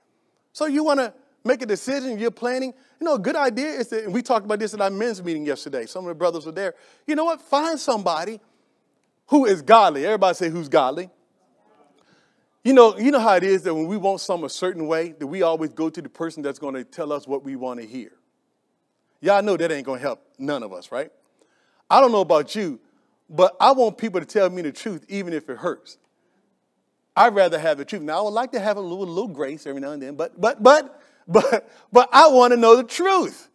So 0.54 0.66
you 0.66 0.84
want 0.84 1.00
to 1.00 1.14
make 1.44 1.62
a 1.62 1.66
decision, 1.66 2.18
you're 2.18 2.32
planning. 2.32 2.74
You 3.00 3.06
know, 3.06 3.16
a 3.16 3.20
good 3.20 3.36
idea 3.36 3.68
is 3.68 3.90
that, 3.90 4.10
we 4.12 4.22
talked 4.22 4.46
about 4.46 4.60
this 4.60 4.74
at 4.74 4.82
our 4.82 4.90
men's 4.90 5.22
meeting 5.22 5.46
yesterday. 5.46 5.86
Some 5.86 6.06
of 6.06 6.10
the 6.10 6.16
brothers 6.16 6.46
were 6.46 6.52
there. 6.52 6.74
You 7.06 7.16
know 7.16 7.26
what? 7.26 7.42
Find 7.42 7.80
somebody 7.80 8.40
who 9.28 9.46
is 9.46 9.62
godly? 9.62 10.06
Everybody 10.06 10.36
say 10.36 10.50
who's 10.50 10.70
godly. 10.70 11.10
You 12.64 12.74
know, 12.74 12.98
you 12.98 13.12
know 13.12 13.20
how 13.20 13.36
it 13.36 13.44
is 13.44 13.62
that 13.64 13.76
when 13.76 13.88
we 13.88 13.98
want 13.98 14.22
something 14.22 14.46
a 14.46 14.50
certain 14.50 14.88
way, 14.88 15.14
that 15.20 15.28
we 15.28 15.44
always 15.44 15.72
go 15.72 15.90
to 15.90 16.02
the 16.02 16.10
person 16.10 16.42
that's 16.42 16.58
going 16.58 16.74
to 16.74 16.84
tell 16.84 17.14
us 17.14 17.28
what 17.28 17.44
we 17.44 17.56
want 17.56 17.80
to 17.80 17.86
hear. 17.86 18.12
Y'all 19.22 19.44
know 19.44 19.56
that 19.56 19.72
ain't 19.72 19.86
going 19.86 20.00
to 20.00 20.06
help 20.06 20.26
none 20.40 20.64
of 20.64 20.74
us, 20.74 20.92
right? 20.92 21.12
I 21.90 22.02
don't 22.02 22.12
know 22.12 22.22
about 22.22 22.56
you, 22.56 22.80
but 23.30 23.56
I 23.60 23.72
want 23.72 23.98
people 23.98 24.20
to 24.20 24.26
tell 24.26 24.50
me 24.50 24.64
the 24.64 24.72
truth, 24.72 25.06
even 25.10 25.32
if 25.32 25.50
it 25.50 25.58
hurts. 25.58 25.98
I'd 27.16 27.34
rather 27.34 27.60
have 27.60 27.78
the 27.78 27.86
truth. 27.86 28.02
Now, 28.02 28.20
I 28.20 28.22
would 28.24 28.30
like 28.30 28.52
to 28.54 28.60
have 28.60 28.78
a 28.78 28.82
little, 28.82 29.06
little 29.06 29.28
grace 29.28 29.66
every 29.68 29.80
now 29.80 29.92
and 29.92 30.02
then, 30.02 30.16
but, 30.16 30.40
but, 30.40 30.62
but, 30.62 31.02
but, 31.28 31.70
but 31.92 32.10
I 32.12 32.28
want 32.30 32.52
to 32.52 32.58
know 32.58 32.76
the 32.76 32.84
truth 32.84 33.50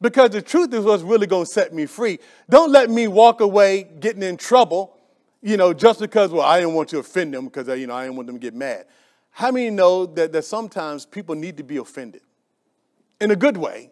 because 0.00 0.30
the 0.30 0.42
truth 0.42 0.72
is 0.74 0.84
what's 0.84 1.02
really 1.02 1.26
going 1.26 1.44
to 1.44 1.50
set 1.50 1.72
me 1.72 1.86
free. 1.86 2.18
Don't 2.48 2.72
let 2.72 2.90
me 2.90 3.06
walk 3.06 3.40
away 3.40 3.84
getting 4.00 4.22
in 4.22 4.36
trouble 4.36 4.96
you 5.42 5.56
know, 5.56 5.72
just 5.72 6.00
because, 6.00 6.30
well, 6.30 6.46
I 6.46 6.60
didn't 6.60 6.74
want 6.74 6.88
to 6.90 6.98
offend 6.98 7.32
them 7.32 7.46
because, 7.46 7.68
uh, 7.68 7.74
you 7.74 7.86
know, 7.86 7.94
I 7.94 8.04
didn't 8.04 8.16
want 8.16 8.26
them 8.26 8.36
to 8.36 8.40
get 8.40 8.54
mad. 8.54 8.86
How 9.30 9.50
many 9.50 9.70
know 9.70 10.06
that, 10.06 10.32
that 10.32 10.44
sometimes 10.44 11.06
people 11.06 11.34
need 11.34 11.56
to 11.56 11.62
be 11.62 11.76
offended 11.78 12.22
in 13.20 13.30
a 13.30 13.36
good 13.36 13.56
way 13.56 13.90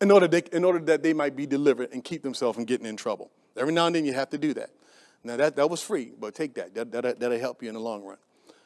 in 0.00 0.10
order, 0.10 0.28
they, 0.28 0.42
in 0.52 0.64
order 0.64 0.78
that 0.80 1.02
they 1.02 1.12
might 1.12 1.34
be 1.34 1.46
delivered 1.46 1.90
and 1.92 2.04
keep 2.04 2.22
themselves 2.22 2.54
from 2.54 2.64
getting 2.64 2.86
in 2.86 2.96
trouble? 2.96 3.30
Every 3.56 3.72
now 3.72 3.86
and 3.86 3.94
then 3.96 4.04
you 4.04 4.12
have 4.12 4.30
to 4.30 4.38
do 4.38 4.54
that. 4.54 4.70
Now, 5.24 5.36
that, 5.36 5.56
that 5.56 5.70
was 5.70 5.82
free, 5.82 6.12
but 6.18 6.34
take 6.34 6.54
that. 6.54 6.74
that, 6.74 6.92
that 6.92 7.18
that'll 7.18 7.38
help 7.38 7.62
you 7.62 7.68
in 7.68 7.74
the 7.74 7.80
long 7.80 8.04
run. 8.04 8.18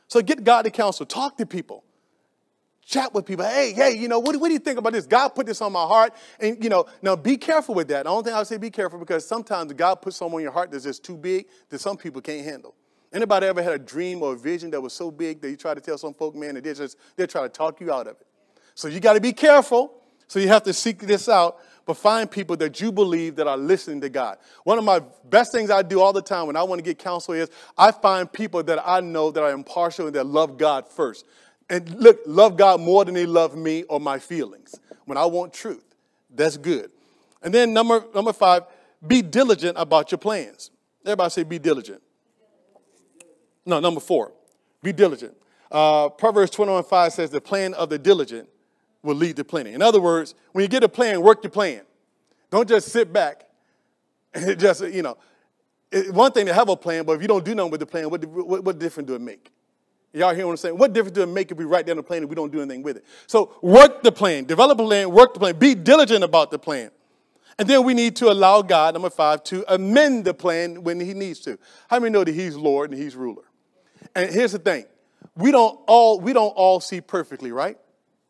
So 0.08 0.20
get 0.20 0.42
godly 0.42 0.70
counsel. 0.70 1.06
Talk 1.06 1.36
to 1.36 1.46
people 1.46 1.84
chat 2.88 3.12
with 3.12 3.26
people. 3.26 3.44
Hey, 3.44 3.72
hey, 3.74 3.94
you 3.96 4.08
know, 4.08 4.18
what, 4.18 4.34
what 4.40 4.48
do 4.48 4.54
you 4.54 4.58
think 4.58 4.78
about 4.78 4.94
this? 4.94 5.06
God 5.06 5.28
put 5.28 5.46
this 5.46 5.60
on 5.60 5.72
my 5.72 5.84
heart. 5.84 6.14
And, 6.40 6.62
you 6.62 6.70
know, 6.70 6.86
now 7.02 7.16
be 7.16 7.36
careful 7.36 7.74
with 7.74 7.88
that. 7.88 8.04
The 8.04 8.10
only 8.10 8.24
thing 8.24 8.34
I 8.34 8.38
would 8.38 8.46
say 8.46 8.56
be 8.56 8.70
careful 8.70 8.98
because 8.98 9.28
sometimes 9.28 9.72
God 9.74 9.96
puts 9.96 10.16
something 10.16 10.36
on 10.36 10.42
your 10.42 10.52
heart 10.52 10.70
that's 10.70 10.84
just 10.84 11.04
too 11.04 11.16
big 11.16 11.46
that 11.68 11.80
some 11.80 11.98
people 11.98 12.22
can't 12.22 12.44
handle. 12.44 12.74
Anybody 13.12 13.46
ever 13.46 13.62
had 13.62 13.74
a 13.74 13.78
dream 13.78 14.22
or 14.22 14.32
a 14.32 14.36
vision 14.38 14.70
that 14.70 14.80
was 14.80 14.94
so 14.94 15.10
big 15.10 15.40
that 15.42 15.50
you 15.50 15.56
try 15.56 15.74
to 15.74 15.80
tell 15.80 15.98
some 15.98 16.14
folk, 16.14 16.34
man, 16.34 16.56
and 16.56 16.64
they 16.64 16.72
just, 16.72 16.96
they're 17.16 17.26
trying 17.26 17.44
to 17.44 17.50
talk 17.50 17.80
you 17.80 17.92
out 17.92 18.06
of 18.06 18.16
it. 18.20 18.26
So 18.74 18.88
you 18.88 19.00
got 19.00 19.14
to 19.14 19.20
be 19.20 19.32
careful. 19.32 19.94
So 20.26 20.38
you 20.38 20.48
have 20.48 20.62
to 20.64 20.74
seek 20.74 20.98
this 20.98 21.26
out, 21.26 21.56
but 21.86 21.96
find 21.96 22.30
people 22.30 22.54
that 22.58 22.82
you 22.82 22.92
believe 22.92 23.36
that 23.36 23.46
are 23.46 23.56
listening 23.56 24.02
to 24.02 24.10
God. 24.10 24.36
One 24.64 24.76
of 24.76 24.84
my 24.84 25.00
best 25.24 25.52
things 25.52 25.70
I 25.70 25.80
do 25.80 26.02
all 26.02 26.12
the 26.12 26.20
time 26.20 26.46
when 26.46 26.56
I 26.56 26.62
want 26.62 26.80
to 26.80 26.82
get 26.82 26.98
counsel 26.98 27.32
is 27.32 27.48
I 27.78 27.92
find 27.92 28.30
people 28.30 28.62
that 28.64 28.86
I 28.86 29.00
know 29.00 29.30
that 29.30 29.42
are 29.42 29.52
impartial 29.52 30.06
and 30.06 30.14
that 30.16 30.26
love 30.26 30.58
God 30.58 30.86
first 30.86 31.24
And 31.70 31.88
look, 32.00 32.20
love 32.26 32.56
God 32.56 32.80
more 32.80 33.04
than 33.04 33.14
they 33.14 33.26
love 33.26 33.56
me 33.56 33.82
or 33.84 34.00
my 34.00 34.18
feelings. 34.18 34.74
When 35.04 35.18
I 35.18 35.26
want 35.26 35.52
truth, 35.52 35.84
that's 36.30 36.56
good. 36.56 36.90
And 37.42 37.52
then 37.52 37.72
number, 37.72 38.04
number 38.14 38.32
five, 38.32 38.64
be 39.06 39.22
diligent 39.22 39.76
about 39.78 40.10
your 40.10 40.18
plans. 40.18 40.70
Everybody 41.04 41.30
say 41.30 41.42
be 41.44 41.58
diligent. 41.58 42.02
No, 43.64 43.80
number 43.80 44.00
four, 44.00 44.32
be 44.82 44.92
diligent. 44.92 45.34
Uh, 45.70 46.08
Proverbs 46.08 46.50
21 46.50 46.84
5 46.84 47.12
says 47.12 47.30
the 47.30 47.40
plan 47.40 47.74
of 47.74 47.90
the 47.90 47.98
diligent 47.98 48.48
will 49.02 49.14
lead 49.14 49.36
to 49.36 49.44
plenty. 49.44 49.74
In 49.74 49.82
other 49.82 50.00
words, 50.00 50.34
when 50.52 50.62
you 50.62 50.68
get 50.68 50.82
a 50.82 50.88
plan, 50.88 51.20
work 51.20 51.44
your 51.44 51.50
plan. 51.50 51.82
Don't 52.50 52.68
just 52.68 52.88
sit 52.88 53.12
back 53.12 53.44
and 54.34 54.58
just, 54.58 54.82
you 54.88 55.02
know, 55.02 55.18
it, 55.90 56.12
one 56.12 56.32
thing 56.32 56.46
to 56.46 56.54
have 56.54 56.68
a 56.68 56.76
plan, 56.76 57.04
but 57.04 57.12
if 57.12 57.22
you 57.22 57.28
don't 57.28 57.44
do 57.44 57.54
nothing 57.54 57.70
with 57.70 57.80
the 57.80 57.86
plan, 57.86 58.10
what, 58.10 58.24
what, 58.24 58.64
what 58.64 58.78
difference 58.78 59.06
do 59.06 59.14
it 59.14 59.20
make? 59.20 59.50
Y'all 60.12 60.34
hear 60.34 60.46
what 60.46 60.52
I'm 60.52 60.56
saying? 60.56 60.78
What 60.78 60.92
difference 60.92 61.14
do 61.14 61.22
it 61.22 61.26
make 61.26 61.50
if 61.50 61.58
we 61.58 61.64
write 61.64 61.86
down 61.86 61.96
the 61.96 62.02
plan 62.02 62.22
and 62.22 62.28
we 62.28 62.34
don't 62.34 62.50
do 62.50 62.60
anything 62.60 62.82
with 62.82 62.96
it? 62.96 63.04
So 63.26 63.54
work 63.60 64.02
the 64.02 64.12
plan, 64.12 64.44
develop 64.44 64.78
a 64.80 64.84
plan, 64.84 65.10
work 65.10 65.34
the 65.34 65.40
plan, 65.40 65.58
be 65.58 65.74
diligent 65.74 66.24
about 66.24 66.50
the 66.50 66.58
plan. 66.58 66.90
And 67.58 67.68
then 67.68 67.84
we 67.84 67.92
need 67.92 68.16
to 68.16 68.30
allow 68.30 68.62
God, 68.62 68.94
number 68.94 69.10
five, 69.10 69.42
to 69.44 69.64
amend 69.72 70.24
the 70.24 70.32
plan 70.32 70.84
when 70.84 71.00
he 71.00 71.12
needs 71.12 71.40
to. 71.40 71.58
How 71.90 71.98
many 71.98 72.12
know 72.12 72.24
that 72.24 72.34
he's 72.34 72.56
Lord 72.56 72.90
and 72.90 73.00
he's 73.00 73.16
ruler? 73.16 73.42
And 74.14 74.30
here's 74.30 74.52
the 74.52 74.58
thing. 74.58 74.84
We 75.36 75.50
don't 75.50 75.78
all 75.86 76.20
we 76.20 76.32
don't 76.32 76.50
all 76.50 76.80
see 76.80 77.00
perfectly, 77.00 77.52
right? 77.52 77.76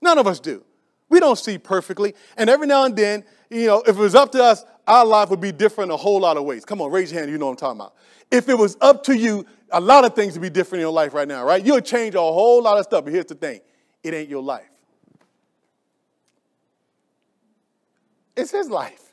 None 0.00 0.18
of 0.18 0.26
us 0.26 0.40
do. 0.40 0.64
We 1.10 1.20
don't 1.20 1.38
see 1.38 1.58
perfectly. 1.58 2.14
And 2.36 2.50
every 2.50 2.66
now 2.66 2.84
and 2.84 2.96
then, 2.96 3.24
you 3.50 3.66
know, 3.66 3.82
if 3.82 3.96
it 3.96 4.00
was 4.00 4.14
up 4.14 4.32
to 4.32 4.42
us, 4.42 4.64
our 4.86 5.04
life 5.04 5.30
would 5.30 5.40
be 5.40 5.52
different 5.52 5.92
a 5.92 5.96
whole 5.96 6.20
lot 6.20 6.36
of 6.36 6.44
ways. 6.44 6.64
Come 6.64 6.80
on, 6.80 6.90
raise 6.90 7.12
your 7.12 7.20
hand, 7.20 7.30
you 7.30 7.38
know 7.38 7.46
what 7.46 7.52
I'm 7.52 7.56
talking 7.56 7.80
about. 7.80 7.94
If 8.30 8.48
it 8.48 8.56
was 8.56 8.76
up 8.80 9.04
to 9.04 9.16
you, 9.16 9.46
a 9.70 9.80
lot 9.80 10.04
of 10.04 10.14
things 10.14 10.34
would 10.34 10.42
be 10.42 10.50
different 10.50 10.80
in 10.80 10.84
your 10.84 10.92
life 10.92 11.14
right 11.14 11.28
now, 11.28 11.44
right? 11.44 11.64
You'll 11.64 11.80
change 11.80 12.14
a 12.14 12.20
whole 12.20 12.62
lot 12.62 12.78
of 12.78 12.84
stuff, 12.84 13.04
but 13.04 13.12
here's 13.12 13.26
the 13.26 13.34
thing 13.34 13.60
it 14.02 14.14
ain't 14.14 14.28
your 14.28 14.42
life. 14.42 14.68
It's 18.36 18.52
his 18.52 18.70
life, 18.70 19.12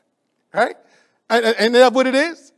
right? 0.54 0.76
And, 1.28 1.44
and 1.44 1.74
that's 1.74 1.94
what 1.94 2.06
it 2.06 2.14
is. 2.14 2.52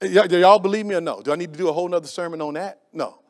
Do 0.00 0.38
y'all 0.38 0.58
believe 0.58 0.86
me 0.86 0.94
or 0.94 1.00
no? 1.00 1.22
Do 1.22 1.32
I 1.32 1.36
need 1.36 1.52
to 1.52 1.58
do 1.58 1.68
a 1.68 1.72
whole 1.72 1.88
nother 1.88 2.06
sermon 2.06 2.40
on 2.40 2.54
that? 2.54 2.80
No. 2.92 3.20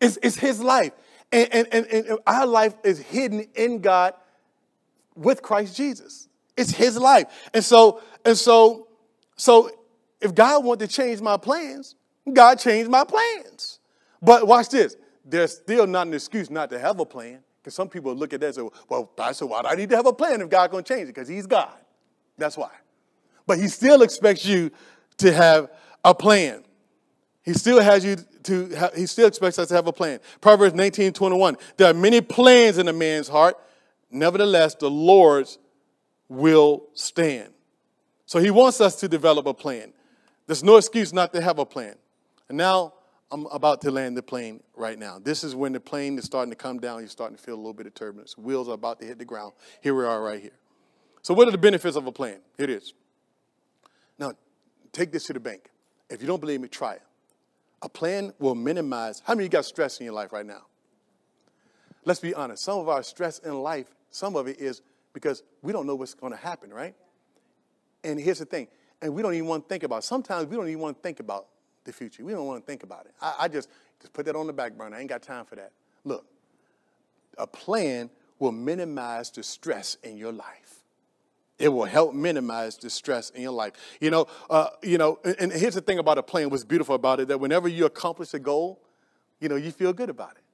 It's, 0.00 0.18
it's 0.22 0.36
his 0.36 0.60
life. 0.60 0.92
And, 1.32 1.48
and, 1.52 1.68
and, 1.72 1.86
and 1.86 2.18
our 2.26 2.46
life 2.46 2.74
is 2.84 2.98
hidden 2.98 3.46
in 3.54 3.80
God 3.80 4.14
with 5.14 5.42
Christ 5.42 5.76
Jesus. 5.76 6.28
It's 6.56 6.70
his 6.70 6.96
life. 6.98 7.26
And 7.52 7.64
so, 7.64 8.02
and 8.24 8.36
so, 8.36 8.88
so 9.36 9.70
if 10.20 10.34
God 10.34 10.64
wanted 10.64 10.88
to 10.88 10.94
change 10.94 11.20
my 11.20 11.36
plans, 11.36 11.94
God 12.34 12.58
changed 12.58 12.90
my 12.90 13.04
plans. 13.04 13.80
But 14.22 14.46
watch 14.46 14.68
this. 14.70 14.96
There's 15.24 15.56
still 15.56 15.86
not 15.86 16.06
an 16.06 16.14
excuse 16.14 16.50
not 16.50 16.70
to 16.70 16.78
have 16.78 17.00
a 17.00 17.04
plan. 17.06 17.40
Because 17.62 17.74
some 17.74 17.88
people 17.88 18.14
look 18.14 18.32
at 18.32 18.40
that 18.40 18.46
and 18.46 18.54
say, 18.54 18.68
well, 18.88 19.04
Pastor, 19.04 19.46
why 19.46 19.62
do 19.62 19.68
I 19.68 19.74
need 19.74 19.90
to 19.90 19.96
have 19.96 20.06
a 20.06 20.12
plan 20.12 20.40
if 20.40 20.48
God's 20.48 20.70
going 20.70 20.84
to 20.84 20.94
change 20.94 21.04
it? 21.04 21.14
Because 21.14 21.28
he's 21.28 21.46
God. 21.46 21.76
That's 22.36 22.56
why. 22.56 22.70
But 23.46 23.58
he 23.58 23.68
still 23.68 24.02
expects 24.02 24.46
you 24.46 24.70
to 25.18 25.32
have 25.32 25.70
a 26.04 26.14
plan. 26.14 26.64
He 27.42 27.52
still 27.52 27.80
has 27.80 28.04
you 28.04 28.16
to, 28.44 28.90
he 28.96 29.06
still 29.06 29.26
expects 29.26 29.58
us 29.58 29.68
to 29.68 29.74
have 29.74 29.86
a 29.86 29.92
plan. 29.92 30.20
Proverbs 30.40 30.74
19, 30.74 31.12
21. 31.12 31.56
There 31.76 31.90
are 31.90 31.94
many 31.94 32.20
plans 32.20 32.78
in 32.78 32.88
a 32.88 32.92
man's 32.92 33.28
heart. 33.28 33.56
Nevertheless, 34.10 34.74
the 34.74 34.90
Lord's 34.90 35.58
will 36.28 36.84
stand. 36.94 37.52
So 38.26 38.38
he 38.38 38.50
wants 38.50 38.80
us 38.80 38.96
to 38.96 39.08
develop 39.08 39.46
a 39.46 39.54
plan. 39.54 39.92
There's 40.46 40.62
no 40.62 40.76
excuse 40.76 41.12
not 41.12 41.32
to 41.34 41.40
have 41.40 41.58
a 41.58 41.66
plan. 41.66 41.96
And 42.48 42.56
now 42.56 42.94
I'm 43.30 43.46
about 43.46 43.82
to 43.82 43.90
land 43.90 44.16
the 44.16 44.22
plane 44.22 44.62
right 44.74 44.98
now. 44.98 45.18
This 45.18 45.44
is 45.44 45.54
when 45.54 45.72
the 45.72 45.80
plane 45.80 46.16
is 46.18 46.24
starting 46.24 46.50
to 46.50 46.56
come 46.56 46.78
down. 46.78 47.00
You're 47.00 47.08
starting 47.08 47.36
to 47.36 47.42
feel 47.42 47.54
a 47.54 47.56
little 47.56 47.74
bit 47.74 47.86
of 47.86 47.94
turbulence. 47.94 48.38
Wheels 48.38 48.68
are 48.68 48.74
about 48.74 49.00
to 49.00 49.06
hit 49.06 49.18
the 49.18 49.24
ground. 49.24 49.52
Here 49.82 49.94
we 49.94 50.04
are 50.04 50.22
right 50.22 50.40
here. 50.40 50.56
So, 51.22 51.34
what 51.34 51.46
are 51.46 51.50
the 51.50 51.58
benefits 51.58 51.96
of 51.96 52.06
a 52.06 52.12
plan? 52.12 52.38
Here 52.56 52.64
it 52.64 52.70
is. 52.70 52.94
Now, 54.18 54.32
take 54.92 55.12
this 55.12 55.24
to 55.24 55.34
the 55.34 55.40
bank. 55.40 55.70
If 56.08 56.22
you 56.22 56.26
don't 56.26 56.40
believe 56.40 56.60
me, 56.60 56.68
try 56.68 56.94
it. 56.94 57.02
A 57.82 57.88
plan 57.88 58.32
will 58.38 58.54
minimize. 58.54 59.22
How 59.24 59.34
many 59.34 59.48
got 59.48 59.64
stress 59.64 59.98
in 59.98 60.04
your 60.04 60.14
life 60.14 60.32
right 60.32 60.46
now? 60.46 60.62
Let's 62.04 62.20
be 62.20 62.32
honest. 62.32 62.64
Some 62.64 62.78
of 62.78 62.88
our 62.88 63.02
stress 63.02 63.38
in 63.40 63.52
life, 63.62 63.86
some 64.10 64.36
of 64.36 64.48
it 64.48 64.58
is 64.58 64.80
because 65.12 65.42
we 65.62 65.72
don't 65.72 65.86
know 65.86 65.94
what's 65.94 66.14
going 66.14 66.32
to 66.32 66.38
happen, 66.38 66.72
right? 66.72 66.94
And 68.02 68.18
here's 68.18 68.38
the 68.38 68.46
thing, 68.46 68.68
and 69.02 69.12
we 69.12 69.20
don't 69.20 69.34
even 69.34 69.46
want 69.46 69.64
to 69.64 69.68
think 69.68 69.82
about. 69.82 69.98
It. 69.98 70.04
Sometimes 70.04 70.48
we 70.48 70.56
don't 70.56 70.68
even 70.68 70.80
want 70.80 70.96
to 70.96 71.02
think 71.02 71.20
about 71.20 71.48
the 71.88 71.92
future. 71.92 72.24
We 72.24 72.32
don't 72.32 72.46
want 72.46 72.62
to 72.62 72.66
think 72.66 72.84
about 72.84 73.06
it. 73.06 73.12
I, 73.20 73.34
I 73.40 73.48
just 73.48 73.68
just 74.00 74.12
put 74.12 74.26
that 74.26 74.36
on 74.36 74.46
the 74.46 74.52
back 74.52 74.74
burner. 74.74 74.96
I 74.96 75.00
ain't 75.00 75.08
got 75.08 75.22
time 75.22 75.44
for 75.44 75.56
that. 75.56 75.72
Look, 76.04 76.24
a 77.36 77.46
plan 77.46 78.10
will 78.38 78.52
minimize 78.52 79.30
the 79.30 79.42
stress 79.42 79.96
in 80.04 80.16
your 80.16 80.32
life. 80.32 80.84
It 81.58 81.70
will 81.70 81.86
help 81.86 82.14
minimize 82.14 82.76
the 82.76 82.88
stress 82.88 83.30
in 83.30 83.42
your 83.42 83.52
life. 83.52 83.72
You 84.00 84.10
know, 84.10 84.26
uh, 84.48 84.68
you 84.82 84.96
know, 84.96 85.18
and 85.40 85.50
here's 85.50 85.74
the 85.74 85.80
thing 85.80 85.98
about 85.98 86.16
a 86.18 86.22
plan. 86.22 86.50
What's 86.50 86.64
beautiful 86.64 86.94
about 86.94 87.18
it 87.18 87.28
that 87.28 87.40
whenever 87.40 87.66
you 87.66 87.84
accomplish 87.84 88.32
a 88.34 88.38
goal, 88.38 88.80
you 89.40 89.48
know, 89.48 89.56
you 89.56 89.72
feel 89.72 89.92
good 89.92 90.08
about 90.08 90.32
it. 90.32 90.44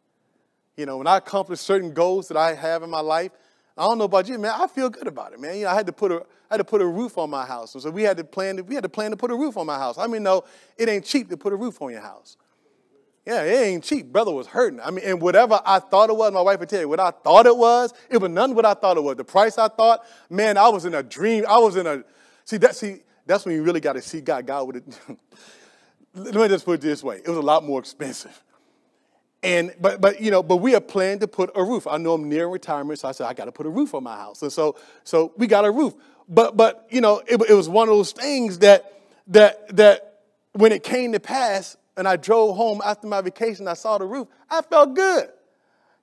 You 0.80 0.86
know, 0.86 0.96
when 0.96 1.06
I 1.06 1.18
accomplish 1.18 1.60
certain 1.60 1.92
goals 1.92 2.28
that 2.28 2.38
I 2.38 2.54
have 2.54 2.82
in 2.82 2.88
my 2.90 3.00
life, 3.00 3.32
I 3.76 3.82
don't 3.82 3.98
know 3.98 4.04
about 4.04 4.28
you, 4.28 4.38
man. 4.38 4.52
I 4.54 4.66
feel 4.68 4.88
good 4.88 5.08
about 5.08 5.32
it, 5.32 5.40
man. 5.40 5.56
You 5.56 5.64
know, 5.64 5.70
I 5.70 5.74
had 5.74 5.86
to 5.86 5.92
put 5.92 6.12
a, 6.12 6.20
I 6.50 6.54
had 6.54 6.56
to 6.58 6.64
put 6.64 6.80
a 6.80 6.86
roof 6.86 7.18
on 7.18 7.28
my 7.28 7.44
house, 7.44 7.74
and 7.74 7.82
so 7.82 7.90
we 7.90 8.02
had 8.04 8.16
to 8.18 8.24
plan. 8.24 8.56
To, 8.58 8.62
we 8.62 8.74
had 8.74 8.84
to 8.84 8.88
plan 8.88 9.10
to 9.10 9.16
put 9.16 9.30
a 9.30 9.34
roof 9.34 9.56
on 9.56 9.66
my 9.66 9.76
house. 9.76 9.98
I 9.98 10.06
mean, 10.06 10.22
no, 10.22 10.44
it 10.78 10.88
ain't 10.88 11.04
cheap 11.04 11.28
to 11.30 11.36
put 11.36 11.52
a 11.52 11.56
roof 11.56 11.82
on 11.82 11.90
your 11.90 12.00
house. 12.00 12.36
Yeah, 13.26 13.42
it 13.42 13.66
ain't 13.66 13.82
cheap. 13.82 14.12
Brother 14.12 14.32
was 14.32 14.46
hurting. 14.46 14.80
I 14.80 14.90
mean, 14.90 15.04
and 15.04 15.20
whatever 15.20 15.60
I 15.64 15.78
thought 15.78 16.10
it 16.10 16.16
was, 16.16 16.32
my 16.32 16.42
wife 16.42 16.60
would 16.60 16.68
tell 16.68 16.80
you, 16.80 16.88
what 16.88 17.00
I 17.00 17.10
thought 17.10 17.46
it 17.46 17.56
was, 17.56 17.94
it 18.10 18.18
was 18.18 18.30
none 18.30 18.54
what 18.54 18.66
I 18.66 18.74
thought 18.74 18.98
it 18.98 19.02
was. 19.02 19.16
The 19.16 19.24
price 19.24 19.56
I 19.56 19.68
thought, 19.68 20.04
man, 20.28 20.58
I 20.58 20.68
was 20.68 20.84
in 20.84 20.94
a 20.94 21.02
dream. 21.02 21.44
I 21.48 21.58
was 21.58 21.76
in 21.76 21.86
a, 21.86 22.04
see, 22.44 22.58
that, 22.58 22.76
see, 22.76 23.00
that's 23.26 23.46
when 23.46 23.54
you 23.54 23.62
really 23.62 23.80
got 23.80 23.94
to 23.94 24.02
see 24.02 24.20
God. 24.20 24.46
God 24.46 24.66
would 24.66 24.84
let 26.14 26.34
me 26.34 26.48
just 26.48 26.66
put 26.66 26.74
it 26.74 26.80
this 26.82 27.02
way. 27.02 27.16
It 27.16 27.28
was 27.28 27.38
a 27.38 27.42
lot 27.42 27.64
more 27.64 27.80
expensive. 27.80 28.43
And, 29.44 29.74
but, 29.78 30.00
but, 30.00 30.22
you 30.22 30.30
know, 30.30 30.42
but 30.42 30.56
we 30.56 30.72
have 30.72 30.88
planned 30.88 31.20
to 31.20 31.28
put 31.28 31.50
a 31.54 31.62
roof. 31.62 31.86
I 31.86 31.98
know 31.98 32.14
I'm 32.14 32.30
near 32.30 32.48
retirement, 32.48 32.98
so 32.98 33.08
I 33.08 33.12
said, 33.12 33.26
I 33.26 33.34
got 33.34 33.44
to 33.44 33.52
put 33.52 33.66
a 33.66 33.68
roof 33.68 33.94
on 33.94 34.02
my 34.02 34.16
house. 34.16 34.40
And 34.40 34.50
so, 34.50 34.76
so 35.04 35.34
we 35.36 35.46
got 35.46 35.66
a 35.66 35.70
roof. 35.70 35.92
But, 36.30 36.56
but, 36.56 36.86
you 36.90 37.02
know, 37.02 37.22
it, 37.26 37.38
it 37.50 37.52
was 37.52 37.68
one 37.68 37.86
of 37.86 37.94
those 37.94 38.12
things 38.12 38.60
that, 38.60 39.00
that, 39.26 39.76
that 39.76 40.20
when 40.52 40.72
it 40.72 40.82
came 40.82 41.12
to 41.12 41.20
pass, 41.20 41.76
and 41.98 42.08
I 42.08 42.16
drove 42.16 42.56
home 42.56 42.80
after 42.82 43.06
my 43.06 43.20
vacation, 43.20 43.68
I 43.68 43.74
saw 43.74 43.98
the 43.98 44.06
roof, 44.06 44.28
I 44.48 44.62
felt 44.62 44.94
good. 44.94 45.28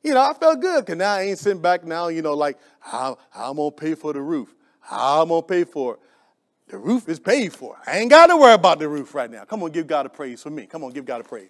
You 0.04 0.14
know, 0.14 0.22
I 0.22 0.34
felt 0.34 0.62
good 0.62 0.86
because 0.86 0.98
now 0.98 1.14
I 1.14 1.24
ain't 1.24 1.40
sitting 1.40 1.62
back 1.62 1.84
now, 1.84 2.10
you 2.10 2.22
know, 2.22 2.36
like, 2.36 2.60
how, 2.80 3.18
how 3.32 3.50
I'm 3.50 3.58
going 3.58 3.72
to 3.72 3.76
pay 3.76 3.96
for 3.96 4.14
the 4.14 4.22
roof? 4.22 4.54
How 4.82 5.24
I'm 5.24 5.30
going 5.30 5.42
to 5.42 5.48
pay 5.48 5.64
for 5.64 5.96
it? 5.96 6.00
The 6.68 6.78
roof 6.78 7.10
is 7.10 7.20
paid 7.20 7.54
for. 7.54 7.76
I 7.88 7.98
ain't 7.98 8.12
got 8.12 8.28
to 8.28 8.38
worry 8.38 8.54
about 8.54 8.78
the 8.78 8.88
roof 8.88 9.16
right 9.16 9.30
now. 9.30 9.46
Come 9.46 9.64
on, 9.64 9.72
give 9.72 9.88
God 9.88 10.06
a 10.06 10.10
praise 10.10 10.44
for 10.44 10.52
me. 10.52 10.68
Come 10.68 10.84
on, 10.84 10.92
give 10.92 11.06
God 11.06 11.22
a 11.22 11.24
praise. 11.24 11.50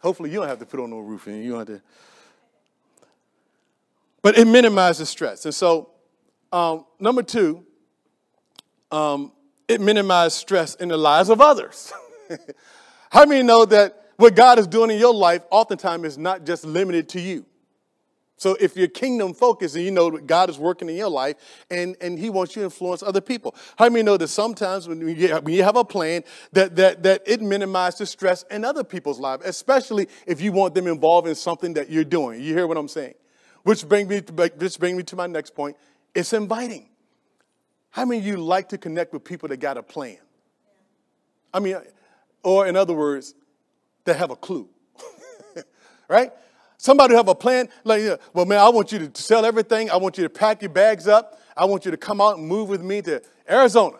Hopefully, 0.00 0.30
you 0.30 0.40
don't 0.40 0.48
have 0.48 0.58
to 0.58 0.66
put 0.66 0.80
on 0.80 0.90
no 0.90 0.98
roofing. 0.98 1.42
you 1.42 1.50
don't 1.50 1.68
have 1.68 1.78
to. 1.78 1.82
But 4.22 4.38
it 4.38 4.46
minimizes 4.46 5.08
stress. 5.08 5.44
And 5.44 5.54
so, 5.54 5.90
um, 6.52 6.84
number 6.98 7.22
two, 7.22 7.64
um, 8.90 9.32
it 9.68 9.80
minimizes 9.80 10.38
stress 10.38 10.74
in 10.76 10.88
the 10.88 10.96
lives 10.96 11.28
of 11.28 11.40
others. 11.40 11.92
How 13.10 13.24
many 13.24 13.42
know 13.42 13.64
that 13.66 14.10
what 14.16 14.34
God 14.34 14.58
is 14.58 14.66
doing 14.66 14.90
in 14.90 14.98
your 14.98 15.14
life 15.14 15.42
oftentimes 15.50 16.04
is 16.04 16.18
not 16.18 16.44
just 16.44 16.64
limited 16.64 17.08
to 17.10 17.20
you? 17.20 17.46
So 18.38 18.54
if 18.60 18.76
you're 18.76 18.88
kingdom 18.88 19.32
focused 19.32 19.76
and 19.76 19.84
you 19.84 19.90
know 19.90 20.10
that 20.10 20.26
God 20.26 20.50
is 20.50 20.58
working 20.58 20.90
in 20.90 20.96
your 20.96 21.08
life 21.08 21.36
and, 21.70 21.96
and 22.02 22.18
he 22.18 22.28
wants 22.28 22.54
you 22.54 22.60
to 22.60 22.64
influence 22.66 23.02
other 23.02 23.22
people. 23.22 23.54
How 23.78 23.88
many 23.88 24.02
know 24.02 24.18
that 24.18 24.28
sometimes 24.28 24.86
when 24.86 25.00
you, 25.00 25.34
when 25.36 25.54
you 25.54 25.62
have 25.62 25.76
a 25.76 25.84
plan 25.84 26.22
that, 26.52 26.76
that, 26.76 27.02
that 27.02 27.22
it 27.24 27.40
minimizes 27.40 27.98
the 27.98 28.06
stress 28.06 28.44
in 28.50 28.64
other 28.64 28.84
people's 28.84 29.18
lives, 29.18 29.42
especially 29.46 30.08
if 30.26 30.42
you 30.42 30.52
want 30.52 30.74
them 30.74 30.86
involved 30.86 31.26
in 31.28 31.34
something 31.34 31.74
that 31.74 31.88
you're 31.88 32.04
doing. 32.04 32.42
You 32.42 32.52
hear 32.52 32.66
what 32.66 32.76
I'm 32.76 32.88
saying? 32.88 33.14
Which 33.62 33.88
brings 33.88 34.08
me 34.08 34.20
to, 34.20 34.32
brings 34.32 34.80
me 34.80 35.02
to 35.02 35.16
my 35.16 35.26
next 35.26 35.54
point. 35.54 35.76
It's 36.14 36.32
inviting. 36.34 36.88
How 37.90 38.04
many 38.04 38.20
of 38.20 38.26
you 38.26 38.36
like 38.36 38.68
to 38.68 38.78
connect 38.78 39.14
with 39.14 39.24
people 39.24 39.48
that 39.48 39.56
got 39.56 39.78
a 39.78 39.82
plan? 39.82 40.18
I 41.54 41.60
mean, 41.60 41.76
or 42.42 42.66
in 42.66 42.76
other 42.76 42.92
words, 42.92 43.34
they 44.04 44.12
have 44.12 44.30
a 44.30 44.36
clue. 44.36 44.68
right? 46.08 46.32
Somebody 46.78 47.14
have 47.14 47.28
a 47.28 47.34
plan, 47.34 47.68
like, 47.84 48.02
well, 48.32 48.44
man, 48.44 48.58
I 48.58 48.68
want 48.68 48.92
you 48.92 49.08
to 49.08 49.22
sell 49.22 49.44
everything. 49.44 49.90
I 49.90 49.96
want 49.96 50.18
you 50.18 50.24
to 50.24 50.30
pack 50.30 50.62
your 50.62 50.70
bags 50.70 51.08
up. 51.08 51.40
I 51.56 51.64
want 51.64 51.84
you 51.84 51.90
to 51.90 51.96
come 51.96 52.20
out 52.20 52.38
and 52.38 52.46
move 52.46 52.68
with 52.68 52.82
me 52.82 53.00
to 53.02 53.22
Arizona. 53.48 53.98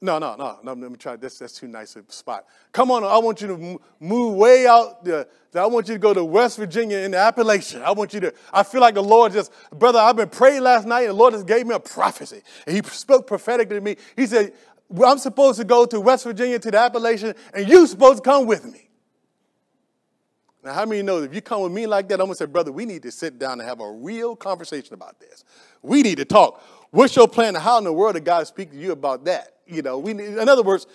No, 0.00 0.18
no, 0.18 0.36
no, 0.36 0.58
no. 0.62 0.74
Let 0.74 0.90
me 0.92 0.96
try 0.96 1.16
this. 1.16 1.38
That's 1.38 1.54
too 1.54 1.66
nice 1.66 1.96
a 1.96 2.04
spot. 2.08 2.46
Come 2.70 2.92
on, 2.92 3.02
I 3.02 3.18
want 3.18 3.40
you 3.40 3.48
to 3.48 3.80
move 3.98 4.34
way 4.34 4.66
out. 4.66 5.04
The, 5.04 5.26
I 5.54 5.66
want 5.66 5.88
you 5.88 5.94
to 5.94 5.98
go 5.98 6.14
to 6.14 6.24
West 6.24 6.56
Virginia 6.56 6.98
in 6.98 7.10
the 7.10 7.18
Appalachian. 7.18 7.82
I 7.82 7.90
want 7.90 8.14
you 8.14 8.20
to. 8.20 8.34
I 8.52 8.62
feel 8.62 8.80
like 8.80 8.94
the 8.94 9.02
Lord 9.02 9.32
just, 9.32 9.52
brother. 9.72 9.98
I've 9.98 10.14
been 10.14 10.28
praying 10.28 10.62
last 10.62 10.86
night, 10.86 11.00
and 11.00 11.10
the 11.10 11.14
Lord 11.14 11.34
just 11.34 11.46
gave 11.46 11.66
me 11.66 11.74
a 11.74 11.80
prophecy, 11.80 12.42
and 12.66 12.76
He 12.76 12.82
spoke 12.90 13.26
prophetically 13.26 13.76
to 13.76 13.80
me. 13.80 13.96
He 14.14 14.26
said, 14.26 14.52
"I'm 15.04 15.18
supposed 15.18 15.58
to 15.58 15.64
go 15.64 15.84
to 15.86 16.00
West 16.00 16.24
Virginia 16.24 16.60
to 16.60 16.70
the 16.70 16.78
Appalachian, 16.78 17.34
and 17.52 17.68
you're 17.68 17.86
supposed 17.88 18.22
to 18.22 18.30
come 18.30 18.46
with 18.46 18.64
me." 18.72 18.87
Now, 20.64 20.72
how 20.72 20.84
many 20.84 21.02
know 21.02 21.22
if 21.22 21.34
you 21.34 21.40
come 21.40 21.62
with 21.62 21.72
me 21.72 21.86
like 21.86 22.08
that, 22.08 22.20
I'm 22.20 22.28
to 22.28 22.34
say, 22.34 22.46
brother, 22.46 22.72
we 22.72 22.84
need 22.84 23.02
to 23.02 23.12
sit 23.12 23.38
down 23.38 23.60
and 23.60 23.68
have 23.68 23.80
a 23.80 23.90
real 23.90 24.34
conversation 24.34 24.94
about 24.94 25.20
this. 25.20 25.44
We 25.82 26.02
need 26.02 26.16
to 26.18 26.24
talk. 26.24 26.62
What's 26.90 27.14
your 27.14 27.28
plan? 27.28 27.54
How 27.54 27.78
in 27.78 27.84
the 27.84 27.92
world 27.92 28.14
did 28.14 28.24
God 28.24 28.46
speak 28.46 28.72
to 28.72 28.76
you 28.76 28.92
about 28.92 29.24
that? 29.26 29.54
You 29.66 29.82
know, 29.82 29.98
we 29.98 30.14
need, 30.14 30.26
in 30.26 30.48
other 30.48 30.62
words, 30.62 30.86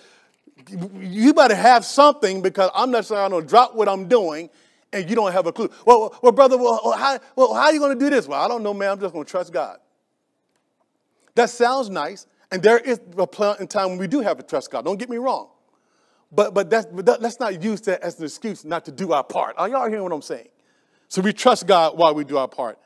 you 0.99 1.33
better 1.33 1.55
have 1.55 1.85
something 1.85 2.41
because 2.41 2.69
I'm 2.75 2.91
not 2.91 3.05
saying 3.05 3.21
I'm 3.21 3.31
to 3.31 3.47
drop 3.47 3.75
what 3.75 3.87
I'm 3.87 4.07
doing 4.07 4.49
and 4.91 5.09
you 5.09 5.15
don't 5.15 5.31
have 5.31 5.47
a 5.47 5.51
clue. 5.51 5.69
Well, 5.85 6.17
well 6.21 6.31
brother, 6.31 6.57
well, 6.57 6.93
how, 6.97 7.19
well, 7.35 7.53
how 7.53 7.63
are 7.63 7.73
you 7.73 7.79
to 7.87 7.95
do 7.95 8.09
this? 8.09 8.27
Well, 8.27 8.41
I 8.41 8.47
don't 8.47 8.63
know, 8.63 8.73
man. 8.73 8.91
I'm 8.91 8.99
just 8.99 9.13
to 9.13 9.23
trust 9.23 9.53
God. 9.53 9.77
That 11.35 11.49
sounds 11.49 11.89
nice. 11.89 12.27
And 12.51 12.61
there 12.61 12.77
is 12.77 12.99
a 13.17 13.25
point 13.25 13.59
in 13.59 13.67
time 13.67 13.89
when 13.89 13.97
we 13.97 14.07
do 14.07 14.19
have 14.19 14.37
to 14.37 14.43
trust 14.43 14.69
God. 14.69 14.85
Don't 14.85 14.97
get 14.97 15.09
me 15.09 15.17
wrong. 15.17 15.49
But, 16.35 16.53
but, 16.53 16.69
that's, 16.69 16.87
that, 16.91 17.21
let's 17.21 17.39
not 17.39 17.61
use 17.61 17.81
that 17.81 18.01
as 18.01 18.17
an 18.17 18.25
excuse 18.25 18.65
not 18.65 18.85
to 18.85 18.91
do 18.91 19.13
our 19.13 19.23
part. 19.23 19.55
Are 19.57 19.69
y'all 19.69 19.87
hearing 19.87 20.03
what 20.03 20.11
I'm 20.11 20.21
saying? 20.21 20.47
So 21.07 21.21
we 21.21 21.31
trust 21.31 21.67
God 21.67 21.97
while 21.97 22.15
we 22.15 22.23
do 22.23 22.37
our 22.37 22.47
part. 22.47 22.79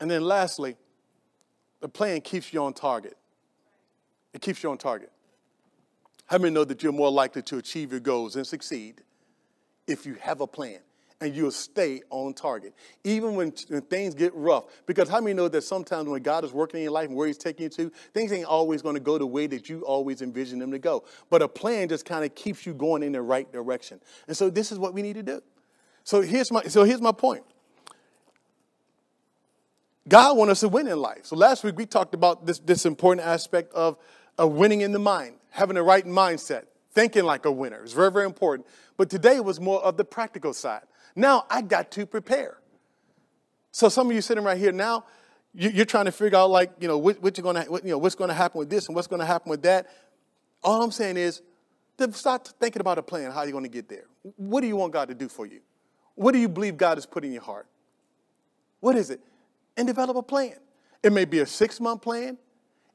And 0.00 0.10
then 0.10 0.22
lastly, 0.22 0.76
the 1.80 1.88
plan 1.88 2.20
keeps 2.20 2.52
you 2.52 2.62
on 2.62 2.74
target. 2.74 3.16
It 4.34 4.42
keeps 4.42 4.62
you 4.62 4.70
on 4.70 4.76
target. 4.76 5.10
How 6.26 6.36
many 6.36 6.52
know 6.52 6.64
that 6.64 6.82
you're 6.82 6.92
more 6.92 7.10
likely 7.10 7.40
to 7.42 7.56
achieve 7.56 7.90
your 7.90 8.00
goals 8.00 8.36
and 8.36 8.46
succeed 8.46 9.00
if 9.86 10.04
you 10.04 10.16
have 10.20 10.42
a 10.42 10.46
plan? 10.46 10.80
And 11.20 11.34
you'll 11.34 11.50
stay 11.50 12.00
on 12.10 12.32
target. 12.32 12.74
Even 13.02 13.34
when, 13.34 13.52
when, 13.68 13.82
things 13.82 14.14
get 14.14 14.32
rough. 14.34 14.64
Because 14.86 15.08
how 15.08 15.20
many 15.20 15.34
know 15.34 15.48
that 15.48 15.62
sometimes 15.62 16.08
when 16.08 16.22
God 16.22 16.44
is 16.44 16.52
working 16.52 16.78
in 16.78 16.84
your 16.84 16.92
life 16.92 17.08
and 17.08 17.16
where 17.16 17.26
He's 17.26 17.38
taking 17.38 17.64
you 17.64 17.70
to, 17.70 17.92
things 18.14 18.32
ain't 18.32 18.46
always 18.46 18.82
going 18.82 18.94
to 18.94 19.00
go 19.00 19.18
the 19.18 19.26
way 19.26 19.46
that 19.48 19.68
you 19.68 19.80
always 19.80 20.22
envision 20.22 20.58
them 20.58 20.70
to 20.70 20.78
go. 20.78 21.04
But 21.28 21.42
a 21.42 21.48
plan 21.48 21.88
just 21.88 22.04
kind 22.04 22.24
of 22.24 22.34
keeps 22.34 22.64
you 22.66 22.74
going 22.74 23.02
in 23.02 23.12
the 23.12 23.22
right 23.22 23.50
direction. 23.52 24.00
And 24.28 24.36
so 24.36 24.48
this 24.48 24.70
is 24.70 24.78
what 24.78 24.94
we 24.94 25.02
need 25.02 25.14
to 25.14 25.22
do. 25.22 25.42
So 26.04 26.20
here's 26.20 26.52
my, 26.52 26.62
so 26.64 26.84
here's 26.84 27.00
my 27.00 27.12
point. 27.12 27.44
God 30.08 30.36
wants 30.36 30.52
us 30.52 30.60
to 30.60 30.68
win 30.68 30.86
in 30.88 30.98
life. 30.98 31.26
So 31.26 31.36
last 31.36 31.64
week 31.64 31.76
we 31.76 31.84
talked 31.84 32.14
about 32.14 32.46
this, 32.46 32.60
this 32.60 32.86
important 32.86 33.26
aspect 33.26 33.72
of, 33.74 33.98
of 34.38 34.52
winning 34.52 34.80
in 34.80 34.92
the 34.92 34.98
mind, 34.98 35.34
having 35.50 35.74
the 35.74 35.82
right 35.82 36.06
mindset, 36.06 36.64
thinking 36.92 37.24
like 37.24 37.44
a 37.44 37.52
winner. 37.52 37.82
It's 37.82 37.92
very, 37.92 38.10
very 38.10 38.24
important. 38.24 38.66
But 38.96 39.10
today 39.10 39.38
was 39.40 39.60
more 39.60 39.82
of 39.82 39.96
the 39.98 40.04
practical 40.04 40.54
side. 40.54 40.82
Now 41.16 41.46
I 41.50 41.62
got 41.62 41.90
to 41.92 42.06
prepare. 42.06 42.58
So 43.70 43.88
some 43.88 44.08
of 44.08 44.14
you 44.14 44.20
sitting 44.20 44.44
right 44.44 44.58
here 44.58 44.72
now, 44.72 45.04
you're 45.54 45.84
trying 45.84 46.04
to 46.06 46.12
figure 46.12 46.38
out 46.38 46.50
like, 46.50 46.72
you 46.80 46.88
know, 46.88 46.98
what, 46.98 47.22
what 47.22 47.36
you're 47.36 47.42
gonna, 47.42 47.64
you 47.82 47.90
know, 47.90 47.98
what's 47.98 48.14
going 48.14 48.28
to 48.28 48.34
happen 48.34 48.58
with 48.58 48.70
this 48.70 48.86
and 48.86 48.94
what's 48.94 49.08
going 49.08 49.20
to 49.20 49.26
happen 49.26 49.50
with 49.50 49.62
that. 49.62 49.86
All 50.62 50.82
I'm 50.82 50.90
saying 50.90 51.16
is, 51.16 51.42
start 52.12 52.52
thinking 52.60 52.80
about 52.80 52.98
a 52.98 53.02
plan. 53.02 53.30
How 53.30 53.40
are 53.40 53.46
you 53.46 53.52
going 53.52 53.64
to 53.64 53.70
get 53.70 53.88
there? 53.88 54.04
What 54.36 54.60
do 54.60 54.66
you 54.66 54.76
want 54.76 54.92
God 54.92 55.08
to 55.08 55.14
do 55.14 55.28
for 55.28 55.46
you? 55.46 55.60
What 56.14 56.32
do 56.32 56.38
you 56.38 56.48
believe 56.48 56.76
God 56.76 56.96
has 56.96 57.06
put 57.06 57.24
in 57.24 57.32
your 57.32 57.42
heart? 57.42 57.66
What 58.80 58.96
is 58.96 59.10
it? 59.10 59.20
And 59.76 59.86
develop 59.86 60.16
a 60.16 60.22
plan. 60.22 60.54
It 61.02 61.12
may 61.12 61.24
be 61.24 61.40
a 61.40 61.46
six 61.46 61.80
month 61.80 62.02
plan. 62.02 62.38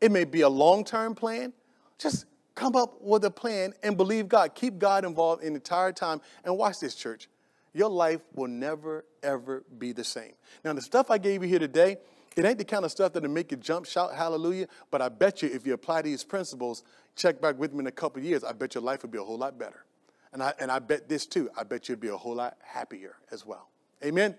It 0.01 0.11
may 0.11 0.25
be 0.25 0.41
a 0.41 0.49
long 0.49 0.83
term 0.83 1.15
plan. 1.15 1.53
Just 1.97 2.25
come 2.55 2.75
up 2.75 3.01
with 3.01 3.23
a 3.25 3.31
plan 3.31 3.73
and 3.83 3.95
believe 3.97 4.27
God. 4.27 4.55
Keep 4.55 4.79
God 4.79 5.05
involved 5.05 5.43
in 5.43 5.53
the 5.53 5.57
entire 5.57 5.91
time. 5.91 6.21
And 6.43 6.57
watch 6.57 6.79
this, 6.79 6.95
church 6.95 7.27
your 7.73 7.89
life 7.89 8.21
will 8.33 8.47
never, 8.47 9.05
ever 9.21 9.63
be 9.77 9.91
the 9.91 10.03
same. 10.03 10.33
Now, 10.63 10.73
the 10.73 10.81
stuff 10.81 11.09
I 11.09 11.17
gave 11.17 11.43
you 11.43 11.49
here 11.49 11.59
today, 11.59 11.97
it 12.35 12.45
ain't 12.45 12.57
the 12.57 12.65
kind 12.65 12.85
of 12.85 12.91
stuff 12.91 13.13
that'll 13.13 13.29
make 13.29 13.51
you 13.51 13.57
jump, 13.57 13.85
shout 13.85 14.13
hallelujah, 14.15 14.67
but 14.91 15.01
I 15.01 15.09
bet 15.09 15.41
you 15.41 15.49
if 15.49 15.65
you 15.65 15.73
apply 15.73 16.03
these 16.03 16.23
principles, 16.23 16.83
check 17.15 17.41
back 17.41 17.57
with 17.57 17.73
me 17.73 17.79
in 17.79 17.87
a 17.87 17.91
couple 17.91 18.21
years, 18.23 18.43
I 18.43 18.53
bet 18.53 18.75
your 18.75 18.83
life 18.83 19.03
will 19.03 19.09
be 19.09 19.17
a 19.17 19.23
whole 19.23 19.37
lot 19.37 19.57
better. 19.57 19.85
And 20.31 20.41
I, 20.41 20.53
and 20.59 20.71
I 20.71 20.79
bet 20.79 21.07
this 21.07 21.25
too, 21.25 21.49
I 21.57 21.63
bet 21.63 21.87
you'll 21.87 21.99
be 21.99 22.07
a 22.07 22.17
whole 22.17 22.35
lot 22.35 22.57
happier 22.63 23.15
as 23.31 23.45
well. 23.45 23.69
Amen? 24.03 24.35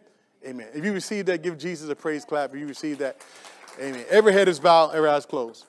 Amen. 0.46 0.68
If 0.74 0.84
you 0.84 0.92
receive 0.92 1.26
that, 1.26 1.42
give 1.42 1.56
Jesus 1.56 1.88
a 1.88 1.94
praise 1.94 2.24
clap. 2.24 2.52
If 2.52 2.60
you 2.60 2.66
receive 2.66 2.98
that, 2.98 3.24
amen. 3.80 4.04
Every 4.10 4.32
head 4.32 4.48
is 4.48 4.60
bowed, 4.60 4.94
every 4.94 5.08
eyes 5.08 5.24
closed. 5.24 5.64